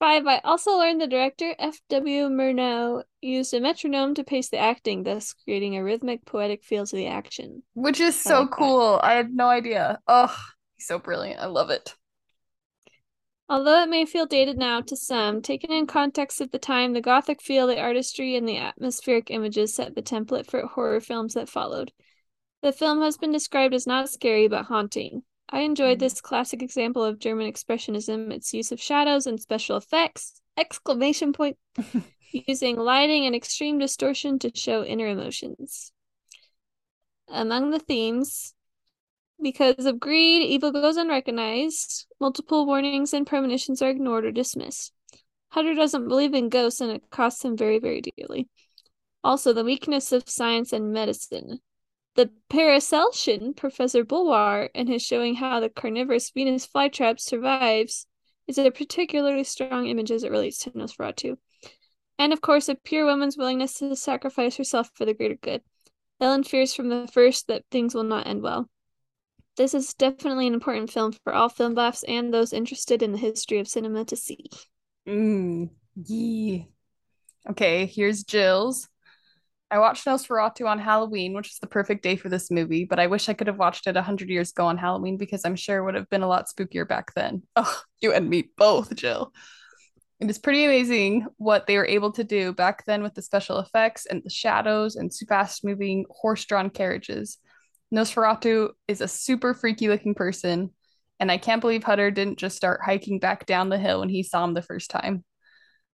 Five. 0.00 0.26
I 0.26 0.38
also 0.44 0.76
learned 0.76 1.00
the 1.00 1.08
director 1.08 1.56
F.W. 1.58 2.28
Murnau 2.28 3.02
used 3.20 3.52
a 3.52 3.60
metronome 3.60 4.14
to 4.14 4.22
pace 4.22 4.48
the 4.48 4.58
acting, 4.58 5.02
thus 5.02 5.34
creating 5.44 5.76
a 5.76 5.82
rhythmic, 5.82 6.24
poetic 6.24 6.62
feel 6.62 6.86
to 6.86 6.96
the 6.96 7.08
action. 7.08 7.64
Which 7.74 7.98
is 7.98 8.14
so 8.14 8.42
like 8.42 8.50
cool. 8.52 8.92
That. 8.92 9.04
I 9.04 9.14
had 9.14 9.32
no 9.32 9.48
idea. 9.48 9.98
Oh, 10.06 10.26
he's 10.26 10.57
so 10.78 10.98
brilliant. 10.98 11.40
I 11.40 11.46
love 11.46 11.70
it. 11.70 11.94
Although 13.50 13.82
it 13.82 13.88
may 13.88 14.04
feel 14.04 14.26
dated 14.26 14.58
now 14.58 14.82
to 14.82 14.94
some, 14.96 15.40
taken 15.40 15.72
in 15.72 15.86
context 15.86 16.40
at 16.42 16.52
the 16.52 16.58
time, 16.58 16.92
the 16.92 17.00
gothic 17.00 17.40
feel, 17.40 17.66
the 17.66 17.80
artistry, 17.80 18.36
and 18.36 18.46
the 18.46 18.58
atmospheric 18.58 19.30
images 19.30 19.74
set 19.74 19.94
the 19.94 20.02
template 20.02 20.46
for 20.46 20.66
horror 20.66 21.00
films 21.00 21.32
that 21.32 21.48
followed. 21.48 21.92
The 22.60 22.72
film 22.72 23.00
has 23.00 23.16
been 23.16 23.32
described 23.32 23.72
as 23.72 23.86
not 23.86 24.10
scary 24.10 24.48
but 24.48 24.66
haunting. 24.66 25.22
I 25.48 25.60
enjoyed 25.60 25.96
mm. 25.96 26.00
this 26.00 26.20
classic 26.20 26.62
example 26.62 27.02
of 27.02 27.18
German 27.18 27.50
expressionism, 27.50 28.30
its 28.32 28.52
use 28.52 28.70
of 28.70 28.82
shadows 28.82 29.26
and 29.26 29.40
special 29.40 29.78
effects, 29.78 30.42
exclamation 30.58 31.32
point, 31.32 31.56
using 32.30 32.76
lighting 32.76 33.24
and 33.24 33.34
extreme 33.34 33.78
distortion 33.78 34.38
to 34.40 34.52
show 34.54 34.84
inner 34.84 35.06
emotions. 35.06 35.92
Among 37.28 37.70
the 37.70 37.78
themes, 37.78 38.54
because 39.42 39.86
of 39.86 40.00
greed, 40.00 40.42
evil 40.42 40.72
goes 40.72 40.96
unrecognized. 40.96 42.06
Multiple 42.20 42.66
warnings 42.66 43.12
and 43.12 43.26
premonitions 43.26 43.80
are 43.82 43.90
ignored 43.90 44.24
or 44.24 44.32
dismissed. 44.32 44.92
Hutter 45.50 45.74
doesn't 45.74 46.08
believe 46.08 46.34
in 46.34 46.48
ghosts 46.48 46.80
and 46.80 46.90
it 46.90 47.10
costs 47.10 47.44
him 47.44 47.56
very, 47.56 47.78
very 47.78 48.02
dearly. 48.02 48.48
Also, 49.24 49.52
the 49.52 49.64
weakness 49.64 50.12
of 50.12 50.28
science 50.28 50.72
and 50.72 50.92
medicine. 50.92 51.60
The 52.14 52.30
Paracelsian, 52.50 53.54
Professor 53.54 54.04
Bulwer, 54.04 54.70
and 54.74 54.88
his 54.88 55.02
showing 55.02 55.36
how 55.36 55.60
the 55.60 55.68
carnivorous 55.68 56.30
Venus 56.30 56.66
flytrap 56.66 57.20
survives 57.20 58.06
is 58.46 58.58
a 58.58 58.70
particularly 58.70 59.44
strong 59.44 59.86
image 59.86 60.10
as 60.10 60.24
it 60.24 60.30
relates 60.30 60.58
to 60.58 60.70
Nosferatu. 60.70 61.36
And 62.18 62.32
of 62.32 62.40
course, 62.40 62.68
a 62.68 62.74
pure 62.74 63.06
woman's 63.06 63.36
willingness 63.36 63.74
to 63.74 63.94
sacrifice 63.94 64.56
herself 64.56 64.90
for 64.94 65.04
the 65.04 65.14
greater 65.14 65.36
good. 65.36 65.62
Ellen 66.20 66.42
fears 66.42 66.74
from 66.74 66.88
the 66.88 67.08
first 67.12 67.46
that 67.46 67.64
things 67.70 67.94
will 67.94 68.02
not 68.02 68.26
end 68.26 68.42
well. 68.42 68.68
This 69.58 69.74
is 69.74 69.92
definitely 69.92 70.46
an 70.46 70.54
important 70.54 70.88
film 70.88 71.12
for 71.24 71.34
all 71.34 71.48
film 71.48 71.74
buffs 71.74 72.04
and 72.04 72.32
those 72.32 72.52
interested 72.52 73.02
in 73.02 73.10
the 73.10 73.18
history 73.18 73.58
of 73.58 73.66
cinema 73.66 74.04
to 74.04 74.14
see. 74.14 74.44
Mm, 75.06 75.70
yeah. 75.96 76.62
Okay, 77.50 77.86
here's 77.86 78.22
Jill's. 78.22 78.88
I 79.68 79.80
watched 79.80 80.06
Nosferatu 80.06 80.68
on 80.68 80.78
Halloween, 80.78 81.34
which 81.34 81.50
is 81.50 81.58
the 81.58 81.66
perfect 81.66 82.04
day 82.04 82.14
for 82.14 82.28
this 82.28 82.52
movie, 82.52 82.84
but 82.84 83.00
I 83.00 83.08
wish 83.08 83.28
I 83.28 83.34
could 83.34 83.48
have 83.48 83.58
watched 83.58 83.88
it 83.88 83.96
100 83.96 84.28
years 84.28 84.52
ago 84.52 84.64
on 84.64 84.78
Halloween 84.78 85.16
because 85.16 85.44
I'm 85.44 85.56
sure 85.56 85.78
it 85.78 85.84
would 85.84 85.96
have 85.96 86.08
been 86.08 86.22
a 86.22 86.28
lot 86.28 86.46
spookier 86.46 86.86
back 86.86 87.12
then. 87.14 87.42
Oh, 87.56 87.82
you 88.00 88.12
and 88.12 88.30
me 88.30 88.50
both, 88.56 88.94
Jill. 88.94 89.32
It 90.20 90.30
is 90.30 90.38
pretty 90.38 90.66
amazing 90.66 91.26
what 91.36 91.66
they 91.66 91.76
were 91.76 91.86
able 91.86 92.12
to 92.12 92.22
do 92.22 92.52
back 92.52 92.84
then 92.86 93.02
with 93.02 93.14
the 93.14 93.22
special 93.22 93.58
effects 93.58 94.06
and 94.06 94.22
the 94.24 94.30
shadows 94.30 94.94
and 94.94 95.12
fast 95.28 95.64
moving 95.64 96.04
horse 96.10 96.44
drawn 96.44 96.70
carriages. 96.70 97.38
Nosferatu 97.92 98.70
is 98.86 99.00
a 99.00 99.08
super 99.08 99.54
freaky 99.54 99.88
looking 99.88 100.14
person, 100.14 100.70
and 101.18 101.32
I 101.32 101.38
can't 101.38 101.60
believe 101.60 101.82
Hutter 101.82 102.10
didn't 102.10 102.38
just 102.38 102.56
start 102.56 102.80
hiking 102.84 103.18
back 103.18 103.46
down 103.46 103.68
the 103.68 103.78
hill 103.78 104.00
when 104.00 104.08
he 104.08 104.22
saw 104.22 104.44
him 104.44 104.54
the 104.54 104.62
first 104.62 104.90
time. 104.90 105.24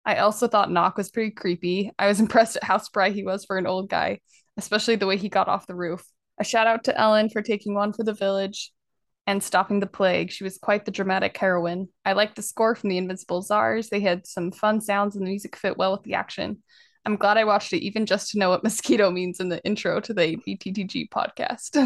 I 0.04 0.16
also 0.16 0.48
thought 0.48 0.70
Knock 0.70 0.96
was 0.96 1.10
pretty 1.10 1.30
creepy. 1.30 1.92
I 1.98 2.08
was 2.08 2.20
impressed 2.20 2.56
at 2.56 2.64
how 2.64 2.78
spry 2.78 3.10
he 3.10 3.22
was 3.22 3.44
for 3.44 3.56
an 3.56 3.66
old 3.66 3.88
guy, 3.88 4.20
especially 4.56 4.96
the 4.96 5.06
way 5.06 5.16
he 5.16 5.28
got 5.28 5.48
off 5.48 5.66
the 5.66 5.74
roof. 5.74 6.04
A 6.38 6.44
shout 6.44 6.66
out 6.66 6.84
to 6.84 7.00
Ellen 7.00 7.30
for 7.30 7.42
taking 7.42 7.74
one 7.74 7.92
for 7.92 8.02
the 8.02 8.12
village 8.12 8.72
and 9.26 9.42
stopping 9.42 9.80
the 9.80 9.86
plague. 9.86 10.30
She 10.30 10.44
was 10.44 10.58
quite 10.58 10.84
the 10.84 10.90
dramatic 10.90 11.36
heroine. 11.36 11.88
I 12.04 12.12
liked 12.12 12.36
the 12.36 12.42
score 12.42 12.74
from 12.74 12.90
the 12.90 12.98
Invincible 12.98 13.40
Czars. 13.40 13.88
They 13.88 14.00
had 14.00 14.26
some 14.26 14.50
fun 14.50 14.80
sounds 14.80 15.16
and 15.16 15.24
the 15.24 15.30
music 15.30 15.56
fit 15.56 15.78
well 15.78 15.92
with 15.92 16.02
the 16.02 16.14
action. 16.14 16.62
I'm 17.06 17.16
glad 17.16 17.36
I 17.36 17.44
watched 17.44 17.72
it 17.72 17.84
even 17.84 18.06
just 18.06 18.30
to 18.30 18.38
know 18.38 18.50
what 18.50 18.64
mosquito 18.64 19.10
means 19.10 19.40
in 19.40 19.48
the 19.48 19.62
intro 19.64 20.00
to 20.00 20.14
the 20.14 20.36
BTTG 20.36 21.08
podcast. 21.10 21.76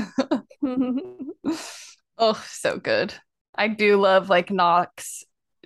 oh, 2.19 2.45
so 2.49 2.79
good. 2.79 3.14
I 3.55 3.69
do 3.69 3.97
love 3.97 4.29
like 4.29 4.51
Knock's 4.51 5.25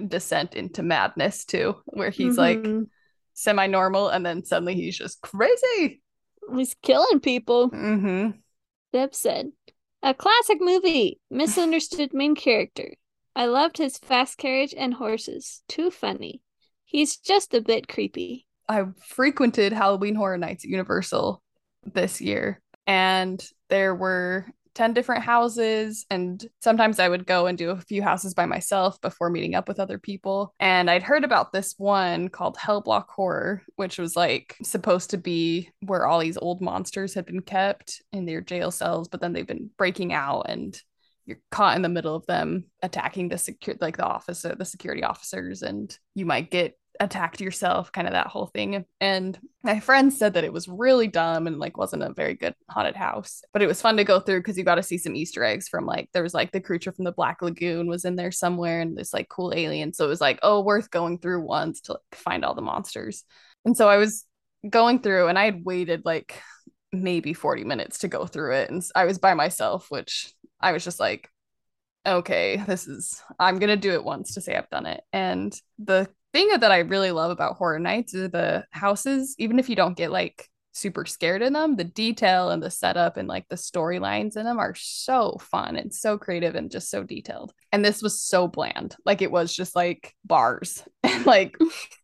descent 0.08 0.54
into 0.54 0.82
madness 0.82 1.44
too, 1.44 1.76
where 1.84 2.10
he's 2.10 2.36
mm-hmm. 2.36 2.78
like 2.78 2.88
semi 3.34 3.66
normal 3.66 4.08
and 4.08 4.24
then 4.24 4.44
suddenly 4.44 4.74
he's 4.74 4.96
just 4.96 5.20
crazy. 5.20 6.00
He's 6.54 6.74
killing 6.82 7.20
people. 7.20 7.70
Mm-hmm. 7.70 8.30
Deb 8.92 9.14
said, 9.14 9.52
a 10.02 10.14
classic 10.14 10.58
movie, 10.60 11.20
misunderstood 11.30 12.12
main 12.12 12.34
character. 12.34 12.94
I 13.34 13.46
loved 13.46 13.78
his 13.78 13.98
fast 13.98 14.36
carriage 14.36 14.74
and 14.76 14.94
horses. 14.94 15.62
Too 15.68 15.90
funny. 15.90 16.42
He's 16.84 17.16
just 17.16 17.54
a 17.54 17.62
bit 17.62 17.88
creepy. 17.88 18.46
I 18.72 18.84
frequented 19.06 19.72
Halloween 19.72 20.14
Horror 20.14 20.38
Nights 20.38 20.64
at 20.64 20.70
Universal 20.70 21.42
this 21.84 22.20
year, 22.20 22.60
and 22.86 23.42
there 23.68 23.94
were 23.94 24.46
10 24.74 24.94
different 24.94 25.22
houses. 25.22 26.06
And 26.10 26.44
sometimes 26.60 26.98
I 26.98 27.08
would 27.08 27.26
go 27.26 27.46
and 27.46 27.58
do 27.58 27.70
a 27.70 27.80
few 27.80 28.02
houses 28.02 28.34
by 28.34 28.46
myself 28.46 29.00
before 29.00 29.30
meeting 29.30 29.54
up 29.54 29.68
with 29.68 29.80
other 29.80 29.98
people. 29.98 30.54
And 30.60 30.90
I'd 30.90 31.02
heard 31.02 31.24
about 31.24 31.52
this 31.52 31.74
one 31.76 32.28
called 32.28 32.56
Hellblock 32.56 33.08
Horror, 33.08 33.62
which 33.76 33.98
was 33.98 34.16
like 34.16 34.56
supposed 34.62 35.10
to 35.10 35.18
be 35.18 35.70
where 35.80 36.06
all 36.06 36.20
these 36.20 36.38
old 36.38 36.60
monsters 36.60 37.14
had 37.14 37.26
been 37.26 37.42
kept 37.42 38.02
in 38.12 38.24
their 38.24 38.40
jail 38.40 38.70
cells, 38.70 39.08
but 39.08 39.20
then 39.20 39.32
they've 39.32 39.46
been 39.46 39.70
breaking 39.76 40.12
out 40.12 40.46
and 40.48 40.80
you're 41.24 41.38
caught 41.50 41.76
in 41.76 41.82
the 41.82 41.88
middle 41.88 42.16
of 42.16 42.26
them 42.26 42.64
attacking 42.82 43.28
the 43.28 43.38
secure 43.38 43.76
like 43.80 43.96
the 43.96 44.04
officer 44.04 44.56
the 44.56 44.64
security 44.64 45.04
officers 45.04 45.62
and 45.62 45.96
you 46.16 46.26
might 46.26 46.50
get 46.50 46.76
attacked 47.00 47.40
yourself, 47.40 47.90
kind 47.92 48.06
of 48.06 48.12
that 48.12 48.26
whole 48.26 48.46
thing. 48.46 48.84
And 49.00 49.38
my 49.62 49.80
friend 49.80 50.12
said 50.12 50.34
that 50.34 50.44
it 50.44 50.52
was 50.52 50.68
really 50.68 51.08
dumb 51.08 51.46
and 51.46 51.58
like 51.58 51.76
wasn't 51.76 52.02
a 52.02 52.12
very 52.12 52.34
good 52.34 52.54
haunted 52.68 52.96
house, 52.96 53.42
but 53.52 53.62
it 53.62 53.66
was 53.66 53.80
fun 53.80 53.96
to 53.96 54.04
go 54.04 54.20
through 54.20 54.40
because 54.40 54.58
you 54.58 54.64
got 54.64 54.76
to 54.76 54.82
see 54.82 54.98
some 54.98 55.16
Easter 55.16 55.42
eggs 55.44 55.68
from 55.68 55.86
like 55.86 56.08
there 56.12 56.22
was 56.22 56.34
like 56.34 56.52
the 56.52 56.60
creature 56.60 56.92
from 56.92 57.04
the 57.04 57.12
Black 57.12 57.42
Lagoon 57.42 57.86
was 57.88 58.04
in 58.04 58.16
there 58.16 58.32
somewhere 58.32 58.80
and 58.80 58.96
this 58.96 59.12
like 59.12 59.28
cool 59.28 59.52
alien. 59.54 59.92
So 59.92 60.04
it 60.04 60.08
was 60.08 60.20
like, 60.20 60.38
oh, 60.42 60.60
worth 60.60 60.90
going 60.90 61.18
through 61.18 61.42
once 61.42 61.80
to 61.82 61.92
like, 61.92 62.00
find 62.12 62.44
all 62.44 62.54
the 62.54 62.62
monsters. 62.62 63.24
And 63.64 63.76
so 63.76 63.88
I 63.88 63.96
was 63.96 64.24
going 64.68 65.00
through 65.00 65.28
and 65.28 65.38
I 65.38 65.46
had 65.46 65.64
waited 65.64 66.02
like 66.04 66.40
maybe 66.92 67.32
40 67.32 67.64
minutes 67.64 68.00
to 68.00 68.08
go 68.08 68.26
through 68.26 68.54
it. 68.54 68.70
And 68.70 68.82
I 68.94 69.06
was 69.06 69.18
by 69.18 69.34
myself, 69.34 69.86
which 69.90 70.32
I 70.60 70.72
was 70.72 70.84
just 70.84 71.00
like, 71.00 71.28
okay, 72.06 72.62
this 72.66 72.86
is, 72.86 73.22
I'm 73.38 73.58
going 73.58 73.70
to 73.70 73.76
do 73.76 73.92
it 73.92 74.04
once 74.04 74.34
to 74.34 74.40
say 74.40 74.56
I've 74.56 74.70
done 74.70 74.86
it. 74.86 75.02
And 75.12 75.54
the 75.78 76.08
thing 76.32 76.48
that 76.58 76.72
I 76.72 76.78
really 76.78 77.10
love 77.12 77.30
about 77.30 77.56
Horror 77.56 77.78
Nights 77.78 78.14
is 78.14 78.30
the 78.30 78.64
houses, 78.70 79.34
even 79.38 79.58
if 79.58 79.68
you 79.68 79.76
don't 79.76 79.96
get 79.96 80.10
like 80.10 80.48
super 80.72 81.04
scared 81.04 81.42
in 81.42 81.52
them, 81.52 81.76
the 81.76 81.84
detail 81.84 82.50
and 82.50 82.62
the 82.62 82.70
setup 82.70 83.16
and 83.16 83.28
like 83.28 83.48
the 83.48 83.56
storylines 83.56 84.36
in 84.36 84.44
them 84.44 84.58
are 84.58 84.74
so 84.74 85.38
fun 85.40 85.76
and 85.76 85.94
so 85.94 86.18
creative 86.18 86.54
and 86.54 86.70
just 86.70 86.90
so 86.90 87.02
detailed. 87.02 87.52
And 87.70 87.84
this 87.84 88.02
was 88.02 88.20
so 88.20 88.48
bland. 88.48 88.96
Like 89.04 89.22
it 89.22 89.30
was 89.30 89.54
just 89.54 89.76
like 89.76 90.14
bars 90.24 90.82
and 91.02 91.26
like 91.26 91.56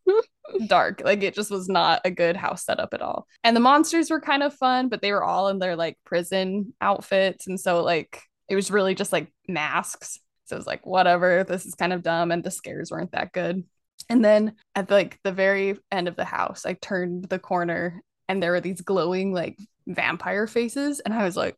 dark. 0.67 1.01
Like 1.03 1.23
it 1.23 1.33
just 1.33 1.51
was 1.51 1.67
not 1.67 2.01
a 2.05 2.11
good 2.11 2.37
house 2.37 2.65
setup 2.65 2.93
at 2.93 3.01
all. 3.01 3.27
And 3.43 3.55
the 3.55 3.61
monsters 3.61 4.09
were 4.09 4.21
kind 4.21 4.43
of 4.43 4.53
fun, 4.53 4.89
but 4.89 5.01
they 5.01 5.11
were 5.11 5.23
all 5.23 5.49
in 5.49 5.59
their 5.59 5.75
like 5.75 5.97
prison 6.05 6.73
outfits. 6.79 7.47
And 7.47 7.59
so 7.59 7.83
like 7.83 8.21
it 8.47 8.55
was 8.55 8.71
really 8.71 8.95
just 8.95 9.11
like 9.11 9.31
masks. 9.47 10.19
So 10.45 10.55
it 10.55 10.59
was 10.59 10.67
like, 10.67 10.85
whatever, 10.85 11.43
this 11.43 11.65
is 11.65 11.75
kind 11.75 11.93
of 11.93 12.01
dumb. 12.01 12.31
And 12.31 12.43
the 12.43 12.49
scares 12.49 12.89
weren't 12.89 13.11
that 13.11 13.31
good. 13.31 13.63
And 14.09 14.25
then 14.25 14.55
at 14.75 14.89
like 14.89 15.19
the 15.23 15.31
very 15.31 15.77
end 15.91 16.07
of 16.07 16.15
the 16.15 16.25
house, 16.25 16.65
I 16.65 16.73
turned 16.73 17.25
the 17.25 17.39
corner 17.39 18.01
and 18.27 18.41
there 18.41 18.51
were 18.51 18.61
these 18.61 18.81
glowing 18.81 19.33
like 19.33 19.57
vampire 19.87 20.47
faces. 20.47 20.99
And 20.99 21.13
I 21.13 21.23
was 21.23 21.37
like, 21.37 21.55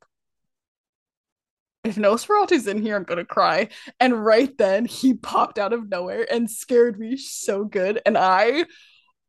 if 1.83 1.95
Nosferatu's 1.95 2.67
in 2.67 2.81
here, 2.81 2.95
I'm 2.95 3.03
gonna 3.03 3.25
cry. 3.25 3.69
And 3.99 4.23
right 4.23 4.55
then 4.57 4.85
he 4.85 5.15
popped 5.15 5.57
out 5.57 5.73
of 5.73 5.89
nowhere 5.89 6.27
and 6.31 6.49
scared 6.49 6.99
me 6.99 7.17
so 7.17 7.63
good. 7.63 8.01
And 8.05 8.17
I 8.17 8.65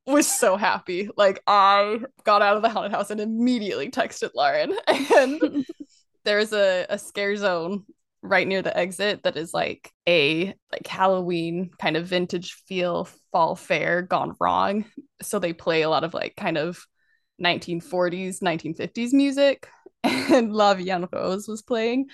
was 0.07 0.27
so 0.27 0.57
happy. 0.57 1.09
Like 1.16 1.43
I 1.47 2.01
got 2.25 2.43
out 2.43 2.57
of 2.57 2.62
the 2.62 2.68
haunted 2.68 2.93
house 2.93 3.11
and 3.11 3.20
immediately 3.20 3.91
texted 3.91 4.31
Lauren. 4.35 4.77
And 5.16 5.64
there's 6.25 6.53
a, 6.53 6.87
a 6.89 6.99
scare 6.99 7.37
zone 7.37 7.85
right 8.23 8.47
near 8.47 8.62
the 8.62 8.77
exit 8.77 9.25
that 9.25 9.37
is 9.37 9.53
like 9.53 9.91
a 10.09 10.55
like 10.70 10.87
Halloween 10.87 11.70
kind 11.81 11.97
of 11.97 12.07
vintage 12.07 12.55
feel 12.68 13.09
fall 13.33 13.57
fair 13.57 14.03
gone 14.03 14.37
wrong. 14.41 14.85
So 15.20 15.39
they 15.39 15.53
play 15.53 15.83
a 15.83 15.91
lot 15.91 16.05
of 16.05 16.14
like 16.14 16.37
kind 16.37 16.57
of 16.57 16.85
1940s, 17.43 18.41
1950s 18.43 19.12
music. 19.12 19.68
And 20.05 20.53
La 20.53 20.77
Rose 21.12 21.47
was 21.47 21.62
playing. 21.62 22.09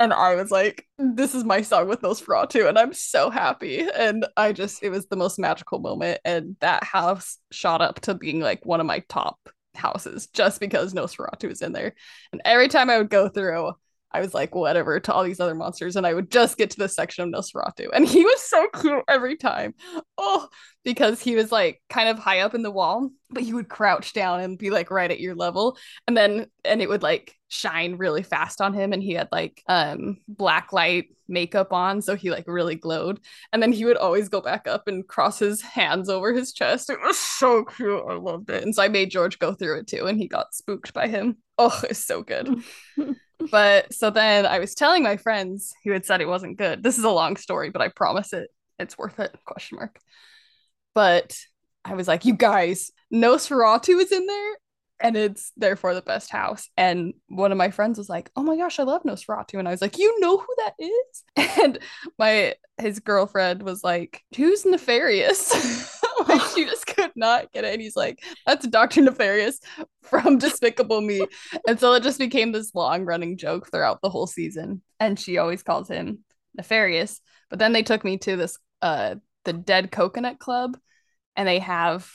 And 0.00 0.12
I 0.12 0.34
was 0.34 0.50
like, 0.50 0.86
this 0.98 1.34
is 1.34 1.42
my 1.42 1.62
song 1.62 1.88
with 1.88 2.02
Nosferatu. 2.02 2.68
And 2.68 2.78
I'm 2.78 2.92
so 2.92 3.30
happy. 3.30 3.80
And 3.80 4.26
I 4.36 4.52
just, 4.52 4.82
it 4.82 4.90
was 4.90 5.06
the 5.06 5.16
most 5.16 5.38
magical 5.38 5.78
moment. 5.78 6.20
And 6.24 6.56
that 6.60 6.84
house 6.84 7.38
shot 7.50 7.80
up 7.80 8.00
to 8.02 8.14
being 8.14 8.40
like 8.40 8.66
one 8.66 8.80
of 8.80 8.86
my 8.86 9.02
top 9.08 9.38
houses 9.74 10.28
just 10.28 10.60
because 10.60 10.92
Nosferatu 10.92 11.48
was 11.48 11.62
in 11.62 11.72
there. 11.72 11.94
And 12.32 12.42
every 12.44 12.68
time 12.68 12.90
I 12.90 12.98
would 12.98 13.10
go 13.10 13.28
through, 13.28 13.72
I 14.12 14.20
was 14.20 14.32
like, 14.32 14.54
whatever, 14.54 14.98
to 15.00 15.12
all 15.12 15.22
these 15.22 15.40
other 15.40 15.54
monsters. 15.54 15.96
And 15.96 16.06
I 16.06 16.14
would 16.14 16.30
just 16.30 16.56
get 16.56 16.70
to 16.70 16.78
the 16.78 16.88
section 16.88 17.24
of 17.24 17.30
Nosferatu. 17.30 17.88
And 17.92 18.06
he 18.06 18.24
was 18.24 18.42
so 18.42 18.66
cute 18.80 19.04
every 19.08 19.36
time. 19.36 19.74
Oh, 20.16 20.48
because 20.84 21.20
he 21.20 21.34
was 21.36 21.52
like 21.52 21.82
kind 21.90 22.08
of 22.08 22.18
high 22.18 22.40
up 22.40 22.54
in 22.54 22.62
the 22.62 22.70
wall, 22.70 23.10
but 23.30 23.42
he 23.42 23.52
would 23.52 23.68
crouch 23.68 24.12
down 24.14 24.40
and 24.40 24.58
be 24.58 24.70
like 24.70 24.90
right 24.90 25.10
at 25.10 25.20
your 25.20 25.34
level. 25.34 25.76
And 26.06 26.16
then, 26.16 26.46
and 26.64 26.80
it 26.80 26.88
would 26.88 27.02
like 27.02 27.34
shine 27.48 27.96
really 27.96 28.22
fast 28.22 28.60
on 28.60 28.72
him. 28.72 28.92
And 28.92 29.02
he 29.02 29.12
had 29.12 29.28
like 29.30 29.62
um 29.68 30.18
black 30.26 30.72
light 30.72 31.08
makeup 31.28 31.72
on. 31.72 32.00
So 32.00 32.16
he 32.16 32.30
like 32.30 32.44
really 32.46 32.74
glowed. 32.74 33.20
And 33.52 33.62
then 33.62 33.72
he 33.72 33.84
would 33.84 33.98
always 33.98 34.28
go 34.28 34.40
back 34.40 34.66
up 34.66 34.88
and 34.88 35.06
cross 35.06 35.38
his 35.38 35.60
hands 35.60 36.08
over 36.08 36.32
his 36.32 36.52
chest. 36.52 36.88
It 36.90 36.98
was 37.02 37.18
so 37.18 37.64
cute. 37.64 38.02
I 38.08 38.14
loved 38.14 38.48
it. 38.50 38.62
And 38.62 38.74
so 38.74 38.82
I 38.82 38.88
made 38.88 39.10
George 39.10 39.38
go 39.38 39.52
through 39.52 39.80
it 39.80 39.86
too. 39.86 40.06
And 40.06 40.18
he 40.18 40.28
got 40.28 40.54
spooked 40.54 40.94
by 40.94 41.08
him. 41.08 41.36
Oh, 41.58 41.78
it's 41.88 42.04
so 42.04 42.22
good. 42.22 42.62
but 43.50 43.92
so 43.92 44.10
then 44.10 44.46
I 44.46 44.58
was 44.58 44.74
telling 44.74 45.02
my 45.02 45.16
friends 45.16 45.74
who 45.84 45.92
had 45.92 46.04
said 46.04 46.20
it 46.20 46.28
wasn't 46.28 46.58
good. 46.58 46.82
This 46.82 46.98
is 46.98 47.04
a 47.04 47.10
long 47.10 47.36
story, 47.36 47.70
but 47.70 47.82
I 47.82 47.88
promise 47.88 48.32
it 48.32 48.50
it's 48.78 48.96
worth 48.96 49.18
it. 49.18 49.36
Question 49.44 49.78
mark. 49.78 49.98
But 50.94 51.36
I 51.84 51.94
was 51.94 52.08
like, 52.08 52.24
you 52.24 52.34
guys, 52.34 52.90
Nosferatu 53.12 54.00
is 54.00 54.12
in 54.12 54.26
there 54.26 54.54
and 55.00 55.16
it's 55.16 55.52
therefore 55.56 55.94
the 55.94 56.02
best 56.02 56.30
house. 56.30 56.68
And 56.76 57.14
one 57.28 57.52
of 57.52 57.58
my 57.58 57.70
friends 57.70 57.98
was 57.98 58.08
like, 58.08 58.30
"Oh 58.36 58.42
my 58.42 58.56
gosh, 58.56 58.78
I 58.78 58.82
love 58.82 59.02
Nosferatu," 59.04 59.58
and 59.58 59.68
I 59.68 59.70
was 59.70 59.82
like, 59.82 59.98
"You 59.98 60.18
know 60.20 60.38
who 60.38 60.54
that 60.58 60.74
is?" 60.78 61.24
And 61.62 61.78
my 62.18 62.54
his 62.78 63.00
girlfriend 63.00 63.62
was 63.62 63.84
like, 63.84 64.22
"Who's 64.36 64.64
Nefarious?" 64.64 65.97
like 66.38 66.40
she 66.54 66.64
just 66.64 66.86
could 66.86 67.12
not 67.16 67.52
get 67.52 67.64
it. 67.64 67.72
And 67.72 67.82
he's 67.82 67.96
like, 67.96 68.22
"That's 68.46 68.66
Doctor 68.66 69.02
Nefarious 69.02 69.60
from 70.02 70.38
Despicable 70.38 71.00
Me," 71.00 71.26
and 71.66 71.78
so 71.78 71.92
it 71.94 72.02
just 72.02 72.18
became 72.18 72.52
this 72.52 72.74
long 72.74 73.04
running 73.04 73.36
joke 73.36 73.70
throughout 73.70 74.00
the 74.02 74.10
whole 74.10 74.26
season. 74.26 74.82
And 75.00 75.18
she 75.18 75.38
always 75.38 75.62
calls 75.62 75.88
him 75.88 76.20
Nefarious. 76.56 77.20
But 77.50 77.58
then 77.58 77.72
they 77.72 77.82
took 77.82 78.04
me 78.04 78.18
to 78.18 78.36
this 78.36 78.58
uh 78.82 79.16
the 79.44 79.52
Dead 79.52 79.90
Coconut 79.90 80.38
Club, 80.38 80.76
and 81.36 81.48
they 81.48 81.58
have 81.60 82.10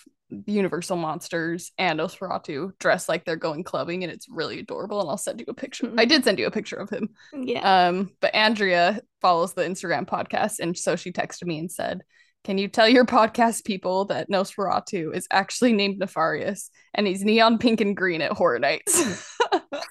Universal 0.45 0.97
monsters 0.97 1.72
and 1.78 1.99
Nosferatu 1.99 2.78
dressed 2.80 3.09
like 3.09 3.26
they're 3.26 3.36
going 3.36 3.64
clubbing, 3.64 4.03
and 4.03 4.11
it's 4.11 4.28
really 4.30 4.59
adorable. 4.59 5.01
And 5.01 5.09
I'll 5.09 5.18
send 5.18 5.39
you 5.39 5.45
a 5.47 5.53
picture. 5.53 5.88
Mm-hmm. 5.88 5.99
I 5.99 6.05
did 6.05 6.24
send 6.24 6.39
you 6.39 6.47
a 6.47 6.51
picture 6.51 6.76
of 6.76 6.89
him. 6.89 7.09
Yeah. 7.34 7.88
Um, 7.88 8.11
but 8.20 8.34
Andrea 8.34 9.01
follows 9.22 9.53
the 9.53 9.64
Instagram 9.64 10.05
podcast, 10.05 10.59
and 10.59 10.78
so 10.78 10.95
she 10.95 11.11
texted 11.11 11.45
me 11.45 11.59
and 11.59 11.72
said, 11.72 12.01
"Can 12.43 12.57
you 12.57 12.67
tell 12.67 12.87
your 12.87 13.05
podcast 13.05 13.65
people 13.65 14.05
that 14.05 14.29
Nosferatu 14.29 15.15
is 15.15 15.27
actually 15.31 15.73
named 15.73 15.99
Nefarious, 15.99 16.69
and 16.93 17.07
he's 17.07 17.23
neon 17.23 17.57
pink 17.57 17.81
and 17.81 17.95
green 17.95 18.21
at 18.21 18.31
Horror 18.31 18.59
Nights?" 18.59 19.37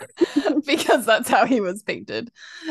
because 0.66 1.07
that's 1.07 1.28
how 1.28 1.46
he 1.46 1.61
was 1.61 1.82
painted. 1.82 2.30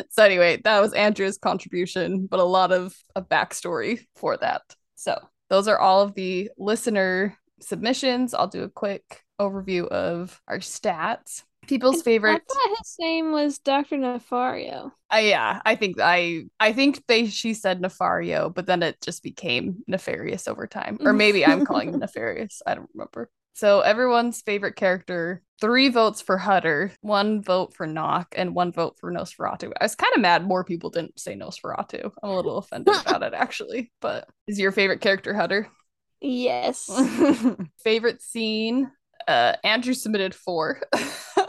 So 0.09 0.23
anyway, 0.23 0.61
that 0.63 0.79
was 0.79 0.93
Andrew's 0.93 1.37
contribution, 1.37 2.27
but 2.27 2.39
a 2.39 2.43
lot 2.43 2.71
of 2.71 2.95
a 3.15 3.21
backstory 3.21 4.05
for 4.15 4.37
that. 4.37 4.61
So 4.95 5.19
those 5.49 5.67
are 5.67 5.79
all 5.79 6.01
of 6.01 6.13
the 6.13 6.49
listener 6.57 7.37
submissions. 7.59 8.33
I'll 8.33 8.47
do 8.47 8.63
a 8.63 8.69
quick 8.69 9.23
overview 9.39 9.87
of 9.87 10.39
our 10.47 10.59
stats. 10.59 11.43
People's 11.67 12.01
favorite. 12.01 12.31
I 12.31 12.53
thought 12.53 12.77
his 12.79 12.95
name 12.99 13.31
was 13.31 13.59
Dr. 13.59 13.97
Nefario. 13.97 14.91
Uh, 15.13 15.17
yeah, 15.17 15.61
I 15.65 15.75
think 15.75 15.97
I 15.99 16.45
I 16.59 16.73
think 16.73 17.05
they 17.07 17.27
she 17.27 17.53
said 17.53 17.81
Nefario, 17.81 18.53
but 18.53 18.65
then 18.65 18.81
it 18.83 18.99
just 19.01 19.23
became 19.23 19.83
nefarious 19.87 20.47
over 20.47 20.67
time. 20.67 20.97
Or 21.01 21.13
maybe 21.13 21.45
I'm 21.45 21.65
calling 21.65 21.93
him 21.93 21.99
nefarious. 21.99 22.61
I 22.65 22.75
don't 22.75 22.89
remember. 22.93 23.29
So 23.53 23.81
everyone's 23.81 24.41
favorite 24.41 24.75
character, 24.75 25.43
three 25.59 25.89
votes 25.89 26.21
for 26.21 26.37
Hutter, 26.37 26.93
one 27.01 27.43
vote 27.43 27.75
for 27.75 27.85
Knock, 27.85 28.33
and 28.37 28.55
one 28.55 28.71
vote 28.71 28.97
for 28.99 29.11
Nosferatu. 29.11 29.71
I 29.79 29.83
was 29.83 29.95
kind 29.95 30.13
of 30.15 30.21
mad 30.21 30.45
more 30.45 30.63
people 30.63 30.89
didn't 30.89 31.19
say 31.19 31.35
Nosferatu. 31.35 32.11
I'm 32.23 32.29
a 32.29 32.35
little 32.35 32.57
offended 32.57 32.95
about 33.05 33.23
it 33.23 33.33
actually. 33.33 33.91
But 34.01 34.27
is 34.47 34.59
your 34.59 34.71
favorite 34.71 35.01
character 35.01 35.33
Hutter? 35.33 35.67
Yes. 36.21 36.89
Favorite 37.83 38.21
scene. 38.21 38.91
Uh, 39.27 39.55
Andrew 39.63 39.93
submitted 39.93 40.33
four. 40.35 40.81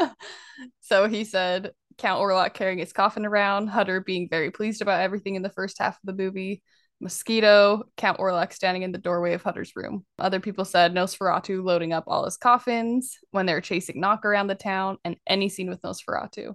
so 0.81 1.09
he 1.09 1.25
said 1.25 1.73
Count 1.99 2.21
Orlok 2.21 2.55
carrying 2.55 2.79
his 2.79 2.93
coffin 2.93 3.27
around, 3.27 3.69
Hutter 3.69 4.01
being 4.01 4.29
very 4.29 4.51
pleased 4.51 4.83
about 4.83 5.01
everything 5.01 5.35
in 5.35 5.43
the 5.43 5.51
first 5.51 5.79
half 5.79 5.95
of 5.95 6.01
the 6.05 6.23
movie, 6.23 6.63
Mosquito, 7.01 7.83
Count 7.97 8.19
Orlok 8.19 8.53
standing 8.53 8.83
in 8.83 8.93
the 8.93 8.99
doorway 8.99 9.35
of 9.35 9.43
Hutter's 9.43 9.75
room. 9.75 10.07
Other 10.19 10.41
people 10.41 10.65
said 10.65 10.95
Nosferatu 10.95 11.63
loading 11.63 11.93
up 11.93 12.05
all 12.07 12.25
his 12.25 12.37
coffins 12.37 13.19
when 13.33 13.47
they're 13.47 13.61
chasing 13.61 14.01
Knock 14.01 14.25
around 14.25 14.47
the 14.47 14.55
town, 14.55 14.99
and 15.05 15.17
any 15.27 15.49
scene 15.49 15.69
with 15.69 15.83
Nosferatu. 15.83 16.55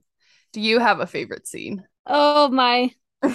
Do 0.54 0.62
you 0.62 0.80
have 0.80 1.02
a 1.02 1.08
favorite 1.08 1.48
scene? 1.48 1.84
Oh 2.06 2.50
my. 2.50 2.92
How 3.22 3.34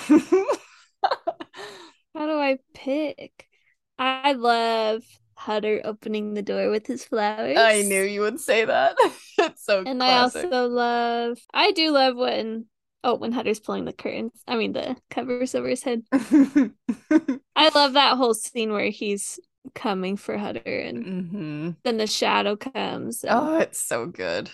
do 2.26 2.38
I 2.38 2.58
pick? 2.74 3.46
I 3.98 4.32
love 4.32 5.02
Hutter 5.34 5.80
opening 5.84 6.34
the 6.34 6.42
door 6.42 6.70
with 6.70 6.86
his 6.86 7.04
flowers. 7.04 7.56
I 7.58 7.82
knew 7.82 8.02
you 8.02 8.20
would 8.20 8.40
say 8.40 8.64
that. 8.64 8.96
it's 9.38 9.64
so 9.64 9.82
And 9.86 10.00
classic. 10.00 10.44
I 10.44 10.44
also 10.46 10.68
love 10.68 11.38
I 11.52 11.72
do 11.72 11.90
love 11.90 12.16
when 12.16 12.66
oh 13.04 13.16
when 13.16 13.32
Hutter's 13.32 13.60
pulling 13.60 13.84
the 13.84 13.92
curtains. 13.92 14.32
I 14.46 14.56
mean 14.56 14.72
the 14.72 14.96
covers 15.10 15.54
over 15.54 15.68
his 15.68 15.82
head. 15.82 16.02
I 16.12 17.68
love 17.74 17.94
that 17.94 18.16
whole 18.16 18.34
scene 18.34 18.72
where 18.72 18.90
he's 18.90 19.40
coming 19.74 20.16
for 20.16 20.36
Hutter 20.36 20.60
and 20.64 21.04
mm-hmm. 21.04 21.70
then 21.84 21.96
the 21.96 22.06
shadow 22.06 22.56
comes. 22.56 23.24
Oh, 23.28 23.58
it's 23.58 23.80
so 23.80 24.06
good. 24.06 24.50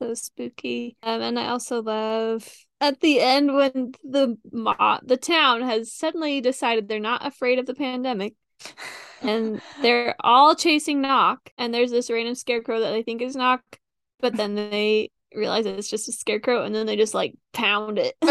So 0.00 0.14
spooky. 0.14 0.96
Um 1.02 1.20
and 1.20 1.38
I 1.38 1.48
also 1.48 1.82
love 1.82 2.48
at 2.80 3.00
the 3.00 3.20
end 3.20 3.54
when 3.54 3.92
the 4.02 4.38
mo- 4.50 5.00
the 5.02 5.16
town 5.16 5.62
has 5.62 5.92
suddenly 5.92 6.40
decided 6.40 6.88
they're 6.88 6.98
not 6.98 7.26
afraid 7.26 7.58
of 7.58 7.66
the 7.66 7.74
pandemic 7.74 8.34
and 9.22 9.60
they're 9.82 10.14
all 10.20 10.54
chasing 10.54 11.00
Knock, 11.00 11.50
and 11.58 11.72
there's 11.72 11.90
this 11.90 12.10
random 12.10 12.34
scarecrow 12.34 12.80
that 12.80 12.90
they 12.90 13.02
think 13.02 13.22
is 13.22 13.36
Knock, 13.36 13.62
but 14.20 14.36
then 14.36 14.54
they 14.54 15.10
realize 15.34 15.66
it's 15.66 15.90
just 15.90 16.08
a 16.08 16.12
scarecrow, 16.12 16.64
and 16.64 16.74
then 16.74 16.86
they 16.86 16.96
just 16.96 17.14
like 17.14 17.34
pound 17.52 17.98
it. 17.98 18.14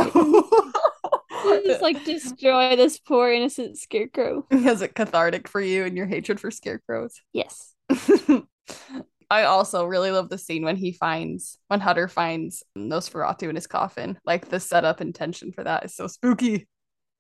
just 1.66 1.82
like 1.82 2.04
destroy 2.06 2.76
this 2.76 3.00
poor 3.00 3.32
innocent 3.32 3.78
scarecrow. 3.78 4.46
Is 4.52 4.82
it 4.82 4.96
cathartic 4.96 5.48
for 5.48 5.62
you 5.62 5.86
and 5.86 5.96
your 5.96 6.06
hatred 6.06 6.40
for 6.40 6.52
scarecrows? 6.52 7.22
Yes. 7.34 7.74
I 9.32 9.44
also 9.44 9.86
really 9.86 10.12
love 10.12 10.30
the 10.30 10.40
scene 10.40 10.64
when 10.64 10.76
he 10.76 10.92
finds 10.92 11.60
when 11.68 11.80
Hutter 11.80 12.08
finds 12.08 12.64
Nosferatu 12.78 13.50
in 13.50 13.56
his 13.56 13.68
coffin. 13.68 14.18
Like 14.26 14.50
the 14.50 14.60
setup 14.60 15.02
and 15.02 15.14
tension 15.14 15.52
for 15.52 15.64
that 15.64 15.86
is 15.86 15.96
so 15.96 16.08
spooky. 16.08 16.68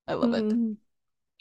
I 0.07 0.14
love 0.16 0.32
mm. 0.32 0.72
it. 0.72 0.78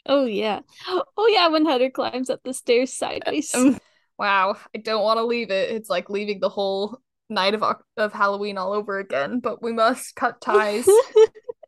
Oh 0.05 0.25
yeah. 0.25 0.61
Oh 0.87 1.27
yeah, 1.31 1.47
when 1.49 1.65
Hutter 1.65 1.89
climbs 1.89 2.29
up 2.29 2.41
the 2.43 2.53
stairs 2.53 2.93
sideways. 2.93 3.53
Um, 3.53 3.79
wow, 4.17 4.57
I 4.75 4.79
don't 4.79 5.03
want 5.03 5.17
to 5.17 5.25
leave 5.25 5.51
it. 5.51 5.71
It's 5.71 5.89
like 5.89 6.09
leaving 6.09 6.39
the 6.39 6.49
whole 6.49 6.99
night 7.29 7.53
of 7.53 7.63
of 7.97 8.13
Halloween 8.13 8.57
all 8.57 8.73
over 8.73 8.99
again, 8.99 9.39
but 9.39 9.61
we 9.61 9.71
must 9.71 10.15
cut 10.15 10.41
ties 10.41 10.87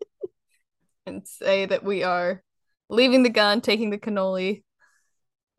and 1.05 1.27
say 1.27 1.65
that 1.65 1.84
we 1.84 2.03
are 2.03 2.41
leaving 2.89 3.23
the 3.23 3.29
gun, 3.29 3.61
taking 3.61 3.89
the 3.89 3.97
cannoli. 3.97 4.63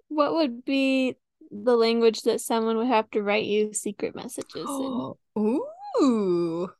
What 0.09 0.35
would 0.35 0.65
be 0.65 1.17
the 1.51 1.77
language 1.77 2.23
that 2.23 2.41
someone 2.41 2.77
would 2.79 2.89
have 2.89 3.11
to 3.11 3.23
write 3.23 3.45
you 3.45 3.73
secret 3.73 4.15
messages 4.15 4.67
in? 4.69 5.15
Ooh. 6.03 6.71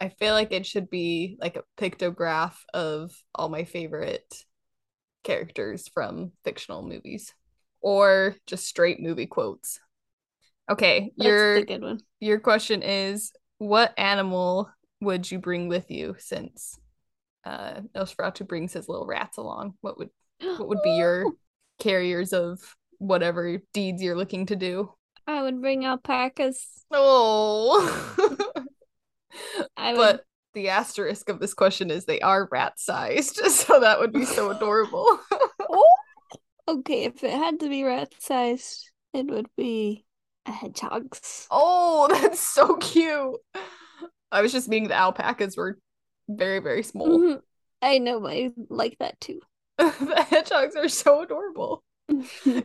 I 0.00 0.08
feel 0.08 0.32
like 0.32 0.52
it 0.52 0.66
should 0.66 0.90
be 0.90 1.36
like 1.40 1.56
a 1.56 1.64
pictograph 1.78 2.54
of 2.72 3.12
all 3.34 3.48
my 3.48 3.64
favorite 3.64 4.44
characters 5.22 5.88
from 5.88 6.32
fictional 6.44 6.82
movies 6.82 7.34
or 7.80 8.36
just 8.46 8.66
straight 8.66 9.00
movie 9.00 9.26
quotes. 9.26 9.80
Okay, 10.70 11.12
That's 11.16 11.26
your 11.26 11.64
good 11.64 11.82
one. 11.82 12.00
Your 12.20 12.38
question 12.38 12.82
is 12.82 13.32
what 13.58 13.92
animal 13.98 14.70
would 15.00 15.30
you 15.30 15.38
bring 15.38 15.68
with 15.68 15.90
you 15.90 16.14
since 16.18 16.78
uh 17.44 17.80
Nosferatu 17.94 18.46
brings 18.46 18.72
his 18.72 18.88
little 18.88 19.06
rats 19.06 19.36
along? 19.36 19.74
What 19.80 19.98
would 19.98 20.10
what 20.40 20.68
would 20.68 20.82
be 20.82 20.96
your 20.96 21.26
carriers 21.78 22.32
of 22.32 22.60
whatever 22.98 23.58
deeds 23.72 24.02
you're 24.02 24.16
looking 24.16 24.46
to 24.46 24.56
do? 24.56 24.92
I 25.26 25.42
would 25.42 25.60
bring 25.60 25.84
alpacas. 25.84 26.84
Oh. 26.90 28.14
I 29.76 29.92
would... 29.92 29.96
But 29.98 30.24
the 30.54 30.68
asterisk 30.68 31.28
of 31.28 31.40
this 31.40 31.54
question 31.54 31.90
is 31.90 32.04
they 32.04 32.20
are 32.20 32.48
rat 32.50 32.78
sized, 32.78 33.36
so 33.50 33.80
that 33.80 34.00
would 34.00 34.12
be 34.12 34.24
so 34.24 34.50
adorable. 34.50 35.06
oh, 35.60 35.96
okay. 36.68 37.04
If 37.04 37.22
it 37.24 37.32
had 37.32 37.60
to 37.60 37.68
be 37.68 37.84
rat 37.84 38.12
sized, 38.18 38.90
it 39.12 39.26
would 39.26 39.48
be 39.56 40.04
a 40.46 40.52
hedgehog's. 40.52 41.46
Oh, 41.50 42.08
that's 42.20 42.40
so 42.40 42.76
cute. 42.76 43.36
I 44.30 44.42
was 44.42 44.52
just 44.52 44.68
meaning 44.68 44.88
the 44.88 44.94
alpacas 44.94 45.56
were 45.56 45.78
very, 46.28 46.60
very 46.60 46.82
small. 46.82 47.08
Mm-hmm. 47.08 47.38
I 47.82 47.98
know, 47.98 48.26
I 48.26 48.50
like 48.68 48.96
that 49.00 49.20
too. 49.20 49.40
the 49.78 50.26
hedgehogs 50.28 50.76
are 50.76 50.88
so 50.88 51.22
adorable. 51.22 51.82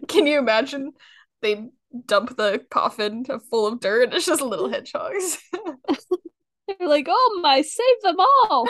Can 0.08 0.28
you 0.28 0.38
imagine? 0.38 0.92
They 1.42 1.70
dump 2.06 2.38
the 2.38 2.64
coffin 2.70 3.26
full 3.50 3.68
of 3.68 3.80
dirt. 3.80 4.14
It's 4.14 4.26
just 4.26 4.42
little 4.42 4.70
hedgehogs. 4.70 5.40
They're 6.68 6.88
like, 6.88 7.08
oh 7.10 7.40
my, 7.42 7.62
save 7.62 8.02
them 8.04 8.18
all. 8.20 8.68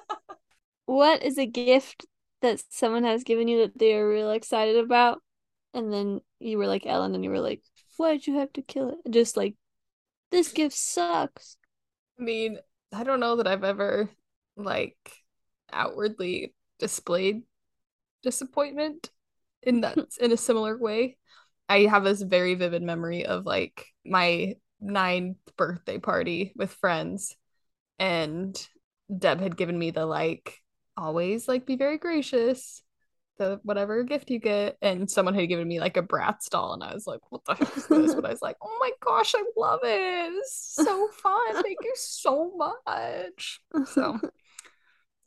what 0.86 1.22
is 1.22 1.38
a 1.38 1.46
gift 1.46 2.06
that 2.42 2.62
someone 2.70 3.04
has 3.04 3.24
given 3.24 3.48
you 3.48 3.60
that 3.60 3.78
they 3.78 3.94
are 3.94 4.08
real 4.08 4.30
excited 4.30 4.76
about? 4.76 5.22
And 5.72 5.92
then 5.92 6.20
you 6.38 6.58
were 6.58 6.66
like 6.66 6.86
Ellen, 6.86 7.14
and 7.14 7.24
you 7.24 7.30
were 7.30 7.40
like, 7.40 7.62
why'd 7.96 8.26
you 8.26 8.38
have 8.38 8.52
to 8.54 8.62
kill 8.62 8.90
it? 8.90 9.10
Just 9.10 9.36
like, 9.36 9.54
this 10.30 10.52
gift 10.52 10.76
sucks. 10.76 11.56
I 12.18 12.22
mean, 12.22 12.58
I 12.92 13.04
don't 13.04 13.20
know 13.20 13.36
that 13.36 13.46
I've 13.46 13.64
ever 13.64 14.10
like 14.56 14.96
outwardly 15.72 16.54
displayed 16.78 17.42
disappointment 18.22 19.10
in 19.62 19.80
that 19.80 19.94
hmm. 19.94 20.02
in 20.20 20.32
a 20.32 20.36
similar 20.36 20.76
way. 20.76 21.16
I 21.68 21.80
have 21.82 22.04
this 22.04 22.22
very 22.22 22.54
vivid 22.54 22.82
memory 22.82 23.24
of 23.24 23.46
like 23.46 23.86
my 24.04 24.54
ninth 24.84 25.38
birthday 25.56 25.98
party 25.98 26.52
with 26.56 26.72
friends 26.72 27.36
and 27.98 28.68
Deb 29.16 29.40
had 29.40 29.56
given 29.56 29.78
me 29.78 29.90
the 29.90 30.06
like 30.06 30.60
always 30.96 31.48
like 31.48 31.66
be 31.66 31.76
very 31.76 31.98
gracious 31.98 32.82
the 33.38 33.60
whatever 33.64 34.02
gift 34.04 34.30
you 34.30 34.38
get. 34.38 34.76
And 34.80 35.10
someone 35.10 35.34
had 35.34 35.48
given 35.48 35.66
me 35.66 35.80
like 35.80 35.96
a 35.96 36.02
Bratz 36.02 36.48
doll 36.48 36.74
and 36.74 36.82
I 36.82 36.94
was 36.94 37.06
like 37.06 37.20
what 37.30 37.44
the 37.44 37.54
heck 37.54 37.76
is 37.76 37.86
this? 37.86 38.14
But 38.14 38.26
I 38.26 38.30
was 38.30 38.42
like 38.42 38.56
oh 38.62 38.76
my 38.80 38.92
gosh 39.00 39.34
I 39.34 39.42
love 39.56 39.80
it. 39.82 40.32
It's 40.38 40.74
so 40.74 41.08
fun. 41.08 41.62
Thank 41.62 41.78
you 41.82 41.92
so 41.96 42.52
much. 42.56 43.60
So 43.86 44.20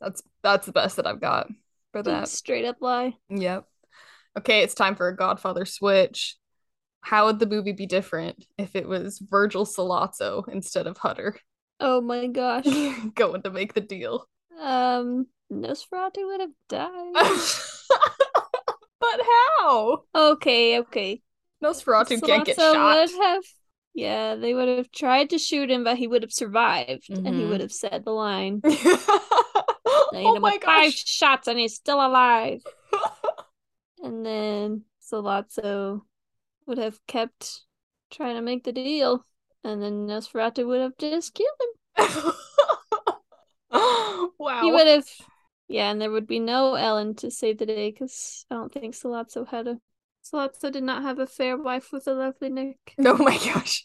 that's 0.00 0.22
that's 0.42 0.66
the 0.66 0.72
best 0.72 0.96
that 0.96 1.06
I've 1.06 1.20
got 1.20 1.48
for 1.92 2.02
that. 2.02 2.28
Straight 2.28 2.64
up 2.64 2.76
lie. 2.80 3.14
Yep. 3.28 3.66
Okay 4.38 4.62
it's 4.62 4.74
time 4.74 4.96
for 4.96 5.08
a 5.08 5.16
Godfather 5.16 5.64
switch 5.64 6.37
how 7.00 7.26
would 7.26 7.38
the 7.38 7.46
movie 7.46 7.72
be 7.72 7.86
different 7.86 8.44
if 8.56 8.74
it 8.76 8.88
was 8.88 9.18
Virgil 9.18 9.64
Sollozzo 9.64 10.48
instead 10.48 10.86
of 10.86 10.98
Hutter? 10.98 11.36
Oh 11.80 12.00
my 12.00 12.26
gosh. 12.26 12.64
Going 13.14 13.42
to 13.42 13.50
make 13.52 13.72
the 13.72 13.80
deal. 13.80 14.28
Um, 14.60 15.28
Nosferatu 15.48 16.26
would 16.26 16.40
have 16.40 16.50
died. 16.68 17.12
but 18.98 19.20
how? 19.22 20.02
Okay, 20.12 20.80
okay. 20.80 21.22
Nosferatu 21.62 22.18
Sollozzo 22.18 22.26
can't 22.26 22.44
get 22.44 22.56
shot. 22.56 22.96
Would 22.96 23.22
have, 23.22 23.44
yeah, 23.94 24.34
they 24.34 24.54
would 24.54 24.66
have 24.66 24.90
tried 24.90 25.30
to 25.30 25.38
shoot 25.38 25.70
him, 25.70 25.84
but 25.84 25.98
he 25.98 26.08
would 26.08 26.22
have 26.22 26.32
survived, 26.32 27.06
mm-hmm. 27.08 27.24
and 27.24 27.36
he 27.36 27.42
mm-hmm. 27.42 27.50
would 27.50 27.60
have 27.60 27.70
said 27.70 28.04
the 28.04 28.10
line. 28.10 28.60
oh 28.64 30.38
my 30.40 30.58
gosh. 30.58 30.64
Five 30.64 30.94
shots, 30.94 31.46
and 31.46 31.60
he's 31.60 31.76
still 31.76 32.04
alive. 32.04 32.60
and 34.02 34.26
then 34.26 34.82
Sollozzo 35.00 36.02
would 36.68 36.78
have 36.78 37.04
kept 37.06 37.62
trying 38.10 38.36
to 38.36 38.42
make 38.42 38.64
the 38.64 38.72
deal, 38.72 39.24
and 39.64 39.82
then 39.82 40.06
Nosferatu 40.06 40.66
would 40.66 40.80
have 40.80 40.96
just 40.98 41.34
killed 41.34 41.48
him. 41.96 42.32
wow. 44.38 44.62
He 44.62 44.70
would 44.70 44.86
have, 44.86 45.08
yeah, 45.66 45.90
and 45.90 46.00
there 46.00 46.10
would 46.10 46.26
be 46.26 46.38
no 46.38 46.74
Ellen 46.74 47.14
to 47.16 47.30
save 47.30 47.58
the 47.58 47.66
day 47.66 47.90
because 47.90 48.46
I 48.50 48.54
don't 48.54 48.72
think 48.72 48.94
Sollozzo 48.94 49.48
had 49.48 49.66
a. 49.66 49.78
Sollozzo 50.22 50.70
did 50.70 50.84
not 50.84 51.02
have 51.02 51.18
a 51.18 51.26
fair 51.26 51.56
wife 51.56 51.90
with 51.90 52.06
a 52.06 52.12
lovely 52.12 52.50
Nick. 52.50 52.94
Oh 52.98 53.16
my 53.16 53.38
gosh. 53.38 53.82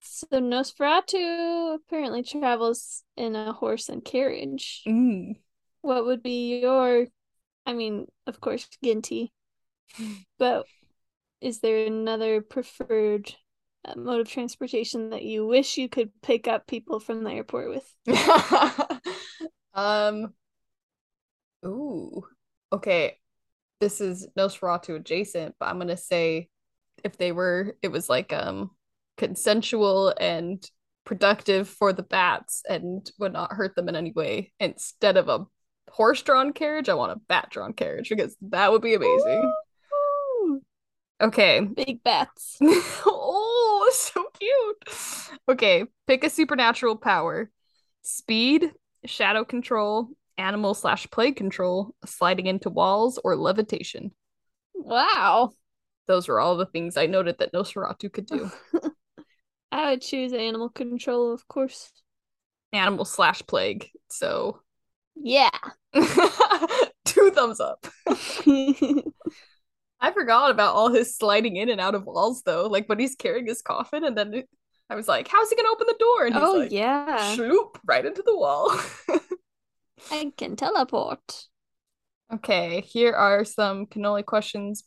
so 0.00 0.26
Nosferatu 0.32 1.74
apparently 1.74 2.22
travels 2.22 3.04
in 3.16 3.36
a 3.36 3.52
horse 3.52 3.88
and 3.88 4.04
carriage. 4.04 4.82
Mm. 4.86 5.36
What 5.82 6.04
would 6.06 6.22
be 6.22 6.60
your, 6.60 7.06
I 7.66 7.72
mean, 7.72 8.06
of 8.26 8.40
course, 8.40 8.66
Ginty. 8.82 9.32
But 10.38 10.66
is 11.40 11.60
there 11.60 11.86
another 11.86 12.40
preferred 12.40 13.34
uh, 13.84 13.94
mode 13.96 14.20
of 14.20 14.28
transportation 14.28 15.10
that 15.10 15.22
you 15.22 15.46
wish 15.46 15.78
you 15.78 15.88
could 15.88 16.10
pick 16.22 16.46
up 16.48 16.66
people 16.66 17.00
from 17.00 17.24
the 17.24 17.30
airport 17.30 17.70
with? 17.70 19.00
um. 19.74 20.34
Ooh. 21.64 22.22
Okay. 22.72 23.16
This 23.80 24.00
is 24.00 24.28
Nosferatu 24.36 24.96
adjacent, 24.96 25.54
but 25.58 25.66
I'm 25.66 25.78
gonna 25.78 25.96
say 25.96 26.48
if 27.02 27.16
they 27.16 27.32
were, 27.32 27.76
it 27.82 27.88
was 27.88 28.08
like 28.08 28.32
um 28.32 28.70
consensual 29.16 30.14
and 30.18 30.62
productive 31.04 31.68
for 31.68 31.92
the 31.92 32.02
bats 32.02 32.62
and 32.68 33.10
would 33.18 33.32
not 33.32 33.52
hurt 33.52 33.74
them 33.74 33.88
in 33.88 33.96
any 33.96 34.12
way. 34.12 34.52
Instead 34.60 35.16
of 35.16 35.28
a 35.28 35.46
horse-drawn 35.90 36.52
carriage, 36.52 36.88
I 36.88 36.94
want 36.94 37.12
a 37.12 37.20
bat-drawn 37.28 37.72
carriage 37.72 38.10
because 38.10 38.36
that 38.42 38.70
would 38.70 38.82
be 38.82 38.94
amazing. 38.94 39.44
Ooh. 39.44 39.52
Okay. 41.20 41.60
Big 41.76 42.02
bats. 42.02 42.58
oh, 42.62 43.90
so 43.92 44.24
cute. 44.38 45.38
Okay, 45.48 45.84
pick 46.06 46.24
a 46.24 46.30
supernatural 46.30 46.96
power. 46.96 47.50
Speed, 48.02 48.72
shadow 49.04 49.44
control, 49.44 50.08
animal 50.38 50.74
slash 50.74 51.08
plague 51.10 51.36
control, 51.36 51.94
sliding 52.06 52.46
into 52.46 52.70
walls, 52.70 53.18
or 53.22 53.36
levitation. 53.36 54.12
Wow. 54.74 55.52
Those 56.06 56.28
were 56.28 56.40
all 56.40 56.56
the 56.56 56.66
things 56.66 56.96
I 56.96 57.06
noted 57.06 57.38
that 57.38 57.52
Nosferatu 57.52 58.12
could 58.12 58.26
do. 58.26 58.50
I 59.72 59.90
would 59.90 60.02
choose 60.02 60.32
animal 60.32 60.70
control, 60.70 61.32
of 61.32 61.46
course. 61.46 61.92
Animal 62.72 63.04
slash 63.04 63.42
plague. 63.46 63.88
So. 64.08 64.60
Yeah. 65.14 65.50
Two 67.04 67.30
thumbs 67.30 67.60
up. 67.60 67.86
I 70.00 70.12
forgot 70.12 70.50
about 70.50 70.74
all 70.74 70.90
his 70.90 71.16
sliding 71.16 71.56
in 71.56 71.68
and 71.68 71.80
out 71.80 71.94
of 71.94 72.06
walls 72.06 72.42
though. 72.42 72.66
Like 72.66 72.88
when 72.88 72.98
he's 72.98 73.16
carrying 73.16 73.46
his 73.46 73.62
coffin, 73.62 74.04
and 74.04 74.16
then 74.16 74.44
I 74.88 74.94
was 74.94 75.08
like, 75.08 75.28
"How's 75.28 75.50
he 75.50 75.56
gonna 75.56 75.68
open 75.70 75.86
the 75.86 75.96
door?" 75.98 76.26
And 76.26 76.34
he's 76.34 76.42
oh 76.42 76.52
like, 76.52 76.72
yeah, 76.72 77.34
shoop 77.34 77.78
right 77.84 78.04
into 78.04 78.22
the 78.22 78.36
wall. 78.36 78.72
I 80.10 80.32
can 80.36 80.56
teleport. 80.56 81.46
Okay, 82.32 82.80
here 82.80 83.12
are 83.12 83.44
some 83.44 83.86
cannoli 83.86 84.24
questions 84.24 84.84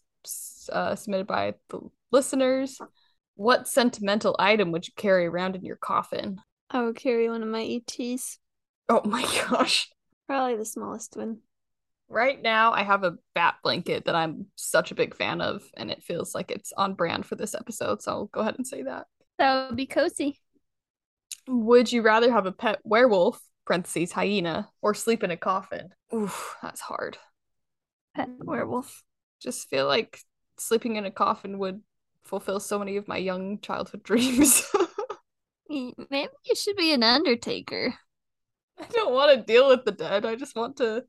uh, 0.71 0.95
submitted 0.95 1.27
by 1.27 1.55
the 1.69 1.81
listeners. 2.11 2.79
What 3.35 3.67
sentimental 3.67 4.35
item 4.39 4.71
would 4.71 4.87
you 4.87 4.93
carry 4.95 5.25
around 5.25 5.55
in 5.55 5.65
your 5.65 5.75
coffin? 5.75 6.39
I 6.69 6.83
would 6.83 6.95
carry 6.95 7.29
one 7.29 7.43
of 7.43 7.49
my 7.49 7.63
ETs. 7.63 8.39
Oh 8.89 9.01
my 9.05 9.21
gosh. 9.49 9.89
Probably 10.27 10.55
the 10.55 10.65
smallest 10.65 11.17
one. 11.17 11.39
Right 12.13 12.39
now, 12.39 12.73
I 12.73 12.83
have 12.83 13.03
a 13.03 13.17
bat 13.33 13.55
blanket 13.63 14.05
that 14.05 14.13
I'm 14.13 14.45
such 14.55 14.91
a 14.91 14.95
big 14.95 15.15
fan 15.15 15.41
of, 15.41 15.63
and 15.75 15.89
it 15.89 16.03
feels 16.03 16.35
like 16.35 16.51
it's 16.51 16.71
on 16.73 16.93
brand 16.93 17.25
for 17.25 17.35
this 17.35 17.55
episode. 17.55 18.03
So 18.03 18.11
I'll 18.11 18.25
go 18.25 18.41
ahead 18.41 18.53
and 18.55 18.67
say 18.67 18.83
that. 18.83 19.07
That 19.39 19.69
would 19.69 19.75
be 19.75 19.87
cozy. 19.87 20.39
Would 21.47 21.91
you 21.91 22.03
rather 22.03 22.31
have 22.31 22.45
a 22.45 22.51
pet 22.51 22.81
werewolf, 22.83 23.41
parentheses, 23.65 24.11
hyena, 24.11 24.69
or 24.83 24.93
sleep 24.93 25.23
in 25.23 25.31
a 25.31 25.37
coffin? 25.37 25.89
Oof, 26.13 26.55
that's 26.61 26.81
hard. 26.81 27.17
Pet 28.15 28.29
werewolf. 28.43 29.03
Just 29.41 29.67
feel 29.69 29.87
like 29.87 30.19
sleeping 30.59 30.97
in 30.97 31.05
a 31.05 31.11
coffin 31.11 31.57
would 31.57 31.81
fulfill 32.23 32.59
so 32.59 32.77
many 32.77 32.95
of 32.97 33.07
my 33.07 33.17
young 33.17 33.59
childhood 33.59 34.03
dreams. 34.05 34.63
Maybe 35.67 36.29
you 36.45 36.55
should 36.55 36.75
be 36.77 36.93
an 36.93 37.01
undertaker. 37.01 37.95
I 38.79 38.85
don't 38.91 39.13
want 39.13 39.35
to 39.35 39.43
deal 39.43 39.67
with 39.67 39.83
the 39.83 39.91
dead. 39.91 40.25
I 40.25 40.35
just 40.35 40.55
want 40.55 40.77
to 40.77 41.05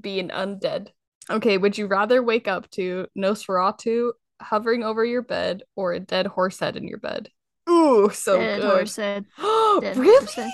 be 0.00 0.20
an 0.20 0.28
undead. 0.28 0.88
Okay, 1.28 1.58
would 1.58 1.78
you 1.78 1.86
rather 1.86 2.22
wake 2.22 2.48
up 2.48 2.70
to 2.70 3.06
Nosferatu 3.16 4.12
hovering 4.40 4.82
over 4.82 5.04
your 5.04 5.22
bed 5.22 5.62
or 5.76 5.92
a 5.92 6.00
dead 6.00 6.26
horse 6.26 6.58
head 6.58 6.76
in 6.76 6.88
your 6.88 6.98
bed? 6.98 7.28
Ooh, 7.68 8.10
so 8.10 8.38
dead 8.38 8.62
good. 8.62 8.70
Horse 8.70 8.96
head. 8.96 9.26
dead 9.38 9.96
really? 9.96 10.16
Horse 10.18 10.34
head. 10.34 10.50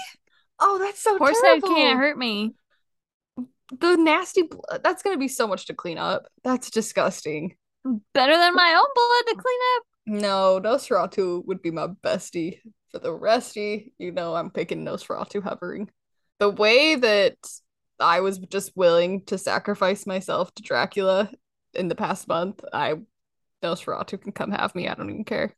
Oh, 0.58 0.78
that's 0.78 1.00
so 1.00 1.16
horse 1.18 1.40
terrible. 1.40 1.68
head 1.68 1.76
can't 1.76 1.98
hurt 1.98 2.18
me. 2.18 2.54
The 3.78 3.96
nasty 3.96 4.42
blood. 4.42 4.82
That's 4.82 5.02
gonna 5.02 5.18
be 5.18 5.28
so 5.28 5.46
much 5.46 5.66
to 5.66 5.74
clean 5.74 5.98
up. 5.98 6.26
That's 6.44 6.70
disgusting. 6.70 7.56
Better 7.84 8.36
than 8.36 8.54
my 8.54 8.74
own 8.76 8.86
blood 8.94 9.34
to 9.34 9.42
clean 9.42 9.60
up. 9.76 9.82
No, 10.06 10.60
Nosferatu 10.62 11.44
would 11.46 11.62
be 11.62 11.70
my 11.70 11.88
bestie. 11.88 12.60
For 12.92 13.00
the 13.00 13.12
resty, 13.12 13.92
you 13.98 14.12
know, 14.12 14.34
I'm 14.34 14.50
picking 14.50 14.84
Nosferatu 14.84 15.42
hovering. 15.42 15.90
The 16.38 16.50
way 16.50 16.94
that 16.94 17.36
I 17.98 18.20
was 18.20 18.38
just 18.38 18.76
willing 18.76 19.24
to 19.26 19.38
sacrifice 19.38 20.06
myself 20.06 20.54
to 20.54 20.62
Dracula 20.62 21.30
in 21.76 21.88
the 21.88 21.94
past 21.94 22.28
month, 22.28 22.60
I 22.72 22.94
Nosferatu 23.62 24.20
can 24.20 24.32
come 24.32 24.50
have 24.50 24.74
me. 24.74 24.88
I 24.88 24.94
don't 24.94 25.10
even 25.10 25.24
care. 25.24 25.54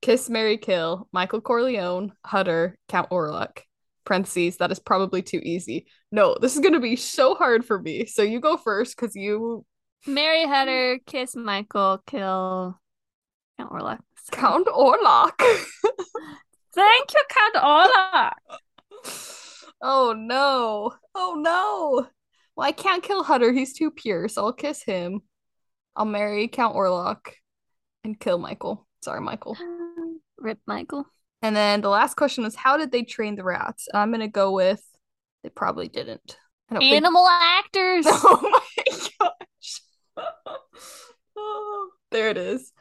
Kiss 0.00 0.28
Mary 0.30 0.58
Kill, 0.58 1.08
Michael 1.12 1.40
Corleone, 1.40 2.12
Hutter, 2.24 2.78
Count 2.88 3.10
Orlok. 3.10 3.60
Parentheses, 4.04 4.56
that 4.56 4.72
is 4.72 4.78
probably 4.78 5.20
too 5.20 5.40
easy. 5.42 5.86
No, 6.10 6.36
this 6.40 6.54
is 6.54 6.60
gonna 6.60 6.80
be 6.80 6.96
so 6.96 7.34
hard 7.34 7.64
for 7.64 7.78
me. 7.78 8.06
So 8.06 8.22
you 8.22 8.40
go 8.40 8.56
first 8.56 8.96
because 8.96 9.14
you 9.14 9.66
Mary 10.06 10.46
Hutter, 10.46 10.98
kiss 11.06 11.36
Michael, 11.36 12.02
kill 12.06 12.78
Count 13.58 13.70
Orlok. 13.70 13.98
Count 14.30 14.66
Orlok. 14.66 15.38
Thank 16.74 17.12
you, 17.12 17.22
Count 17.28 17.54
Orlok. 17.56 19.34
Oh 19.80 20.14
no. 20.16 20.94
Oh 21.14 21.36
no. 21.38 22.08
Well, 22.56 22.66
I 22.66 22.72
can't 22.72 23.02
kill 23.02 23.22
Hutter. 23.22 23.52
He's 23.52 23.72
too 23.72 23.90
pure, 23.90 24.28
so 24.28 24.46
I'll 24.46 24.52
kiss 24.52 24.82
him. 24.82 25.20
I'll 25.94 26.04
marry 26.04 26.48
Count 26.48 26.74
Orlok 26.74 27.32
and 28.04 28.18
kill 28.18 28.38
Michael. 28.38 28.86
Sorry, 29.02 29.20
Michael. 29.20 29.56
Rip 30.38 30.58
Michael. 30.66 31.06
And 31.42 31.54
then 31.54 31.80
the 31.80 31.88
last 31.88 32.16
question 32.16 32.44
was 32.44 32.54
how 32.54 32.76
did 32.76 32.90
they 32.90 33.02
train 33.02 33.36
the 33.36 33.44
rats? 33.44 33.88
I'm 33.94 34.10
gonna 34.10 34.28
go 34.28 34.52
with 34.52 34.82
they 35.42 35.50
probably 35.50 35.88
didn't. 35.88 36.36
Animal 36.70 37.26
think... 37.26 37.42
actors. 37.42 38.06
Oh 38.10 38.40
my 38.42 39.08
gosh. 39.20 39.80
oh, 41.36 41.90
there 42.10 42.30
it 42.30 42.36
is. 42.36 42.72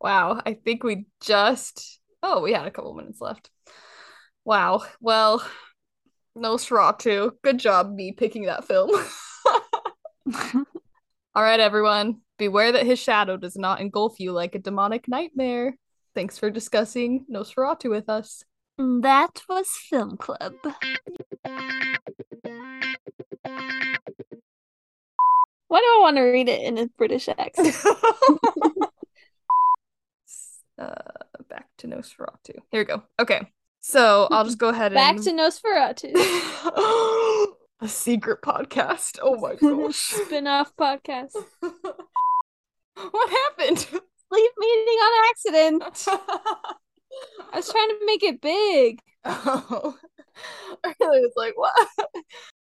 Wow. 0.00 0.40
I 0.44 0.54
think 0.54 0.84
we 0.84 1.06
just 1.22 2.00
oh, 2.22 2.42
we 2.42 2.52
had 2.52 2.66
a 2.66 2.70
couple 2.70 2.94
minutes 2.94 3.20
left. 3.20 3.50
Wow. 4.44 4.82
Well, 5.00 5.44
Nosferatu. 6.36 7.32
Good 7.42 7.58
job, 7.58 7.94
me 7.94 8.12
picking 8.12 8.44
that 8.44 8.66
film. 8.66 8.90
All 11.34 11.42
right, 11.42 11.60
everyone. 11.60 12.20
Beware 12.38 12.72
that 12.72 12.86
his 12.86 12.98
shadow 12.98 13.36
does 13.36 13.56
not 13.56 13.80
engulf 13.80 14.18
you 14.18 14.32
like 14.32 14.54
a 14.54 14.58
demonic 14.58 15.08
nightmare. 15.08 15.76
Thanks 16.14 16.38
for 16.38 16.50
discussing 16.50 17.26
Nosferatu 17.30 17.90
with 17.90 18.08
us. 18.08 18.44
That 18.78 19.42
was 19.48 19.68
Film 19.88 20.16
Club. 20.16 20.54
Why 25.68 25.78
do 25.80 25.84
I 25.86 25.98
want 26.00 26.16
to 26.16 26.22
read 26.22 26.48
it 26.48 26.60
in 26.60 26.78
a 26.78 26.86
British 26.98 27.28
accent? 27.28 27.74
uh, 30.78 30.94
back 31.48 31.68
to 31.78 31.86
Nosferatu. 31.86 32.56
Here 32.70 32.80
we 32.80 32.84
go. 32.84 33.02
Okay. 33.18 33.40
So 33.82 34.28
I'll 34.30 34.44
just 34.44 34.58
go 34.58 34.68
ahead 34.70 34.94
Back 34.94 35.16
and 35.16 35.24
back 35.24 35.24
to 35.24 36.10
Nosferatu. 36.10 37.52
a 37.80 37.88
secret 37.88 38.40
podcast. 38.42 39.18
Oh 39.20 39.36
my 39.36 39.56
gosh. 39.56 39.96
Spin-off 40.24 40.74
podcast. 40.76 41.34
what 41.60 43.30
happened? 43.30 43.78
Sleep 43.78 44.50
meeting 44.58 44.98
on 44.98 45.24
accident. 45.30 46.08
I 47.52 47.56
was 47.56 47.70
trying 47.70 47.88
to 47.88 47.98
make 48.06 48.22
it 48.22 48.40
big. 48.40 49.00
Oh. 49.24 49.96
I 50.84 50.94
really 51.00 51.20
was 51.20 51.32
like, 51.36 51.54
what? 51.56 51.76